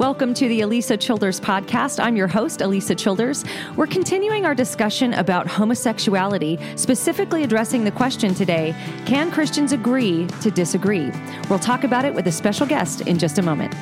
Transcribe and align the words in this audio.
Welcome 0.00 0.32
to 0.32 0.48
the 0.48 0.60
Alisa 0.60 0.98
Childers 0.98 1.38
podcast. 1.38 2.02
I'm 2.02 2.16
your 2.16 2.26
host, 2.26 2.60
Alisa 2.60 2.96
Childers. 2.96 3.44
We're 3.76 3.86
continuing 3.86 4.46
our 4.46 4.54
discussion 4.54 5.12
about 5.12 5.46
homosexuality, 5.46 6.58
specifically 6.78 7.44
addressing 7.44 7.84
the 7.84 7.90
question 7.90 8.34
today 8.34 8.74
can 9.04 9.30
Christians 9.30 9.72
agree 9.72 10.26
to 10.40 10.50
disagree? 10.50 11.12
We'll 11.50 11.58
talk 11.58 11.84
about 11.84 12.06
it 12.06 12.14
with 12.14 12.26
a 12.28 12.32
special 12.32 12.66
guest 12.66 13.02
in 13.02 13.18
just 13.18 13.36
a 13.36 13.42
moment. 13.42 13.74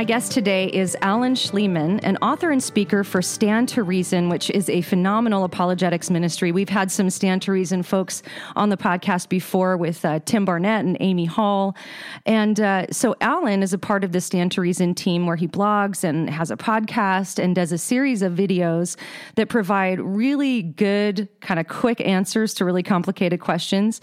My 0.00 0.04
guest 0.04 0.32
today 0.32 0.68
is 0.68 0.96
Alan 1.02 1.34
Shlemon, 1.34 2.00
an 2.04 2.16
author 2.22 2.50
and 2.50 2.62
speaker 2.62 3.04
for 3.04 3.20
Stand 3.20 3.68
to 3.68 3.82
Reason, 3.82 4.30
which 4.30 4.48
is 4.48 4.70
a 4.70 4.80
phenomenal 4.80 5.44
apologetics 5.44 6.08
ministry. 6.08 6.52
We've 6.52 6.70
had 6.70 6.90
some 6.90 7.10
Stand 7.10 7.42
to 7.42 7.52
Reason 7.52 7.82
folks 7.82 8.22
on 8.56 8.70
the 8.70 8.78
podcast 8.78 9.28
before 9.28 9.76
with 9.76 10.02
uh, 10.06 10.20
Tim 10.20 10.46
Barnett 10.46 10.86
and 10.86 10.96
Amy 11.00 11.26
Hall. 11.26 11.76
And 12.24 12.58
uh, 12.58 12.86
so 12.90 13.14
Alan 13.20 13.62
is 13.62 13.74
a 13.74 13.78
part 13.78 14.02
of 14.02 14.12
the 14.12 14.22
Stand 14.22 14.52
to 14.52 14.62
Reason 14.62 14.94
team 14.94 15.26
where 15.26 15.36
he 15.36 15.46
blogs 15.46 16.02
and 16.02 16.30
has 16.30 16.50
a 16.50 16.56
podcast 16.56 17.38
and 17.38 17.54
does 17.54 17.70
a 17.70 17.76
series 17.76 18.22
of 18.22 18.32
videos 18.32 18.96
that 19.34 19.50
provide 19.50 20.00
really 20.00 20.62
good, 20.62 21.28
kind 21.42 21.60
of 21.60 21.68
quick 21.68 22.00
answers 22.00 22.54
to 22.54 22.64
really 22.64 22.82
complicated 22.82 23.40
questions. 23.40 24.00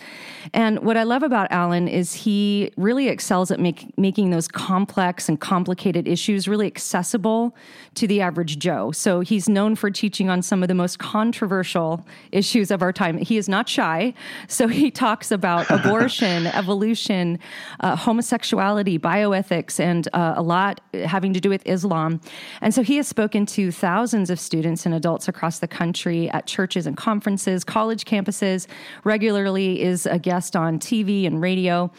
And 0.53 0.77
what 0.83 0.95
I 0.95 1.01
love 1.01 1.23
about 1.23 1.47
Alan 1.49 1.87
is 1.87 2.13
he 2.13 2.71
really 2.77 3.07
excels 3.07 3.49
at 3.49 3.59
make, 3.59 3.97
making 3.97 4.29
those 4.29 4.47
complex 4.47 5.27
and 5.27 5.41
complicated 5.41 5.86
complicated 5.87 6.11
issues 6.11 6.49
really 6.49 6.67
accessible 6.67 7.55
to 7.95 8.07
the 8.07 8.19
average 8.19 8.59
Joe. 8.59 8.91
So 8.91 9.21
he's 9.21 9.47
known 9.47 9.75
for 9.75 9.89
teaching 9.89 10.29
on 10.29 10.41
some 10.41 10.61
of 10.61 10.67
the 10.67 10.75
most 10.75 10.99
controversial 10.99 12.05
issues 12.33 12.71
of 12.71 12.81
our 12.81 12.91
time. 12.91 13.17
He 13.17 13.37
is 13.37 13.47
not 13.47 13.69
shy. 13.69 14.13
So 14.49 14.67
he 14.67 14.91
talks 14.91 15.31
about 15.31 15.65
abortion, 15.77 16.47
evolution, 16.47 17.39
uh, 17.79 17.95
homosexuality, 17.95 18.99
bioethics, 18.99 19.79
and 19.79 20.09
uh, 20.13 20.33
a 20.35 20.41
lot 20.41 20.81
having 21.05 21.33
to 21.33 21.39
do 21.39 21.49
with 21.49 21.63
Islam. 21.65 22.19
And 22.61 22.73
so 22.73 22.83
he 22.83 22.97
has 22.97 23.07
spoken 23.07 23.45
to 23.45 23.71
thousands 23.71 24.29
of 24.29 24.39
students 24.39 24.85
and 24.85 24.93
adults 24.93 25.29
across 25.29 25.59
the 25.59 25.67
country 25.69 26.29
at 26.31 26.47
churches 26.47 26.85
and 26.85 26.97
conferences, 26.97 27.63
college 27.63 28.03
campuses, 28.03 28.67
regularly 29.05 29.81
is 29.81 30.05
a 30.05 30.19
guest 30.19 30.57
on 30.57 30.79
TV 30.79 31.25
and 31.25 31.41
radio. 31.41 31.89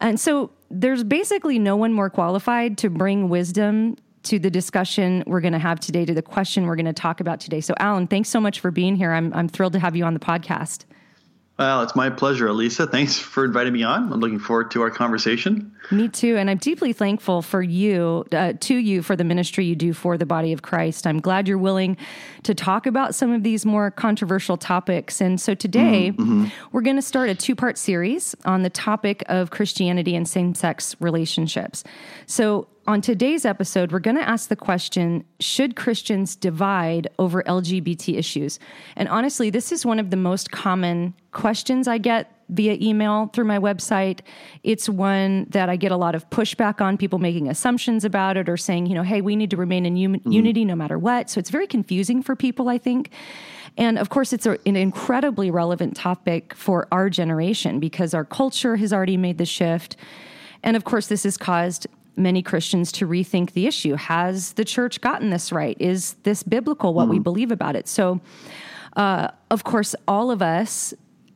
And 0.00 0.20
so 0.20 0.50
there's 0.72 1.04
basically 1.04 1.58
no 1.58 1.76
one 1.76 1.92
more 1.92 2.10
qualified 2.10 2.78
to 2.78 2.90
bring 2.90 3.28
wisdom 3.28 3.96
to 4.24 4.38
the 4.38 4.50
discussion 4.50 5.22
we're 5.26 5.40
going 5.40 5.52
to 5.52 5.58
have 5.58 5.78
today, 5.80 6.04
to 6.04 6.14
the 6.14 6.22
question 6.22 6.66
we're 6.66 6.76
going 6.76 6.86
to 6.86 6.92
talk 6.92 7.20
about 7.20 7.40
today. 7.40 7.60
So, 7.60 7.74
Alan, 7.78 8.06
thanks 8.06 8.28
so 8.28 8.40
much 8.40 8.60
for 8.60 8.70
being 8.70 8.96
here. 8.96 9.12
I'm, 9.12 9.32
I'm 9.34 9.48
thrilled 9.48 9.74
to 9.74 9.78
have 9.78 9.96
you 9.96 10.04
on 10.04 10.14
the 10.14 10.20
podcast. 10.20 10.84
Well, 11.62 11.82
it's 11.82 11.94
my 11.94 12.10
pleasure, 12.10 12.48
Alisa. 12.48 12.90
Thanks 12.90 13.16
for 13.16 13.44
inviting 13.44 13.72
me 13.72 13.84
on. 13.84 14.12
I'm 14.12 14.18
looking 14.18 14.40
forward 14.40 14.72
to 14.72 14.82
our 14.82 14.90
conversation. 14.90 15.70
Me 15.92 16.08
too, 16.08 16.36
and 16.36 16.50
I'm 16.50 16.58
deeply 16.58 16.92
thankful 16.92 17.40
for 17.40 17.62
you, 17.62 18.24
uh, 18.32 18.54
to 18.58 18.74
you, 18.74 19.00
for 19.00 19.14
the 19.14 19.22
ministry 19.22 19.64
you 19.64 19.76
do 19.76 19.92
for 19.92 20.18
the 20.18 20.26
body 20.26 20.52
of 20.52 20.62
Christ. 20.62 21.06
I'm 21.06 21.20
glad 21.20 21.46
you're 21.46 21.56
willing 21.56 21.96
to 22.42 22.52
talk 22.52 22.84
about 22.88 23.14
some 23.14 23.30
of 23.30 23.44
these 23.44 23.64
more 23.64 23.92
controversial 23.92 24.56
topics. 24.56 25.20
And 25.20 25.40
so 25.40 25.54
today, 25.54 26.10
mm-hmm. 26.10 26.46
we're 26.72 26.82
going 26.82 26.96
to 26.96 27.00
start 27.00 27.30
a 27.30 27.34
two 27.36 27.54
part 27.54 27.78
series 27.78 28.34
on 28.44 28.64
the 28.64 28.70
topic 28.70 29.22
of 29.28 29.50
Christianity 29.50 30.16
and 30.16 30.26
same 30.26 30.56
sex 30.56 30.96
relationships. 30.98 31.84
So 32.26 32.66
on 32.86 33.00
today's 33.00 33.44
episode, 33.44 33.92
we're 33.92 34.00
going 34.00 34.16
to 34.16 34.28
ask 34.28 34.48
the 34.48 34.56
question 34.56 35.24
Should 35.40 35.76
Christians 35.76 36.34
divide 36.34 37.08
over 37.18 37.42
LGBT 37.44 38.16
issues? 38.16 38.58
And 38.96 39.08
honestly, 39.08 39.50
this 39.50 39.70
is 39.70 39.86
one 39.86 39.98
of 39.98 40.10
the 40.10 40.16
most 40.16 40.50
common 40.50 41.14
questions 41.30 41.86
I 41.86 41.98
get 41.98 42.32
via 42.48 42.76
email 42.80 43.30
through 43.32 43.44
my 43.44 43.58
website. 43.58 44.20
It's 44.62 44.88
one 44.88 45.46
that 45.50 45.68
I 45.68 45.76
get 45.76 45.92
a 45.92 45.96
lot 45.96 46.14
of 46.14 46.28
pushback 46.30 46.80
on, 46.80 46.98
people 46.98 47.18
making 47.18 47.48
assumptions 47.48 48.04
about 48.04 48.36
it 48.36 48.48
or 48.48 48.56
saying, 48.56 48.86
you 48.86 48.94
know, 48.94 49.02
hey, 49.02 49.20
we 49.20 49.36
need 49.36 49.50
to 49.50 49.56
remain 49.56 49.86
in 49.86 49.94
mm-hmm. 49.94 50.30
unity 50.30 50.64
no 50.64 50.74
matter 50.74 50.98
what. 50.98 51.30
So 51.30 51.38
it's 51.38 51.50
very 51.50 51.66
confusing 51.66 52.22
for 52.22 52.36
people, 52.36 52.68
I 52.68 52.78
think. 52.78 53.10
And 53.78 53.98
of 53.98 54.10
course, 54.10 54.32
it's 54.32 54.44
a, 54.44 54.58
an 54.66 54.76
incredibly 54.76 55.50
relevant 55.50 55.96
topic 55.96 56.52
for 56.54 56.88
our 56.92 57.08
generation 57.08 57.80
because 57.80 58.12
our 58.12 58.24
culture 58.24 58.76
has 58.76 58.92
already 58.92 59.16
made 59.16 59.38
the 59.38 59.46
shift. 59.46 59.96
And 60.62 60.76
of 60.76 60.84
course, 60.84 61.06
this 61.06 61.22
has 61.22 61.38
caused 61.38 61.86
many 62.16 62.42
Christians 62.42 62.92
to 62.92 63.06
rethink 63.06 63.52
the 63.52 63.66
issue. 63.66 63.94
Has 63.94 64.52
the 64.54 64.64
church 64.64 65.00
gotten 65.00 65.30
this 65.30 65.52
right? 65.52 65.76
Is 65.80 66.14
this 66.22 66.42
biblical, 66.42 66.94
what 66.94 67.04
mm-hmm. 67.04 67.12
we 67.12 67.18
believe 67.18 67.50
about 67.50 67.76
it? 67.76 67.88
So, 67.88 68.20
uh, 68.96 69.28
of 69.50 69.64
course, 69.64 69.94
all 70.06 70.30
of 70.30 70.42
us, 70.42 70.92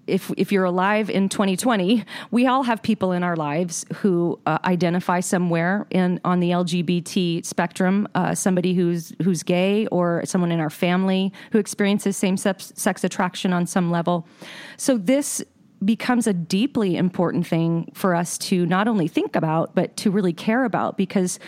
if, 0.07 0.31
if 0.37 0.53
you're 0.53 0.65
alive 0.65 1.11
in 1.11 1.29
2020, 1.29 2.05
we 2.31 2.47
all 2.47 2.63
have 2.63 2.83
people 2.83 3.13
in 3.13 3.23
our 3.25 3.35
lives 3.35 3.85
who 3.97 4.39
uh, 4.47 4.59
identify 4.65 5.21
somewhere 5.21 5.87
in 5.91 6.21
on 6.25 6.39
the 6.41 6.51
LGBT 6.51 7.45
spectrum. 7.45 8.07
Uh, 8.15 8.35
somebody 8.35 8.75
who's 8.75 9.13
who's 9.23 9.43
gay, 9.43 9.87
or 9.89 10.23
someone 10.25 10.53
in 10.53 10.61
our 10.61 10.71
family 10.71 11.33
who 11.51 11.59
experiences 11.59 12.17
same 12.17 12.37
sex 12.37 13.03
attraction 13.03 13.53
on 13.53 13.67
some 13.67 13.91
level. 13.91 14.29
So 14.77 14.97
this 14.97 15.43
becomes 15.85 16.27
a 16.27 16.33
deeply 16.33 16.97
important 16.97 17.47
thing 17.47 17.91
for 17.95 18.15
us 18.15 18.39
to 18.39 18.67
not 18.67 18.89
only 18.89 19.09
think 19.09 19.37
about, 19.37 19.75
but 19.75 19.97
to 19.99 20.11
really 20.11 20.33
care 20.33 20.65
about 20.65 20.97
because 20.97 21.39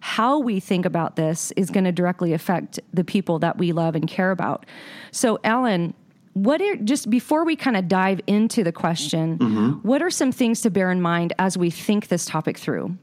how 0.00 0.38
we 0.38 0.60
think 0.60 0.86
about 0.86 1.16
this 1.16 1.52
is 1.56 1.70
going 1.70 1.84
to 1.84 1.92
directly 1.92 2.32
affect 2.32 2.78
the 2.94 3.04
people 3.04 3.38
that 3.40 3.58
we 3.58 3.72
love 3.72 3.94
and 3.94 4.08
care 4.08 4.30
about. 4.30 4.64
So, 5.10 5.38
Alan, 5.42 5.94
what 6.32 6.60
are 6.60 6.76
just 6.76 7.10
before 7.10 7.44
we 7.44 7.56
kind 7.56 7.76
of 7.76 7.88
dive 7.88 8.20
into 8.26 8.62
the 8.62 8.72
question, 8.72 9.38
mm-hmm. 9.38 9.70
what 9.88 10.02
are 10.02 10.10
some 10.10 10.32
things 10.32 10.60
to 10.60 10.70
bear 10.70 10.90
in 10.90 11.00
mind 11.00 11.32
as 11.38 11.56
we 11.56 11.70
think 11.70 12.08
this 12.08 12.24
topic 12.24 12.58
through? 12.58 12.96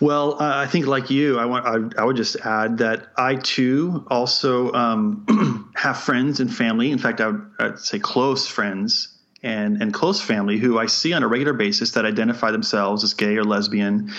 Well, 0.00 0.34
uh, 0.42 0.56
I 0.56 0.66
think 0.66 0.86
like 0.86 1.10
you, 1.10 1.38
I 1.38 1.44
want 1.44 1.66
I, 1.66 2.00
I, 2.00 2.04
would 2.04 2.16
just 2.16 2.36
add 2.36 2.78
that 2.78 3.08
I 3.18 3.36
too 3.36 4.06
also 4.10 4.72
um, 4.72 5.70
have 5.76 5.98
friends 5.98 6.40
and 6.40 6.52
family. 6.52 6.90
In 6.90 6.96
fact, 6.96 7.20
I 7.20 7.28
would 7.28 7.50
I'd 7.58 7.78
say 7.78 7.98
close 7.98 8.46
friends 8.46 9.19
and, 9.42 9.82
and 9.82 9.94
close 9.94 10.20
family 10.20 10.58
who 10.58 10.78
I 10.78 10.86
see 10.86 11.12
on 11.12 11.22
a 11.22 11.28
regular 11.28 11.52
basis 11.52 11.92
that 11.92 12.04
identify 12.04 12.50
themselves 12.50 13.04
as 13.04 13.14
gay 13.14 13.36
or 13.36 13.44
lesbian. 13.44 14.12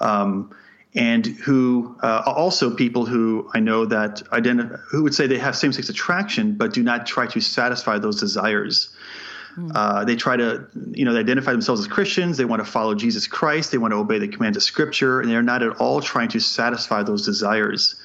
Um, 0.00 0.54
and 0.94 1.26
who 1.26 1.96
uh, 2.02 2.22
also 2.24 2.74
people 2.74 3.04
who 3.04 3.50
I 3.52 3.60
know 3.60 3.84
that 3.84 4.22
identify 4.32 4.76
who 4.90 5.02
would 5.02 5.14
say 5.14 5.26
they 5.26 5.38
have 5.38 5.54
same-sex 5.54 5.90
attraction 5.90 6.54
but 6.56 6.72
do 6.72 6.82
not 6.82 7.06
try 7.06 7.26
to 7.26 7.40
satisfy 7.40 7.98
those 7.98 8.18
desires. 8.18 8.94
Mm. 9.56 9.72
Uh, 9.74 10.04
they 10.04 10.16
try 10.16 10.36
to, 10.36 10.66
you 10.92 11.04
know, 11.04 11.12
they 11.12 11.20
identify 11.20 11.52
themselves 11.52 11.80
as 11.80 11.86
Christians. 11.86 12.36
They 12.36 12.44
want 12.44 12.64
to 12.64 12.70
follow 12.70 12.94
Jesus 12.94 13.26
Christ. 13.26 13.72
They 13.72 13.78
want 13.78 13.92
to 13.92 13.98
obey 13.98 14.18
the 14.18 14.28
commands 14.28 14.56
of 14.56 14.62
Scripture, 14.62 15.20
and 15.20 15.30
they're 15.30 15.42
not 15.42 15.62
at 15.62 15.76
all 15.76 16.00
trying 16.00 16.28
to 16.30 16.40
satisfy 16.40 17.02
those 17.02 17.24
desires. 17.24 17.96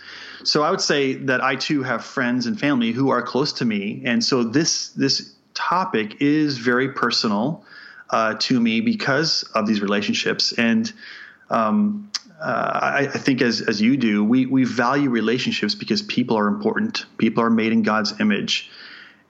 So 0.44 0.64
I 0.64 0.72
would 0.72 0.82
say 0.82 1.14
that 1.14 1.44
I 1.44 1.56
too 1.56 1.84
have 1.84 2.04
friends 2.04 2.46
and 2.46 2.60
family 2.60 2.92
who 2.92 3.10
are 3.10 3.22
close 3.22 3.54
to 3.54 3.66
me, 3.66 4.02
and 4.06 4.24
so 4.24 4.44
this 4.44 4.90
this 4.90 5.34
topic 5.70 6.22
is 6.22 6.58
very 6.58 6.90
personal 6.90 7.64
uh, 8.10 8.36
to 8.40 8.60
me 8.60 8.82
because 8.82 9.44
of 9.56 9.68
these 9.68 9.82
relationships 9.82 10.54
and. 10.54 10.92
Um, 11.50 12.10
uh, 12.42 12.80
I, 12.82 13.00
I, 13.02 13.20
think 13.20 13.40
as 13.44 13.62
as 13.62 13.80
you 13.80 13.98
do, 13.98 14.24
we 14.24 14.48
we 14.48 14.64
value 14.64 15.12
relationships 15.12 15.76
because 15.76 16.02
people 16.02 16.38
are 16.40 16.48
important. 16.48 17.06
People 17.18 17.44
are 17.44 17.52
made 17.52 17.72
in 17.72 17.84
God's 17.84 18.20
image, 18.20 18.72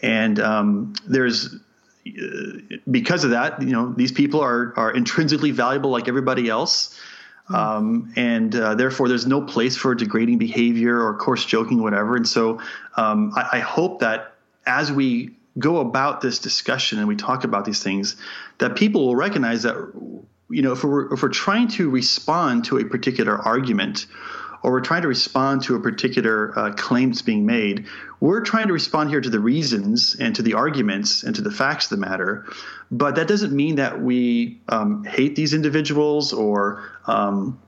and 0.02 0.40
um, 0.40 0.94
there's 1.06 1.54
uh, 2.08 2.78
because 2.90 3.26
of 3.26 3.32
that, 3.32 3.62
you 3.62 3.74
know, 3.74 3.92
these 3.92 4.14
people 4.14 4.40
are 4.40 4.74
are 4.78 4.92
intrinsically 4.92 5.52
valuable 5.52 5.90
like 5.90 6.08
everybody 6.08 6.48
else. 6.48 6.98
Hmm. 7.48 7.56
Um, 7.56 8.14
and 8.16 8.56
uh, 8.56 8.76
therefore, 8.76 9.10
there's 9.10 9.28
no 9.28 9.42
place 9.42 9.76
for 9.76 9.94
degrading 9.94 10.38
behavior 10.38 11.02
or 11.02 11.18
coarse 11.18 11.46
joking, 11.46 11.82
whatever. 11.82 12.16
And 12.16 12.28
so, 12.28 12.62
um, 12.96 13.34
I, 13.36 13.58
I 13.58 13.60
hope 13.60 14.00
that 14.00 14.36
as 14.66 14.90
we 14.90 15.36
go 15.58 15.80
about 15.80 16.22
this 16.22 16.40
discussion 16.40 17.00
and 17.00 17.08
we 17.08 17.16
talk 17.16 17.44
about 17.44 17.66
these 17.66 17.84
things, 17.84 18.16
that 18.60 18.76
people 18.76 19.06
will 19.06 19.16
recognize 19.16 19.64
that 19.64 19.76
you 20.52 20.62
know, 20.62 20.74
if 20.74 20.84
we're 20.84 21.14
if 21.14 21.24
we're 21.24 21.30
trying 21.30 21.70
to 21.70 21.90
respond 21.90 22.66
to 22.66 22.78
a 22.78 22.86
particular 22.86 23.38
argument, 23.38 24.06
or 24.64 24.72
we're 24.72 24.82
trying 24.82 25.02
to 25.02 25.08
respond 25.08 25.64
to 25.64 25.76
a 25.76 25.80
particular 25.80 26.58
uh, 26.58 26.74
claim 26.74 27.10
that's 27.10 27.22
being 27.22 27.46
made, 27.46 27.86
we're 28.20 28.42
trying 28.42 28.68
to 28.68 28.74
respond 28.74 29.10
here 29.10 29.22
to 29.22 29.30
the 29.30 29.40
reasons 29.40 30.16
and 30.20 30.36
to 30.36 30.42
the 30.42 30.54
arguments 30.54 31.24
and 31.24 31.36
to 31.36 31.42
the 31.42 31.52
facts 31.52 31.86
of 31.86 32.00
the 32.00 32.06
matter. 32.06 32.46
But 32.92 33.16
that 33.16 33.28
doesn't 33.28 33.54
mean 33.54 33.76
that 33.76 34.02
we 34.02 34.62
um, 34.70 35.04
hate 35.06 35.36
these 35.36 35.54
individuals 35.54 36.34
or 36.34 36.84
um, 37.08 37.60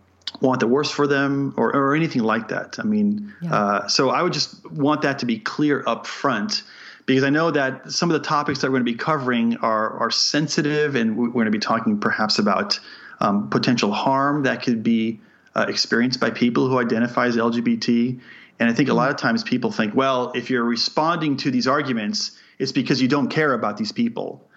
want 0.41 0.59
the 0.59 0.67
worst 0.67 0.93
for 0.93 1.07
them 1.07 1.53
or, 1.57 1.73
or 1.75 1.95
anything 1.95 2.23
like 2.23 2.49
that. 2.49 2.77
I 2.79 2.83
mean, 2.83 3.33
yeah. 3.41 3.55
uh, 3.55 3.87
so 3.87 4.09
I 4.09 4.21
would 4.21 4.33
just 4.33 4.69
want 4.69 5.03
that 5.03 5.19
to 5.19 5.25
be 5.25 5.39
clear 5.39 5.83
up 5.87 6.05
front 6.05 6.63
because 7.05 7.23
I 7.23 7.29
know 7.29 7.51
that 7.51 7.91
some 7.91 8.09
of 8.09 8.21
the 8.21 8.27
topics 8.27 8.61
that 8.61 8.67
we're 8.67 8.79
going 8.79 8.85
to 8.85 8.91
be 8.91 8.97
covering 8.97 9.57
are 9.57 9.97
are 9.99 10.11
sensitive, 10.11 10.95
and 10.95 11.17
we're 11.17 11.29
going 11.29 11.45
to 11.45 11.51
be 11.51 11.59
talking 11.59 11.99
perhaps 11.99 12.39
about 12.39 12.79
um, 13.19 13.49
potential 13.49 13.91
harm 13.91 14.43
that 14.43 14.63
could 14.63 14.83
be 14.83 15.21
uh, 15.55 15.65
experienced 15.67 16.19
by 16.19 16.29
people 16.29 16.67
who 16.67 16.79
identify 16.79 17.27
as 17.27 17.37
LGBT. 17.37 18.19
And 18.59 18.69
I 18.69 18.73
think 18.73 18.89
a 18.89 18.93
lot 18.93 19.09
of 19.09 19.17
times 19.17 19.43
people 19.43 19.71
think, 19.71 19.95
well, 19.95 20.31
if 20.35 20.49
you're 20.49 20.63
responding 20.63 21.37
to 21.37 21.51
these 21.51 21.67
arguments, 21.67 22.37
it's 22.59 22.71
because 22.71 23.01
you 23.01 23.07
don't 23.07 23.29
care 23.29 23.53
about 23.53 23.77
these 23.77 23.91
people. 23.91 24.47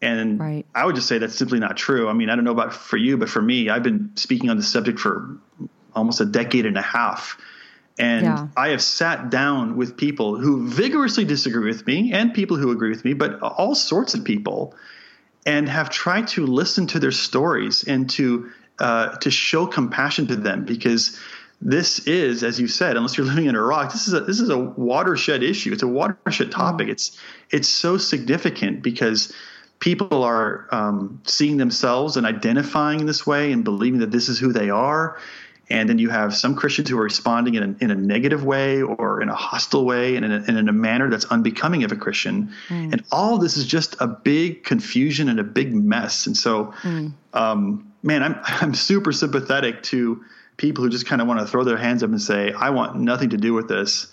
And 0.00 0.38
right. 0.38 0.66
I 0.74 0.86
would 0.86 0.94
just 0.94 1.08
say 1.08 1.18
that's 1.18 1.34
simply 1.34 1.58
not 1.58 1.76
true. 1.76 2.08
I 2.08 2.12
mean, 2.12 2.30
I 2.30 2.36
don't 2.36 2.44
know 2.44 2.52
about 2.52 2.72
for 2.72 2.96
you, 2.96 3.16
but 3.16 3.28
for 3.28 3.42
me, 3.42 3.68
I've 3.68 3.82
been 3.82 4.12
speaking 4.14 4.48
on 4.50 4.56
this 4.56 4.68
subject 4.68 4.98
for 4.98 5.38
almost 5.94 6.20
a 6.20 6.24
decade 6.24 6.66
and 6.66 6.76
a 6.76 6.82
half. 6.82 7.40
And 7.98 8.24
yeah. 8.24 8.48
I 8.56 8.68
have 8.68 8.82
sat 8.82 9.28
down 9.28 9.76
with 9.76 9.96
people 9.96 10.38
who 10.38 10.68
vigorously 10.68 11.24
disagree 11.24 11.66
with 11.66 11.86
me 11.86 12.12
and 12.12 12.32
people 12.32 12.56
who 12.56 12.70
agree 12.70 12.90
with 12.90 13.04
me, 13.04 13.12
but 13.12 13.40
all 13.42 13.74
sorts 13.74 14.14
of 14.14 14.24
people, 14.24 14.74
and 15.44 15.68
have 15.68 15.90
tried 15.90 16.28
to 16.28 16.46
listen 16.46 16.86
to 16.88 17.00
their 17.00 17.12
stories 17.12 17.84
and 17.84 18.08
to 18.10 18.50
uh, 18.78 19.16
to 19.16 19.30
show 19.30 19.66
compassion 19.66 20.28
to 20.28 20.36
them 20.36 20.64
because 20.64 21.18
this 21.60 22.06
is, 22.06 22.44
as 22.44 22.60
you 22.60 22.68
said, 22.68 22.96
unless 22.96 23.18
you're 23.18 23.26
living 23.32 23.46
in 23.46 23.56
Iraq, 23.56 23.92
this 23.92 24.06
is 24.06 24.14
a 24.14 24.20
this 24.20 24.38
is 24.40 24.50
a 24.50 24.58
watershed 24.58 25.42
issue. 25.42 25.72
It's 25.72 25.82
a 25.82 25.88
watershed 25.88 26.52
topic. 26.52 26.86
Mm. 26.88 26.92
It's 26.92 27.18
it's 27.50 27.68
so 27.68 27.98
significant 27.98 28.82
because 28.82 29.32
people 29.80 30.22
are 30.24 30.68
um, 30.70 31.20
seeing 31.24 31.56
themselves 31.56 32.16
and 32.16 32.26
identifying 32.26 33.00
in 33.00 33.06
this 33.06 33.26
way 33.26 33.52
and 33.52 33.64
believing 33.64 34.00
that 34.00 34.10
this 34.10 34.28
is 34.28 34.38
who 34.38 34.52
they 34.52 34.70
are 34.70 35.18
and 35.70 35.88
then 35.88 35.98
you 35.98 36.08
have 36.08 36.34
some 36.34 36.54
Christians 36.54 36.88
who 36.88 36.98
are 36.98 37.02
responding 37.02 37.54
in 37.54 37.62
a, 37.62 37.84
in 37.84 37.90
a 37.90 37.94
negative 37.94 38.42
way 38.44 38.80
or 38.80 39.20
in 39.20 39.28
a 39.28 39.34
hostile 39.34 39.84
way 39.84 40.16
and 40.16 40.24
in 40.24 40.32
a, 40.32 40.36
and 40.36 40.56
in 40.56 40.68
a 40.68 40.72
manner 40.72 41.10
that's 41.10 41.26
unbecoming 41.26 41.84
of 41.84 41.92
a 41.92 41.96
Christian. 41.96 42.50
Mm. 42.68 42.92
And 42.92 43.04
all 43.12 43.38
this 43.38 43.56
is 43.56 43.66
just 43.66 43.94
a 44.00 44.06
big 44.06 44.64
confusion 44.64 45.28
and 45.28 45.38
a 45.38 45.44
big 45.44 45.74
mess. 45.74 46.26
And 46.26 46.36
so, 46.36 46.72
mm. 46.82 47.12
um, 47.34 47.92
man, 48.02 48.22
I'm, 48.22 48.40
I'm 48.44 48.74
super 48.74 49.12
sympathetic 49.12 49.82
to 49.84 50.24
people 50.56 50.82
who 50.82 50.90
just 50.90 51.06
kind 51.06 51.20
of 51.20 51.28
want 51.28 51.40
to 51.40 51.46
throw 51.46 51.64
their 51.64 51.76
hands 51.76 52.02
up 52.02 52.10
and 52.10 52.20
say, 52.20 52.52
I 52.52 52.70
want 52.70 52.96
nothing 52.96 53.30
to 53.30 53.36
do 53.36 53.52
with 53.52 53.68
this. 53.68 54.06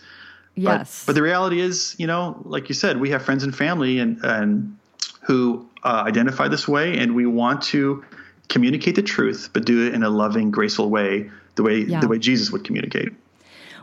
Yes. 0.56 1.04
But, 1.06 1.12
but 1.12 1.16
the 1.16 1.24
reality 1.24 1.62
is, 1.62 1.96
you 1.98 2.07
know, 2.07 2.42
like 2.44 2.69
you 2.69 2.75
said, 2.75 3.00
we 3.00 3.10
have 3.12 3.24
friends 3.24 3.44
and 3.44 3.56
family 3.56 4.00
and, 4.00 4.19
and 4.24 4.78
who 5.22 5.68
uh, 5.84 6.04
identify 6.06 6.48
this 6.48 6.68
way, 6.68 6.98
and 6.98 7.16
we 7.16 7.25
want 7.25 7.62
to 7.63 8.06
communicate 8.48 8.96
the 8.96 9.02
truth, 9.02 9.50
but 9.54 9.66
do 9.66 9.88
it 9.88 9.94
in 9.94 10.04
a 10.04 10.10
loving, 10.10 10.52
graceful 10.52 10.90
way 10.90 11.30
the 11.56 11.63
way 11.63 11.80
yeah. 11.80 12.00
the 12.00 12.07
way 12.07 12.19
Jesus 12.19 12.52
would 12.52 12.63
communicate. 12.63 13.10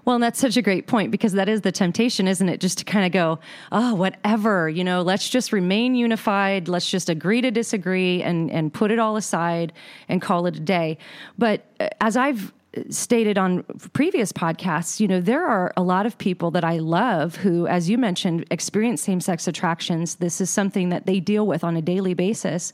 Well, 0.04 0.16
and 0.16 0.22
that's 0.22 0.40
such 0.40 0.56
a 0.56 0.62
great 0.62 0.88
point 0.88 1.12
because 1.12 1.32
that 1.34 1.48
is 1.48 1.60
the 1.60 1.70
temptation, 1.70 2.26
isn't 2.26 2.48
it? 2.48 2.60
Just 2.60 2.78
to 2.78 2.84
kind 2.84 3.06
of 3.06 3.12
go, 3.12 3.38
oh, 3.70 3.94
whatever, 3.94 4.68
you 4.68 4.82
know, 4.82 5.02
let's 5.02 5.28
just 5.28 5.52
remain 5.52 5.94
unified. 5.94 6.66
Let's 6.66 6.90
just 6.90 7.08
agree 7.08 7.40
to 7.40 7.52
disagree 7.52 8.20
and, 8.20 8.50
and 8.50 8.72
put 8.72 8.90
it 8.90 8.98
all 8.98 9.16
aside 9.16 9.72
and 10.08 10.20
call 10.20 10.46
it 10.46 10.56
a 10.56 10.60
day. 10.60 10.98
But 11.38 11.64
uh, 11.78 11.88
as 12.00 12.16
I've 12.16 12.52
stated 12.90 13.38
on 13.38 13.62
previous 13.92 14.32
podcasts, 14.32 14.98
you 14.98 15.06
know, 15.06 15.20
there 15.20 15.46
are 15.46 15.72
a 15.76 15.82
lot 15.82 16.06
of 16.06 16.18
people 16.18 16.50
that 16.52 16.64
I 16.64 16.78
love 16.78 17.36
who, 17.36 17.66
as 17.66 17.88
you 17.88 17.98
mentioned, 17.98 18.46
experience 18.50 19.02
same 19.02 19.20
sex 19.20 19.46
attractions. 19.46 20.16
This 20.16 20.40
is 20.40 20.50
something 20.50 20.88
that 20.88 21.06
they 21.06 21.20
deal 21.20 21.46
with 21.46 21.62
on 21.62 21.76
a 21.76 21.82
daily 21.82 22.14
basis. 22.14 22.72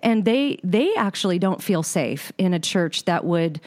And 0.00 0.24
they 0.24 0.58
they 0.64 0.94
actually 0.96 1.38
don't 1.38 1.62
feel 1.62 1.82
safe 1.82 2.32
in 2.36 2.54
a 2.54 2.58
church 2.58 3.04
that 3.04 3.24
would 3.24 3.60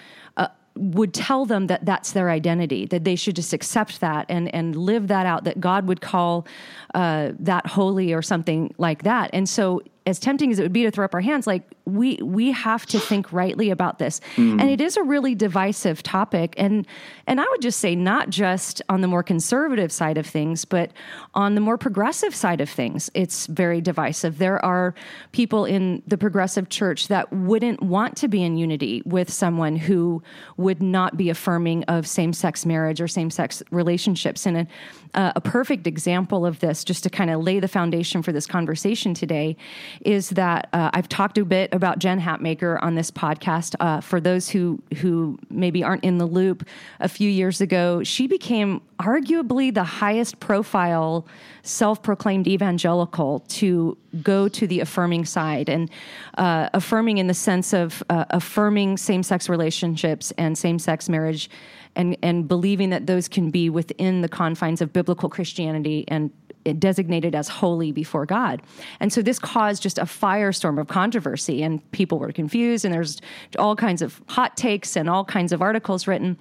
would 0.77 1.13
tell 1.13 1.45
them 1.45 1.67
that 1.67 1.85
that's 1.85 2.11
their 2.11 2.29
identity, 2.29 2.85
that 2.85 3.03
they 3.03 3.15
should 3.15 3.35
just 3.35 3.53
accept 3.53 4.01
that 4.01 4.25
and, 4.29 4.53
and 4.53 4.75
live 4.75 5.07
that 5.07 5.25
out, 5.25 5.45
that 5.45 5.59
God 5.59 5.87
would 5.87 6.01
call 6.01 6.45
uh, 6.93 7.31
that 7.39 7.65
holy 7.65 8.13
or 8.13 8.21
something 8.21 8.73
like 8.77 9.03
that. 9.03 9.29
And 9.33 9.47
so 9.47 9.81
as 10.05 10.19
tempting 10.19 10.51
as 10.51 10.59
it 10.59 10.61
would 10.61 10.73
be 10.73 10.83
to 10.83 10.91
throw 10.91 11.05
up 11.05 11.13
our 11.13 11.21
hands, 11.21 11.47
like 11.47 11.63
we 11.85 12.17
we 12.21 12.51
have 12.51 12.85
to 12.87 12.99
think 12.99 13.33
rightly 13.33 13.69
about 13.71 13.97
this, 13.97 14.21
mm. 14.35 14.59
and 14.59 14.69
it 14.69 14.79
is 14.79 14.97
a 14.97 15.03
really 15.03 15.33
divisive 15.33 16.03
topic. 16.03 16.53
And 16.57 16.87
and 17.25 17.41
I 17.41 17.45
would 17.49 17.61
just 17.61 17.79
say 17.79 17.95
not 17.95 18.29
just 18.29 18.81
on 18.87 19.01
the 19.01 19.07
more 19.07 19.23
conservative 19.23 19.91
side 19.91 20.17
of 20.17 20.27
things, 20.27 20.63
but 20.63 20.91
on 21.33 21.55
the 21.55 21.61
more 21.61 21.77
progressive 21.77 22.35
side 22.35 22.61
of 22.61 22.69
things, 22.69 23.09
it's 23.13 23.47
very 23.47 23.81
divisive. 23.81 24.37
There 24.37 24.63
are 24.63 24.93
people 25.31 25.65
in 25.65 26.03
the 26.05 26.17
progressive 26.17 26.69
church 26.69 27.07
that 27.07 27.31
wouldn't 27.33 27.81
want 27.81 28.15
to 28.17 28.27
be 28.27 28.43
in 28.43 28.57
unity 28.57 29.01
with 29.05 29.31
someone 29.31 29.75
who 29.75 30.21
would 30.57 30.83
not 30.83 31.17
be 31.17 31.29
affirming 31.29 31.83
of 31.85 32.07
same 32.07 32.31
sex 32.31 32.65
marriage 32.65 33.01
or 33.01 33.07
same 33.07 33.31
sex 33.31 33.63
relationships. 33.71 34.45
And 34.45 34.67
uh, 35.15 35.31
a 35.35 35.41
perfect 35.41 35.87
example 35.87 36.45
of 36.45 36.59
this, 36.59 36.83
just 36.83 37.03
to 37.03 37.09
kind 37.09 37.29
of 37.31 37.41
lay 37.41 37.59
the 37.59 37.67
foundation 37.67 38.21
for 38.21 38.31
this 38.31 38.45
conversation 38.45 39.13
today 39.13 39.55
is 40.01 40.29
that 40.31 40.69
uh, 40.73 40.91
I've 40.93 41.09
talked 41.09 41.37
a 41.37 41.45
bit 41.45 41.73
about 41.73 41.99
Jen 41.99 42.19
Hatmaker 42.19 42.77
on 42.83 42.95
this 42.95 43.09
podcast. 43.09 43.75
Uh, 43.79 44.01
for 44.01 44.19
those 44.19 44.49
who 44.49 44.81
who 44.97 45.39
maybe 45.49 45.83
aren't 45.83 46.03
in 46.03 46.17
the 46.17 46.25
loop, 46.25 46.67
a 46.99 47.09
few 47.09 47.29
years 47.29 47.61
ago, 47.61 48.03
she 48.03 48.27
became 48.27 48.81
arguably 48.99 49.73
the 49.73 49.83
highest 49.83 50.39
profile 50.39 51.25
self-proclaimed 51.63 52.47
evangelical 52.47 53.39
to 53.47 53.97
go 54.21 54.47
to 54.47 54.67
the 54.67 54.79
affirming 54.79 55.25
side 55.25 55.67
and 55.67 55.89
uh, 56.37 56.69
affirming 56.73 57.17
in 57.17 57.27
the 57.27 57.33
sense 57.33 57.73
of 57.73 58.03
uh, 58.09 58.25
affirming 58.29 58.97
same-sex 58.97 59.49
relationships 59.49 60.31
and 60.37 60.57
same-sex 60.57 61.09
marriage 61.09 61.49
and 61.95 62.17
and 62.21 62.47
believing 62.47 62.89
that 62.89 63.07
those 63.07 63.27
can 63.27 63.51
be 63.51 63.69
within 63.69 64.21
the 64.21 64.29
confines 64.29 64.81
of 64.81 64.93
biblical 64.93 65.29
Christianity 65.29 66.05
and 66.07 66.31
designated 66.73 67.35
as 67.35 67.47
holy 67.47 67.91
before 67.91 68.25
God. 68.25 68.61
And 68.99 69.13
so 69.13 69.21
this 69.21 69.37
caused 69.37 69.83
just 69.83 69.97
a 69.97 70.03
firestorm 70.03 70.79
of 70.79 70.87
controversy, 70.87 71.61
and 71.61 71.79
people 71.91 72.17
were 72.17 72.31
confused, 72.31 72.85
and 72.85 72.93
there's 72.93 73.21
all 73.59 73.75
kinds 73.75 74.01
of 74.01 74.21
hot 74.27 74.57
takes 74.57 74.95
and 74.95 75.09
all 75.09 75.23
kinds 75.23 75.51
of 75.51 75.61
articles 75.61 76.07
written. 76.07 76.37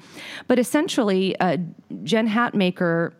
But 0.48 0.58
essentially, 0.58 1.38
uh, 1.40 1.58
Jen 2.04 2.28
Hatmaker 2.28 3.12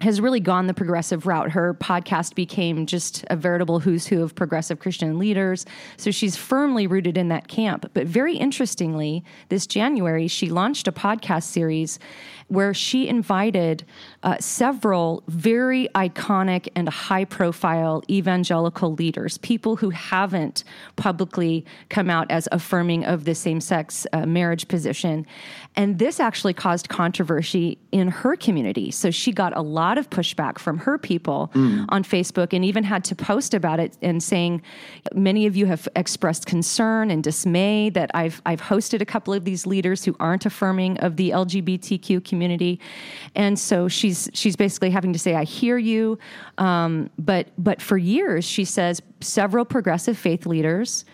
has 0.00 0.20
really 0.20 0.40
gone 0.40 0.66
the 0.66 0.74
progressive 0.74 1.26
route. 1.26 1.52
Her 1.52 1.74
podcast 1.74 2.34
became 2.34 2.84
just 2.84 3.24
a 3.30 3.36
veritable 3.36 3.78
who's 3.78 4.06
who 4.06 4.22
of 4.22 4.34
progressive 4.34 4.80
Christian 4.80 5.18
leaders. 5.18 5.66
So 5.96 6.10
she's 6.10 6.36
firmly 6.36 6.86
rooted 6.86 7.16
in 7.16 7.28
that 7.28 7.46
camp. 7.46 7.88
But 7.94 8.06
very 8.06 8.36
interestingly, 8.36 9.24
this 9.50 9.66
January, 9.66 10.26
she 10.26 10.50
launched 10.50 10.88
a 10.88 10.92
podcast 10.92 11.44
series 11.44 12.00
where 12.48 12.74
she 12.74 13.08
invited 13.08 13.84
uh, 14.22 14.36
several 14.38 15.22
very 15.28 15.88
iconic 15.94 16.68
and 16.74 16.88
high 16.88 17.24
profile 17.24 18.02
evangelical 18.10 18.94
leaders, 18.94 19.38
people 19.38 19.76
who 19.76 19.90
haven't 19.90 20.64
publicly 20.96 21.64
come 21.88 22.10
out 22.10 22.30
as 22.30 22.48
affirming 22.52 23.04
of 23.04 23.24
the 23.24 23.34
same 23.34 23.60
sex 23.60 24.06
uh, 24.12 24.26
marriage 24.26 24.68
position. 24.68 25.24
And 25.76 25.98
this 25.98 26.20
actually 26.20 26.52
caused 26.52 26.88
controversy 26.88 27.78
in 27.92 28.08
her 28.08 28.36
community. 28.36 28.90
So 28.90 29.10
she 29.10 29.32
got 29.32 29.56
a 29.56 29.62
lot 29.62 29.83
of 29.98 30.10
pushback 30.10 30.58
from 30.58 30.78
her 30.78 30.98
people 30.98 31.50
mm. 31.54 31.84
on 31.88 32.04
Facebook 32.04 32.52
and 32.52 32.64
even 32.64 32.84
had 32.84 33.04
to 33.04 33.14
post 33.14 33.54
about 33.54 33.80
it 33.80 33.96
and 34.02 34.22
saying, 34.22 34.62
many 35.14 35.46
of 35.46 35.56
you 35.56 35.66
have 35.66 35.88
expressed 35.96 36.46
concern 36.46 37.10
and 37.10 37.22
dismay 37.22 37.90
that 37.90 38.10
I've, 38.14 38.40
I've 38.46 38.60
hosted 38.60 39.00
a 39.00 39.04
couple 39.04 39.34
of 39.34 39.44
these 39.44 39.66
leaders 39.66 40.04
who 40.04 40.16
aren't 40.18 40.46
affirming 40.46 40.98
of 40.98 41.16
the 41.16 41.30
LGBTQ 41.30 42.24
community. 42.24 42.80
And 43.34 43.58
so 43.58 43.88
she's, 43.88 44.30
she's 44.32 44.56
basically 44.56 44.90
having 44.90 45.12
to 45.12 45.18
say, 45.18 45.34
I 45.34 45.44
hear 45.44 45.78
you. 45.78 46.18
Um, 46.58 47.10
but, 47.18 47.48
but 47.58 47.82
for 47.82 47.96
years, 47.96 48.44
she 48.44 48.64
says 48.64 49.02
several 49.20 49.64
progressive 49.64 50.18
faith 50.18 50.46
leaders 50.46 51.04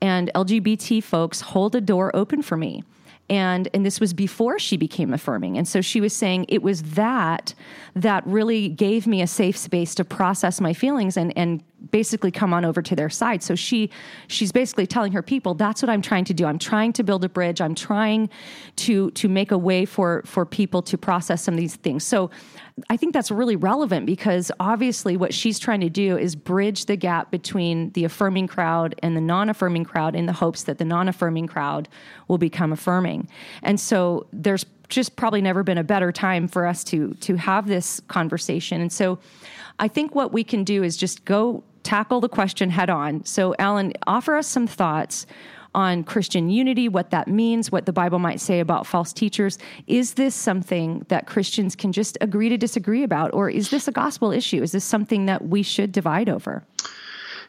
and 0.00 0.30
LGBT 0.34 1.02
folks 1.02 1.40
hold 1.40 1.74
a 1.74 1.80
door 1.80 2.14
open 2.14 2.42
for 2.42 2.56
me 2.56 2.82
and 3.30 3.68
and 3.72 3.86
this 3.86 4.00
was 4.00 4.12
before 4.12 4.58
she 4.58 4.76
became 4.76 5.14
affirming. 5.14 5.56
And 5.56 5.66
so 5.66 5.80
she 5.80 6.00
was 6.00 6.14
saying 6.14 6.46
it 6.48 6.62
was 6.62 6.82
that 6.82 7.54
that 7.94 8.26
really 8.26 8.68
gave 8.68 9.06
me 9.06 9.22
a 9.22 9.26
safe 9.26 9.56
space 9.56 9.94
to 9.94 10.04
process 10.04 10.60
my 10.60 10.74
feelings 10.74 11.16
and 11.16 11.32
and 11.38 11.62
basically 11.90 12.30
come 12.30 12.52
on 12.52 12.64
over 12.64 12.82
to 12.82 12.94
their 12.94 13.10
side 13.10 13.42
so 13.42 13.54
she 13.54 13.90
she's 14.28 14.52
basically 14.52 14.86
telling 14.86 15.12
her 15.12 15.22
people 15.22 15.54
that's 15.54 15.82
what 15.82 15.88
I'm 15.88 16.02
trying 16.02 16.24
to 16.26 16.34
do 16.34 16.46
I'm 16.46 16.58
trying 16.58 16.92
to 16.94 17.02
build 17.02 17.24
a 17.24 17.28
bridge 17.28 17.60
I'm 17.60 17.74
trying 17.74 18.28
to 18.76 19.10
to 19.12 19.28
make 19.28 19.50
a 19.50 19.58
way 19.58 19.84
for 19.84 20.22
for 20.26 20.44
people 20.44 20.82
to 20.82 20.98
process 20.98 21.42
some 21.42 21.54
of 21.54 21.60
these 21.60 21.76
things 21.76 22.04
so 22.04 22.30
I 22.88 22.96
think 22.96 23.12
that's 23.12 23.30
really 23.30 23.56
relevant 23.56 24.06
because 24.06 24.50
obviously 24.60 25.16
what 25.16 25.34
she's 25.34 25.58
trying 25.58 25.80
to 25.80 25.90
do 25.90 26.16
is 26.16 26.34
bridge 26.34 26.86
the 26.86 26.96
gap 26.96 27.30
between 27.30 27.90
the 27.90 28.04
affirming 28.04 28.46
crowd 28.46 28.94
and 29.02 29.16
the 29.16 29.20
non 29.20 29.50
affirming 29.50 29.84
crowd 29.84 30.14
in 30.14 30.26
the 30.26 30.32
hopes 30.32 30.62
that 30.64 30.78
the 30.78 30.84
non 30.84 31.08
affirming 31.08 31.46
crowd 31.46 31.88
will 32.28 32.38
become 32.38 32.72
affirming. 32.72 33.28
And 33.62 33.78
so 33.78 34.26
there's 34.32 34.64
just 34.88 35.16
probably 35.16 35.40
never 35.40 35.62
been 35.62 35.78
a 35.78 35.84
better 35.84 36.10
time 36.12 36.48
for 36.48 36.66
us 36.66 36.82
to 36.84 37.14
to 37.14 37.36
have 37.36 37.66
this 37.66 38.00
conversation. 38.08 38.80
And 38.80 38.92
so 38.92 39.18
I 39.78 39.88
think 39.88 40.14
what 40.14 40.32
we 40.32 40.44
can 40.44 40.64
do 40.64 40.82
is 40.82 40.96
just 40.96 41.24
go 41.24 41.64
tackle 41.82 42.20
the 42.20 42.28
question 42.28 42.70
head 42.70 42.90
on. 42.90 43.24
So 43.24 43.54
Alan, 43.58 43.92
offer 44.06 44.36
us 44.36 44.46
some 44.46 44.66
thoughts 44.66 45.26
on 45.74 46.02
Christian 46.02 46.50
unity, 46.50 46.88
what 46.88 47.10
that 47.10 47.28
means, 47.28 47.70
what 47.70 47.86
the 47.86 47.92
Bible 47.92 48.18
might 48.18 48.40
say 48.40 48.60
about 48.60 48.86
false 48.86 49.12
teachers. 49.12 49.58
Is 49.86 50.14
this 50.14 50.34
something 50.34 51.04
that 51.08 51.26
Christians 51.26 51.76
can 51.76 51.92
just 51.92 52.18
agree 52.20 52.48
to 52.48 52.56
disagree 52.56 53.04
about, 53.04 53.32
or 53.34 53.48
is 53.48 53.70
this 53.70 53.86
a 53.86 53.92
gospel 53.92 54.32
issue? 54.32 54.62
Is 54.62 54.72
this 54.72 54.84
something 54.84 55.26
that 55.26 55.46
we 55.46 55.62
should 55.62 55.92
divide 55.92 56.28
over? 56.28 56.64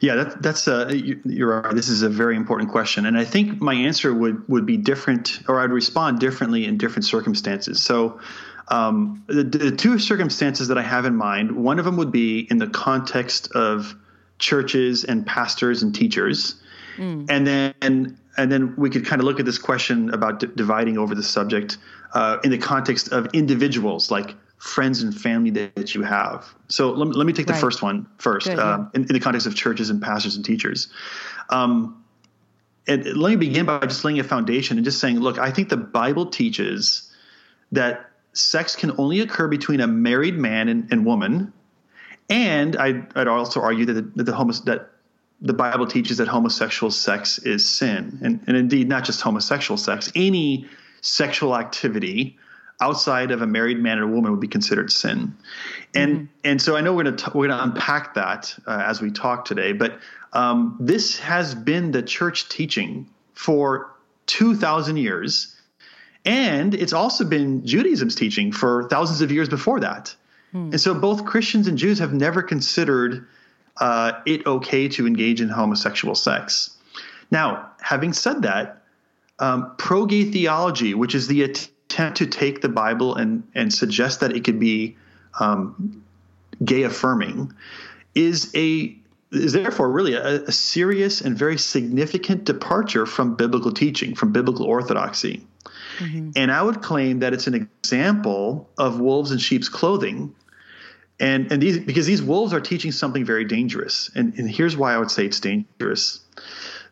Yeah, 0.02 0.16
that, 0.16 0.42
that's 0.42 0.68
uh, 0.68 0.92
you're 0.92 1.62
right. 1.62 1.76
This 1.76 1.88
is 1.88 2.02
a 2.02 2.10
very 2.10 2.36
important 2.36 2.72
question, 2.72 3.06
and 3.06 3.18
I 3.18 3.24
think 3.24 3.62
my 3.62 3.76
answer 3.76 4.12
would 4.12 4.48
would 4.50 4.66
be 4.66 4.76
different, 4.76 5.42
or 5.48 5.60
I'd 5.60 5.70
respond 5.70 6.20
differently 6.20 6.66
in 6.66 6.78
different 6.80 7.06
circumstances. 7.06 7.84
So, 7.84 8.20
um, 8.70 9.24
the, 9.28 9.44
the 9.44 9.72
two 9.72 10.00
circumstances 10.00 10.70
that 10.70 10.78
I 10.80 10.82
have 10.82 11.06
in 11.06 11.16
mind, 11.16 11.52
one 11.52 11.78
of 11.78 11.86
them 11.86 11.98
would 11.98 12.12
be 12.12 12.48
in 12.50 12.58
the 12.58 12.66
context 12.66 13.52
of 13.52 13.96
churches 14.42 15.06
and 15.06 15.26
pastors 15.26 15.82
and 15.82 15.96
teachers, 15.96 16.62
Mm. 16.98 17.26
And 17.30 17.48
then 17.48 18.18
and 18.38 18.52
then 18.52 18.76
we 18.78 18.90
could 18.90 19.06
kind 19.06 19.22
of 19.22 19.26
look 19.26 19.40
at 19.40 19.46
this 19.46 19.58
question 19.58 20.14
about 20.14 20.40
d- 20.40 20.48
dividing 20.56 20.98
over 20.98 21.16
the 21.16 21.24
subject 21.24 21.78
uh, 22.14 22.38
in 22.44 22.52
the 22.52 22.58
context 22.58 23.12
of 23.12 23.28
individuals, 23.34 24.10
like 24.10 24.36
friends 24.58 25.02
and 25.02 25.16
family 25.20 25.50
that, 25.50 25.76
that 25.76 25.96
you 25.96 26.04
have. 26.04 26.48
So 26.70 26.92
let, 26.92 27.16
let 27.16 27.26
me 27.26 27.34
take 27.34 27.48
the 27.48 27.54
right. 27.54 27.62
first 27.62 27.82
one 27.82 28.08
first, 28.20 28.48
Good, 28.48 28.60
uh, 28.60 28.78
yeah. 28.80 28.86
in, 28.94 29.02
in, 29.02 29.14
the 29.14 29.20
context 29.20 29.48
of 29.48 29.56
churches 29.56 29.90
and 29.90 30.02
pastors 30.02 30.36
and 30.36 30.46
teachers. 30.46 30.90
Um, 31.50 32.04
and 32.88 33.06
let 33.06 33.32
me 33.32 33.36
begin 33.36 33.66
by 33.66 33.80
just 33.80 34.06
laying 34.06 34.20
a 34.20 34.24
foundation 34.24 34.78
and 34.78 34.86
just 34.86 35.00
saying, 35.00 35.20
look, 35.20 35.38
I 35.38 35.52
think 35.52 35.70
the 35.70 35.78
Bible 35.78 36.28
teaches 36.28 37.12
that 37.72 38.12
sex 38.34 38.76
can 38.76 38.92
only 38.98 39.20
occur 39.20 39.48
between 39.48 39.82
a 39.82 39.88
married 39.88 40.36
man 40.36 40.70
and, 40.70 40.92
and 40.92 41.06
woman. 41.06 41.54
And 42.32 42.76
I'd, 42.78 43.16
I'd 43.16 43.28
also 43.28 43.62
argue 43.62 43.86
that 43.86 43.94
the, 43.94 44.02
that 44.16 44.24
the 44.24 44.34
homos, 44.34 44.64
that 44.64 44.90
the 45.42 45.54
Bible 45.54 45.86
teaches 45.86 46.18
that 46.18 46.28
homosexual 46.28 46.92
sex 46.92 47.40
is 47.40 47.68
sin. 47.68 48.20
And, 48.24 48.44
and 48.48 48.58
indeed, 48.58 48.88
not 48.88 49.04
just 49.04 49.22
homosexual 49.22 49.78
sex, 49.78 50.12
any 50.16 50.68
sexual 51.02 51.56
activity 51.56 52.38
outside 52.80 53.32
of 53.32 53.42
a 53.42 53.48
married 53.48 53.80
man 53.80 54.00
or 54.00 54.08
woman 54.08 54.32
would 54.32 54.40
be 54.40 54.48
considered 54.48 54.92
sin. 54.92 55.36
And 55.94 56.16
mm-hmm. 56.16 56.26
and 56.44 56.62
so 56.62 56.76
I 56.76 56.82
know 56.82 56.94
we're 56.94 57.04
going 57.04 57.18
to 57.18 57.32
we're 57.36 57.48
going 57.48 57.58
to 57.58 57.64
unpack 57.64 58.16
that 58.16 58.56
uh, 58.66 58.84
as 58.86 59.02
we 59.02 59.12
talk 59.12 59.46
today, 59.46 59.74
but 59.74 60.00
um, 60.34 60.78
this 60.80 61.20
has 61.20 61.54
been 61.54 61.92
the 61.92 62.02
church 62.02 62.50
teaching 62.50 63.10
for 63.34 63.92
2000 64.28 64.98
years 64.98 65.56
and 66.26 66.76
it's 66.76 66.94
also 66.94 67.26
been 67.26 67.66
Judaism's 67.66 68.16
teaching 68.16 68.52
for 68.52 68.88
thousands 68.90 69.22
of 69.22 69.32
years 69.32 69.50
before 69.50 69.80
that. 69.80 70.16
Mm. 70.54 70.72
And 70.72 70.82
so 70.82 70.94
both 70.94 71.26
Christians 71.26 71.68
and 71.68 71.78
Jews 71.78 72.00
have 72.00 72.14
never 72.14 72.42
considered 72.42 73.28
uh, 73.78 74.14
it 74.26 74.46
okay 74.46 74.88
to 74.90 75.08
engage 75.08 75.42
in 75.42 75.50
homosexual 75.50 76.16
sex. 76.16 76.78
Now, 77.32 77.72
having 77.80 78.14
said 78.14 78.42
that, 78.44 78.84
um, 79.40 79.76
pro 79.78 80.06
gay 80.06 80.26
theology, 80.26 80.94
which 80.94 81.16
is 81.16 81.28
the 81.28 81.44
attempt 81.44 82.18
to 82.18 82.28
take 82.28 82.62
the 82.62 82.70
Bible 82.70 83.16
and, 83.16 83.44
and 83.56 83.74
suggest 83.74 84.20
that 84.20 84.36
it 84.36 84.44
could 84.44 84.60
be 84.60 84.98
um, 85.40 86.04
gay 86.64 86.84
affirming, 86.84 87.54
is 88.14 88.52
a 88.56 88.96
is 89.32 89.54
therefore 89.54 89.90
really 89.90 90.14
a, 90.14 90.44
a, 90.44 90.52
serious 90.52 91.22
and 91.22 91.38
very 91.38 91.58
significant 91.58 92.44
departure 92.44 93.06
from 93.06 93.36
biblical 93.36 93.72
teaching, 93.72 94.14
from 94.14 94.34
biblical 94.34 94.66
orthodoxy. 94.66 95.48
Mm-hmm. 96.00 96.32
And 96.36 96.52
I 96.52 96.62
would 96.62 96.82
claim 96.82 97.20
that 97.20 97.34
it's 97.34 97.48
an 97.48 97.54
example 97.54 98.70
of 98.78 99.00
wolves 99.00 99.32
in 99.32 99.38
sheep's 99.38 99.70
clothing 99.70 100.36
and 101.22 101.52
and 101.52 101.62
these 101.62 101.80
because 101.80 102.08
these 102.08 102.22
wolves 102.22 102.52
are 102.52 102.60
teaching 102.60 102.92
something 102.92 103.24
very 103.24 103.46
dangerous. 103.46 104.10
And, 104.16 104.34
and 104.38 104.50
here's 104.50 104.76
why 104.76 104.96
I 104.96 104.98
would 104.98 105.12
say 105.12 105.26
it's 105.26 105.40
dangerous. 105.40 106.20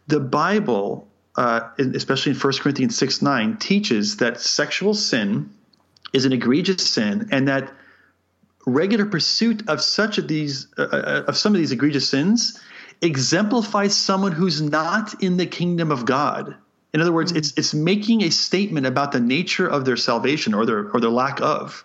The 0.08 0.20
Bible, 0.20 1.08
uh, 1.36 1.62
especially 1.78 2.34
in 2.34 2.38
1 2.38 2.54
Corinthians 2.60 2.96
6 2.96 3.22
9, 3.22 3.58
teaches 3.58 4.18
that 4.18 4.40
sexual 4.40 4.94
sin 4.94 5.50
is 6.14 6.26
an 6.26 6.34
egregious 6.34 6.88
sin 6.88 7.30
and 7.32 7.48
that 7.48 7.74
regular 8.66 9.06
pursuit 9.06 9.68
of 9.68 9.82
such 9.82 10.20
of 10.20 10.28
these 10.28 10.68
uh, 10.78 10.84
uh, 10.84 11.24
of 11.28 11.36
some 11.36 11.54
of 11.54 11.60
these 11.60 11.72
egregious 11.72 12.08
sins 12.08 12.60
exemplifies 13.02 13.96
someone 13.96 14.32
who's 14.32 14.62
not 14.62 15.24
in 15.24 15.38
the 15.38 15.46
kingdom 15.48 15.92
of 15.92 16.06
God. 16.06 16.56
In 16.94 17.02
other 17.02 17.12
words, 17.12 17.32
it's 17.32 17.54
it's 17.58 17.74
making 17.74 18.22
a 18.24 18.30
statement 18.30 18.86
about 18.86 19.12
the 19.12 19.20
nature 19.20 19.68
of 19.68 19.86
their 19.86 19.98
salvation 19.98 20.54
or 20.54 20.68
their 20.68 20.92
or 20.92 21.00
their 21.00 21.10
lack 21.10 21.42
of. 21.42 21.84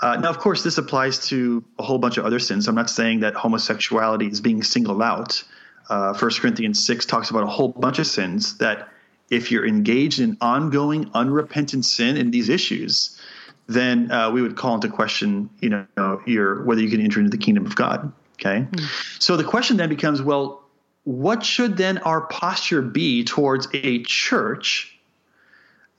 Uh, 0.00 0.16
now, 0.16 0.30
of 0.30 0.38
course, 0.38 0.62
this 0.62 0.78
applies 0.78 1.26
to 1.28 1.64
a 1.78 1.82
whole 1.82 1.98
bunch 1.98 2.18
of 2.18 2.24
other 2.24 2.38
sins. 2.38 2.68
I'm 2.68 2.74
not 2.74 2.88
saying 2.88 3.20
that 3.20 3.34
homosexuality 3.34 4.28
is 4.28 4.40
being 4.40 4.62
singled 4.62 5.02
out. 5.02 5.42
Uh, 5.88 6.14
1 6.14 6.30
Corinthians 6.34 6.84
6 6.84 7.06
talks 7.06 7.30
about 7.30 7.42
a 7.42 7.46
whole 7.46 7.68
bunch 7.68 7.98
of 7.98 8.06
sins 8.06 8.58
that 8.58 8.88
if 9.30 9.50
you're 9.50 9.66
engaged 9.66 10.20
in 10.20 10.36
ongoing, 10.40 11.10
unrepentant 11.14 11.84
sin 11.84 12.16
in 12.16 12.30
these 12.30 12.48
issues, 12.48 13.20
then 13.66 14.10
uh, 14.10 14.30
we 14.30 14.40
would 14.40 14.56
call 14.56 14.74
into 14.74 14.88
question, 14.88 15.50
you 15.60 15.68
know, 15.68 16.22
your 16.26 16.64
whether 16.64 16.80
you 16.80 16.90
can 16.90 17.00
enter 17.00 17.20
into 17.20 17.30
the 17.30 17.38
kingdom 17.38 17.66
of 17.66 17.76
God. 17.76 18.12
Okay, 18.34 18.66
mm. 18.70 19.22
so 19.22 19.36
the 19.36 19.44
question 19.44 19.76
then 19.76 19.88
becomes, 19.88 20.22
well, 20.22 20.62
what 21.04 21.44
should 21.44 21.76
then 21.76 21.98
our 21.98 22.22
posture 22.22 22.82
be 22.82 23.24
towards 23.24 23.66
a 23.74 24.02
church 24.04 24.98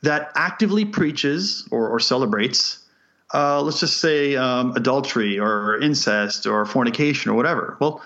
that 0.01 0.31
actively 0.35 0.85
preaches 0.85 1.67
or, 1.69 1.89
or 1.89 1.99
celebrates 1.99 2.85
uh, 3.33 3.61
let's 3.61 3.79
just 3.79 3.97
say 3.97 4.35
um, 4.35 4.73
adultery 4.75 5.39
or 5.39 5.79
incest 5.79 6.47
or 6.47 6.65
fornication 6.65 7.31
or 7.31 7.35
whatever. 7.35 7.77
Well, 7.79 8.01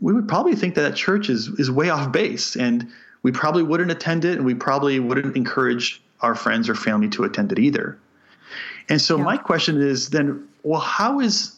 we 0.00 0.12
would 0.12 0.28
probably 0.28 0.56
think 0.56 0.74
that 0.76 0.82
that 0.82 0.96
church 0.96 1.28
is 1.28 1.48
is 1.48 1.70
way 1.70 1.90
off 1.90 2.10
base, 2.12 2.56
and 2.56 2.90
we 3.22 3.32
probably 3.32 3.62
wouldn't 3.62 3.90
attend 3.90 4.24
it, 4.24 4.36
and 4.36 4.46
we 4.46 4.54
probably 4.54 4.98
wouldn't 4.98 5.36
encourage 5.36 6.02
our 6.20 6.34
friends 6.34 6.68
or 6.68 6.74
family 6.74 7.08
to 7.10 7.24
attend 7.24 7.52
it 7.52 7.58
either. 7.58 7.98
And 8.88 9.00
so, 9.00 9.16
yeah. 9.16 9.24
my 9.24 9.36
question 9.36 9.80
is 9.80 10.10
then, 10.10 10.48
well, 10.62 10.80
how 10.80 11.20
is 11.20 11.54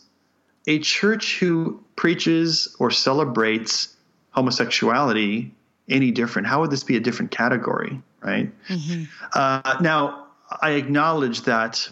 a 0.66 0.78
church 0.80 1.38
who 1.38 1.82
preaches 1.96 2.74
or 2.78 2.90
celebrates 2.90 3.94
homosexuality 4.30 5.52
any 5.88 6.10
different? 6.10 6.48
How 6.48 6.60
would 6.60 6.70
this 6.70 6.82
be 6.82 6.96
a 6.96 7.00
different 7.00 7.30
category, 7.30 8.00
right? 8.20 8.50
Mm-hmm. 8.68 9.04
Uh, 9.32 9.76
now, 9.80 10.26
I 10.62 10.72
acknowledge 10.72 11.42
that 11.42 11.88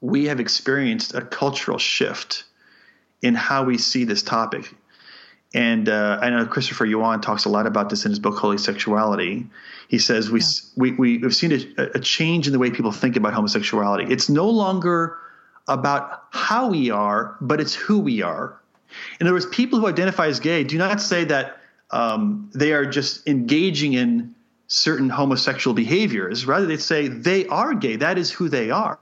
we 0.00 0.26
have 0.26 0.40
experienced 0.40 1.14
a 1.14 1.22
cultural 1.22 1.78
shift 1.78 2.44
in 3.22 3.34
how 3.34 3.64
we 3.64 3.78
see 3.78 4.04
this 4.04 4.22
topic. 4.22 4.74
And 5.54 5.88
uh, 5.88 6.18
I 6.20 6.30
know 6.30 6.46
Christopher 6.46 6.84
Yuan 6.84 7.20
talks 7.20 7.46
a 7.46 7.48
lot 7.48 7.66
about 7.66 7.88
this 7.88 8.04
in 8.04 8.10
his 8.10 8.18
book 8.18 8.36
Holy 8.36 8.58
Sexuality. 8.58 9.46
He 9.88 9.98
says 9.98 10.30
we, 10.30 10.40
yeah. 10.40 10.46
we, 10.76 10.92
we, 10.92 11.20
have 11.22 11.34
seen 11.34 11.52
a, 11.52 11.82
a 11.94 12.00
change 12.00 12.46
in 12.46 12.52
the 12.52 12.58
way 12.58 12.70
people 12.70 12.92
think 12.92 13.16
about 13.16 13.32
homosexuality. 13.32 14.12
It's 14.12 14.28
no 14.28 14.48
longer 14.50 15.16
about 15.66 16.24
how 16.30 16.68
we 16.68 16.90
are, 16.90 17.36
but 17.40 17.60
it's 17.60 17.74
who 17.74 17.98
we 17.98 18.22
are. 18.22 18.60
In 19.20 19.26
other 19.26 19.34
words, 19.34 19.46
people 19.46 19.80
who 19.80 19.86
identify 19.86 20.26
as 20.26 20.40
gay 20.40 20.64
do 20.64 20.76
not 20.76 21.00
say 21.00 21.24
that 21.24 21.58
um, 21.90 22.50
they 22.54 22.72
are 22.72 22.84
just 22.84 23.26
engaging 23.26 23.94
in 23.94 24.34
certain 24.66 25.08
homosexual 25.08 25.74
behaviors. 25.74 26.46
Rather, 26.46 26.66
they 26.66 26.76
say 26.76 27.08
they 27.08 27.46
are 27.46 27.74
gay. 27.74 27.96
That 27.96 28.18
is 28.18 28.30
who 28.30 28.50
they 28.50 28.70
are. 28.70 28.98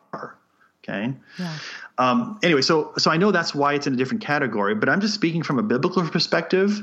Okay. 0.89 1.13
Yeah. 1.39 1.59
Um, 1.99 2.39
anyway, 2.43 2.63
so 2.63 2.93
so 2.99 3.11
I 3.11 3.17
know 3.17 3.33
that's 3.33 3.55
why 3.55 3.75
it's 3.75 3.87
in 3.87 3.95
a 3.95 3.97
different 3.97 4.23
category, 4.23 4.75
but 4.75 4.89
I'm 4.89 5.01
just 5.01 5.15
speaking 5.15 5.43
from 5.43 5.59
a 5.59 5.63
biblical 5.63 6.07
perspective. 6.09 6.81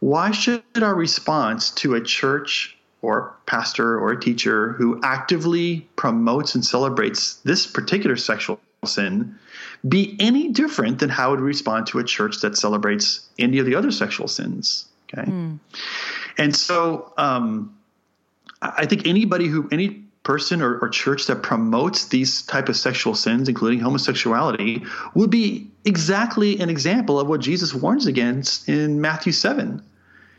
Why 0.00 0.30
should 0.30 0.62
our 0.80 0.94
response 0.94 1.70
to 1.72 1.94
a 1.94 2.00
church 2.00 2.76
or 3.02 3.34
pastor 3.46 3.98
or 3.98 4.12
a 4.12 4.20
teacher 4.20 4.72
who 4.72 5.00
actively 5.02 5.88
promotes 5.96 6.54
and 6.54 6.64
celebrates 6.64 7.36
this 7.36 7.66
particular 7.66 8.16
sexual 8.16 8.60
sin 8.84 9.38
be 9.86 10.16
any 10.20 10.50
different 10.50 10.98
than 10.98 11.08
how 11.08 11.32
it 11.32 11.36
would 11.36 11.40
respond 11.40 11.86
to 11.88 11.98
a 11.98 12.04
church 12.04 12.40
that 12.42 12.56
celebrates 12.56 13.28
any 13.38 13.58
of 13.58 13.66
the 13.66 13.74
other 13.74 13.90
sexual 13.90 14.28
sins? 14.28 14.86
Okay, 15.12 15.28
mm. 15.28 15.58
and 16.38 16.54
so 16.54 17.12
um, 17.16 17.74
I 18.62 18.86
think 18.86 19.06
anybody 19.06 19.48
who 19.48 19.68
any 19.72 20.04
person 20.30 20.62
or, 20.62 20.78
or, 20.78 20.88
church 20.88 21.26
that 21.26 21.42
promotes 21.42 22.06
these 22.06 22.42
type 22.42 22.68
of 22.68 22.76
sexual 22.76 23.16
sins, 23.16 23.48
including 23.48 23.80
homosexuality, 23.80 24.80
would 25.12 25.28
be 25.28 25.68
exactly 25.84 26.60
an 26.60 26.70
example 26.70 27.18
of 27.18 27.26
what 27.26 27.40
Jesus 27.40 27.74
warns 27.74 28.06
against 28.06 28.68
in 28.68 29.00
Matthew 29.00 29.32
seven. 29.32 29.82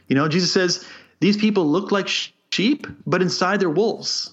You 0.08 0.16
know, 0.16 0.30
Jesus 0.30 0.54
says 0.54 0.88
these 1.20 1.36
people 1.36 1.66
look 1.68 1.92
like 1.92 2.08
sheep, 2.54 2.88
but 3.06 3.22
inside 3.22 3.60
they're 3.60 3.70
wolves. 3.70 4.32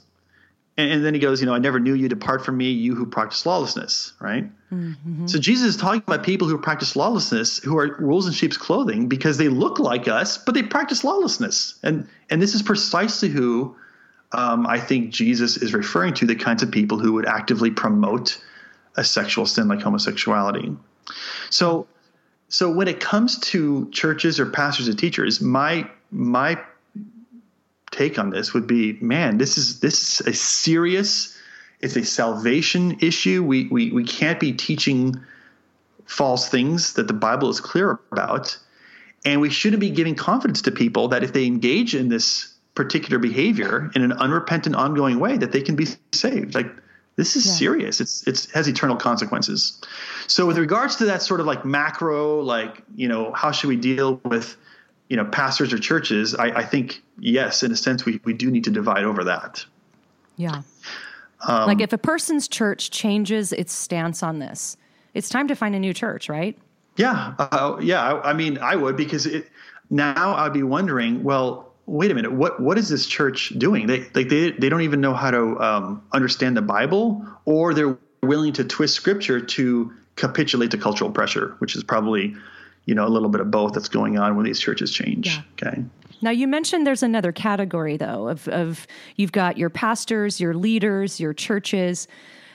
And, 0.76 0.92
and 0.92 1.04
then 1.04 1.12
he 1.12 1.18
goes, 1.18 1.40
you 1.40 1.46
know, 1.46 1.54
I 1.54 1.58
never 1.58 1.80
knew 1.80 1.94
you. 1.94 2.08
Depart 2.08 2.44
from 2.44 2.56
me, 2.56 2.70
you 2.70 2.94
who 2.94 3.04
practice 3.04 3.44
lawlessness. 3.44 4.12
Right. 4.20 4.44
Mm-hmm. 4.72 5.26
So 5.26 5.40
Jesus 5.40 5.74
is 5.74 5.76
talking 5.76 6.04
about 6.06 6.22
people 6.22 6.46
who 6.46 6.56
practice 6.58 6.94
lawlessness, 6.94 7.58
who 7.58 7.76
are 7.78 7.96
wolves 7.98 8.28
in 8.28 8.32
sheep's 8.32 8.56
clothing, 8.56 9.08
because 9.08 9.38
they 9.38 9.48
look 9.48 9.80
like 9.80 10.06
us, 10.06 10.38
but 10.38 10.54
they 10.54 10.62
practice 10.62 11.02
lawlessness. 11.02 11.80
And 11.82 12.06
and 12.30 12.40
this 12.40 12.54
is 12.54 12.62
precisely 12.62 13.28
who 13.28 13.74
um, 14.32 14.66
I 14.66 14.78
think 14.78 15.11
Jesus 15.11 15.56
is 15.56 15.73
referring 15.73 16.14
to 16.14 16.26
the 16.26 16.35
kinds 16.35 16.62
of 16.62 16.70
people 16.70 16.99
who 16.99 17.14
would 17.14 17.26
actively 17.26 17.70
promote 17.70 18.42
a 18.97 19.04
sexual 19.04 19.47
sin 19.47 19.68
like 19.68 19.80
homosexuality. 19.80 20.76
So, 21.50 21.87
so 22.49 22.70
when 22.70 22.88
it 22.88 23.00
comes 23.00 23.38
to 23.40 23.88
churches 23.90 24.38
or 24.38 24.47
pastors 24.47 24.88
or 24.88 24.94
teachers, 24.94 25.40
my 25.40 25.88
my 26.11 26.58
take 27.90 28.18
on 28.18 28.30
this 28.30 28.52
would 28.52 28.66
be, 28.66 28.99
man, 29.00 29.38
this 29.38 29.56
is 29.56 29.80
this 29.80 30.20
is 30.20 30.26
a 30.26 30.32
serious, 30.35 31.37
it's 31.80 31.97
a 31.97 32.04
salvation 32.04 32.99
issue. 33.00 33.42
We 33.42 33.66
we 33.68 33.90
we 33.92 34.04
can't 34.04 34.40
be 34.40 34.52
teaching 34.52 35.18
false 36.04 36.49
things 36.49 36.94
that 36.94 37.06
the 37.06 37.14
Bible 37.14 37.49
is 37.49 37.61
clear 37.61 37.99
about, 38.12 38.58
and 39.25 39.40
we 39.40 39.49
shouldn't 39.49 39.80
be 39.80 39.90
giving 39.90 40.14
confidence 40.14 40.62
to 40.62 40.70
people 40.70 41.08
that 41.08 41.23
if 41.23 41.32
they 41.32 41.47
engage 41.47 41.94
in 41.94 42.08
this 42.08 42.57
particular 42.78 43.18
behavior 43.18 43.90
in 43.97 44.02
an 44.02 44.12
unrepentant, 44.12 44.76
ongoing 44.76 45.18
way, 45.18 45.37
that 45.37 45.50
they 45.50 45.61
can 45.61 45.75
be 45.75 45.85
saved. 46.12 46.54
Like 46.54 46.70
this 47.16 47.35
is 47.35 47.44
yeah. 47.44 47.52
serious. 47.54 48.00
It's 48.00 48.25
it's 48.28 48.49
has 48.52 48.68
eternal 48.68 48.94
consequences. 48.94 49.80
So 50.28 50.47
with 50.47 50.58
regards 50.58 50.94
to 50.97 51.06
that 51.06 51.20
sort 51.20 51.40
of 51.40 51.47
like 51.47 51.64
macro, 51.64 52.40
like 52.40 52.80
you 52.94 53.08
know, 53.08 53.32
how 53.32 53.50
should 53.50 53.66
we 53.66 53.75
deal 53.75 54.20
with 54.25 54.56
you 55.08 55.16
know 55.16 55.25
pastors 55.25 55.73
or 55.73 55.78
churches? 55.80 56.37
I, 56.37 56.61
I 56.61 56.64
think 56.64 57.02
yes, 57.18 57.64
in 57.64 57.73
a 57.73 57.76
sense, 57.76 58.04
we 58.04 58.20
we 58.25 58.32
do 58.32 58.49
need 58.49 58.62
to 58.64 58.70
divide 58.70 59.02
over 59.02 59.25
that. 59.25 59.64
Yeah. 60.37 60.62
Um, 61.49 61.66
like 61.66 61.80
if 61.80 61.92
a 61.92 61.99
person's 61.99 62.47
church 62.47 62.90
changes 62.90 63.52
its 63.52 63.73
stance 63.73 64.23
on 64.23 64.38
this, 64.38 64.76
it's 65.14 65.28
time 65.28 65.49
to 65.49 65.56
find 65.56 65.75
a 65.75 65.80
new 65.80 65.92
church, 65.92 66.28
right? 66.28 66.56
Yeah, 66.97 67.35
uh, 67.40 67.78
yeah. 67.80 68.02
I, 68.02 68.30
I 68.30 68.32
mean, 68.35 68.58
I 68.58 68.76
would 68.76 68.97
because 68.97 69.26
it, 69.26 69.49
now 69.90 70.37
I'd 70.37 70.52
be 70.52 70.62
wondering, 70.62 71.25
well, 71.25 71.67
wait 71.88 72.11
a 72.11 72.14
minute, 72.14 72.33
what 72.33 72.61
what 72.61 72.78
is 72.78 72.88
this 72.88 73.07
church 73.07 73.52
doing? 73.58 73.86
They 73.86 74.00
like 74.15 74.28
they 74.28 74.50
they 74.52 74.69
don't 74.69 74.82
even 74.82 75.00
know 75.00 75.15
how 75.15 75.30
to 75.30 75.58
um, 75.60 76.02
understand 76.12 76.56
the 76.56 76.62
Bible, 76.62 77.26
or 77.45 77.75
they're 77.75 77.99
willing 78.23 78.52
to 78.54 78.65
twist 78.65 78.95
Scripture 78.95 79.41
to 79.41 79.93
capitulate 80.17 80.71
to 80.73 80.78
cultural 80.78 81.10
pressure, 81.10 81.54
which 81.58 81.75
is 81.75 81.82
probably 81.82 82.36
you 82.84 82.95
know 82.95 83.06
a 83.06 83.08
little 83.08 83.28
bit 83.28 83.41
of 83.41 83.50
both 83.50 83.73
that's 83.73 83.89
going 83.89 84.19
on 84.19 84.36
when 84.36 84.45
these 84.45 84.60
churches 84.60 84.93
change. 84.93 85.26
Yeah. 85.28 85.43
Okay. 85.52 85.84
Now 86.21 86.30
you 86.30 86.47
mentioned 86.47 86.86
there's 86.86 87.02
another 87.02 87.32
category 87.32 87.97
though 87.97 88.28
of 88.28 88.47
of 88.49 88.86
you've 89.17 89.32
got 89.32 89.56
your 89.56 89.71
pastors, 89.71 90.41
your 90.41 90.54
leaders, 90.54 91.19
your 91.19 91.32
churches. 91.32 92.06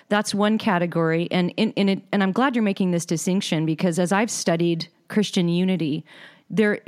That's 0.10 0.36
one 0.36 0.58
category, 0.60 1.28
and 1.32 1.52
in, 1.58 1.72
in 1.72 1.90
it, 1.90 2.02
and 2.12 2.22
I'm 2.22 2.34
glad 2.34 2.56
you're 2.56 2.64
making 2.64 2.92
this 2.92 3.06
distinction 3.06 3.66
because 3.66 3.98
as 3.98 4.12
I've 4.12 4.30
studied 4.30 4.88
Christian 5.08 5.48
unity, 5.48 6.06
there 6.54 6.80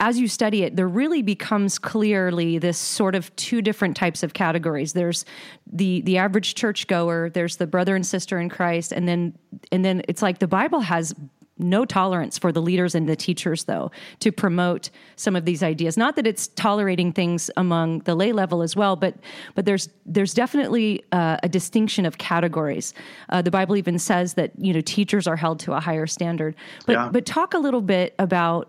as 0.00 0.18
you 0.18 0.26
study 0.26 0.64
it 0.64 0.74
there 0.74 0.88
really 0.88 1.22
becomes 1.22 1.78
clearly 1.78 2.58
this 2.58 2.76
sort 2.76 3.14
of 3.14 3.34
two 3.36 3.62
different 3.62 3.96
types 3.96 4.22
of 4.22 4.34
categories. 4.34 4.92
There's 4.92 5.24
the 5.72 6.00
the 6.02 6.18
average 6.18 6.54
churchgoer 6.54 7.30
there's 7.30 7.56
the 7.56 7.66
brother 7.66 7.94
and 7.94 8.04
sister 8.04 8.40
in 8.40 8.48
Christ 8.48 8.92
and 8.92 9.06
then 9.06 9.38
and 9.70 9.84
then 9.84 10.02
it's 10.08 10.22
like 10.22 10.40
the 10.40 10.48
bible 10.48 10.80
has 10.80 11.14
no 11.58 11.84
tolerance 11.84 12.38
for 12.38 12.50
the 12.50 12.60
leaders 12.60 12.94
and 12.96 13.08
the 13.08 13.14
teachers 13.14 13.64
though 13.64 13.92
to 14.18 14.32
promote 14.32 14.90
some 15.14 15.36
of 15.36 15.44
these 15.44 15.62
ideas. 15.62 15.96
Not 15.96 16.16
that 16.16 16.26
it's 16.26 16.48
tolerating 16.48 17.12
things 17.12 17.50
among 17.56 18.00
the 18.00 18.16
lay 18.16 18.32
level 18.32 18.60
as 18.62 18.74
well 18.74 18.96
but 18.96 19.14
but 19.54 19.66
there's 19.66 19.88
there's 20.04 20.34
definitely 20.34 21.04
uh, 21.12 21.36
a 21.44 21.48
distinction 21.48 22.06
of 22.06 22.18
categories. 22.18 22.92
Uh, 23.28 23.40
the 23.40 23.52
bible 23.52 23.76
even 23.76 24.00
says 24.00 24.34
that 24.34 24.50
you 24.58 24.72
know 24.74 24.80
teachers 24.80 25.28
are 25.28 25.36
held 25.36 25.60
to 25.60 25.74
a 25.74 25.80
higher 25.80 26.08
standard. 26.08 26.56
But 26.86 26.92
yeah. 26.94 27.08
but 27.12 27.24
talk 27.24 27.54
a 27.54 27.58
little 27.58 27.82
bit 27.82 28.16
about 28.18 28.68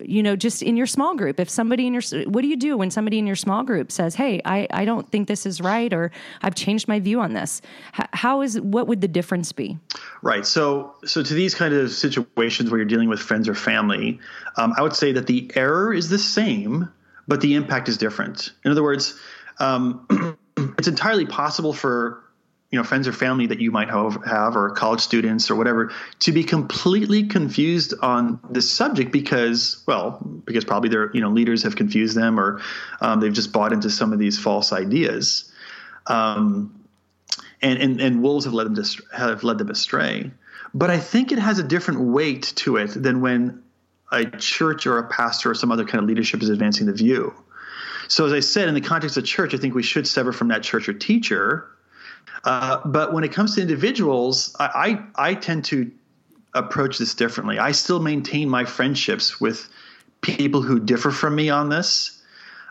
you 0.00 0.22
know, 0.22 0.36
just 0.36 0.62
in 0.62 0.76
your 0.76 0.86
small 0.86 1.16
group, 1.16 1.40
if 1.40 1.48
somebody 1.48 1.86
in 1.86 1.94
your, 1.94 2.02
what 2.26 2.42
do 2.42 2.48
you 2.48 2.56
do 2.56 2.76
when 2.76 2.90
somebody 2.90 3.18
in 3.18 3.26
your 3.26 3.36
small 3.36 3.62
group 3.62 3.90
says, 3.90 4.14
Hey, 4.14 4.40
I, 4.44 4.66
I 4.70 4.84
don't 4.84 5.10
think 5.10 5.28
this 5.28 5.46
is 5.46 5.60
right, 5.60 5.92
or 5.92 6.10
I've 6.42 6.54
changed 6.54 6.88
my 6.88 7.00
view 7.00 7.20
on 7.20 7.32
this. 7.32 7.62
how 8.12 8.42
is, 8.42 8.60
what 8.60 8.86
would 8.86 9.00
the 9.00 9.08
difference 9.08 9.52
be? 9.52 9.78
Right. 10.20 10.44
So, 10.44 10.94
so 11.04 11.22
to 11.22 11.34
these 11.34 11.54
kind 11.54 11.72
of 11.72 11.90
situations 11.90 12.70
where 12.70 12.78
you're 12.78 12.88
dealing 12.88 13.08
with 13.08 13.20
friends 13.20 13.48
or 13.48 13.54
family, 13.54 14.20
um, 14.56 14.74
I 14.76 14.82
would 14.82 14.94
say 14.94 15.12
that 15.12 15.26
the 15.26 15.50
error 15.54 15.92
is 15.92 16.10
the 16.10 16.18
same, 16.18 16.90
but 17.26 17.40
the 17.40 17.54
impact 17.54 17.88
is 17.88 17.96
different. 17.96 18.52
In 18.64 18.70
other 18.70 18.82
words, 18.82 19.18
um, 19.58 20.36
it's 20.78 20.88
entirely 20.88 21.26
possible 21.26 21.72
for 21.72 22.21
you 22.72 22.78
know 22.78 22.82
friends 22.82 23.06
or 23.06 23.12
family 23.12 23.46
that 23.46 23.60
you 23.60 23.70
might 23.70 23.90
have, 23.90 24.24
have 24.24 24.56
or 24.56 24.70
college 24.70 25.00
students 25.00 25.50
or 25.50 25.54
whatever 25.54 25.92
to 26.20 26.32
be 26.32 26.42
completely 26.42 27.24
confused 27.28 27.94
on 28.00 28.40
this 28.50 28.68
subject 28.68 29.12
because 29.12 29.84
well 29.86 30.18
because 30.44 30.64
probably 30.64 30.88
their 30.88 31.14
you 31.14 31.20
know 31.20 31.28
leaders 31.28 31.62
have 31.62 31.76
confused 31.76 32.16
them 32.16 32.40
or 32.40 32.60
um, 33.00 33.20
they've 33.20 33.34
just 33.34 33.52
bought 33.52 33.72
into 33.72 33.90
some 33.90 34.12
of 34.12 34.18
these 34.18 34.38
false 34.38 34.72
ideas 34.72 35.52
um, 36.08 36.74
and, 37.60 37.80
and 37.80 38.00
and 38.00 38.22
wolves 38.22 38.46
have 38.46 38.54
led 38.54 38.66
them 38.66 38.74
to, 38.74 39.02
have 39.14 39.44
led 39.44 39.58
them 39.58 39.70
astray 39.70 40.30
but 40.74 40.90
I 40.90 40.98
think 40.98 41.30
it 41.30 41.38
has 41.38 41.58
a 41.58 41.62
different 41.62 42.00
weight 42.00 42.54
to 42.56 42.76
it 42.78 42.90
than 42.94 43.20
when 43.20 43.62
a 44.10 44.24
church 44.24 44.86
or 44.86 44.98
a 44.98 45.06
pastor 45.06 45.50
or 45.50 45.54
some 45.54 45.70
other 45.70 45.84
kind 45.84 46.02
of 46.02 46.08
leadership 46.08 46.42
is 46.42 46.48
advancing 46.48 46.86
the 46.86 46.92
view. 46.92 47.34
So, 48.08 48.26
as 48.26 48.32
I 48.32 48.40
said, 48.40 48.68
in 48.68 48.74
the 48.74 48.80
context 48.80 49.16
of 49.16 49.24
church, 49.24 49.54
I 49.54 49.58
think 49.58 49.74
we 49.74 49.82
should 49.82 50.06
sever 50.06 50.32
from 50.32 50.48
that 50.48 50.62
church 50.62 50.88
or 50.88 50.92
teacher 50.92 51.66
uh, 52.44 52.80
but 52.84 53.12
when 53.12 53.24
it 53.24 53.32
comes 53.32 53.54
to 53.54 53.60
individuals, 53.60 54.54
I, 54.58 55.02
I, 55.16 55.30
I 55.30 55.34
tend 55.34 55.64
to 55.66 55.90
approach 56.54 56.98
this 56.98 57.14
differently. 57.14 57.58
I 57.58 57.72
still 57.72 58.00
maintain 58.00 58.48
my 58.48 58.64
friendships 58.64 59.40
with 59.40 59.68
people 60.20 60.62
who 60.62 60.78
differ 60.78 61.10
from 61.10 61.34
me 61.34 61.50
on 61.50 61.68
this, 61.68 62.22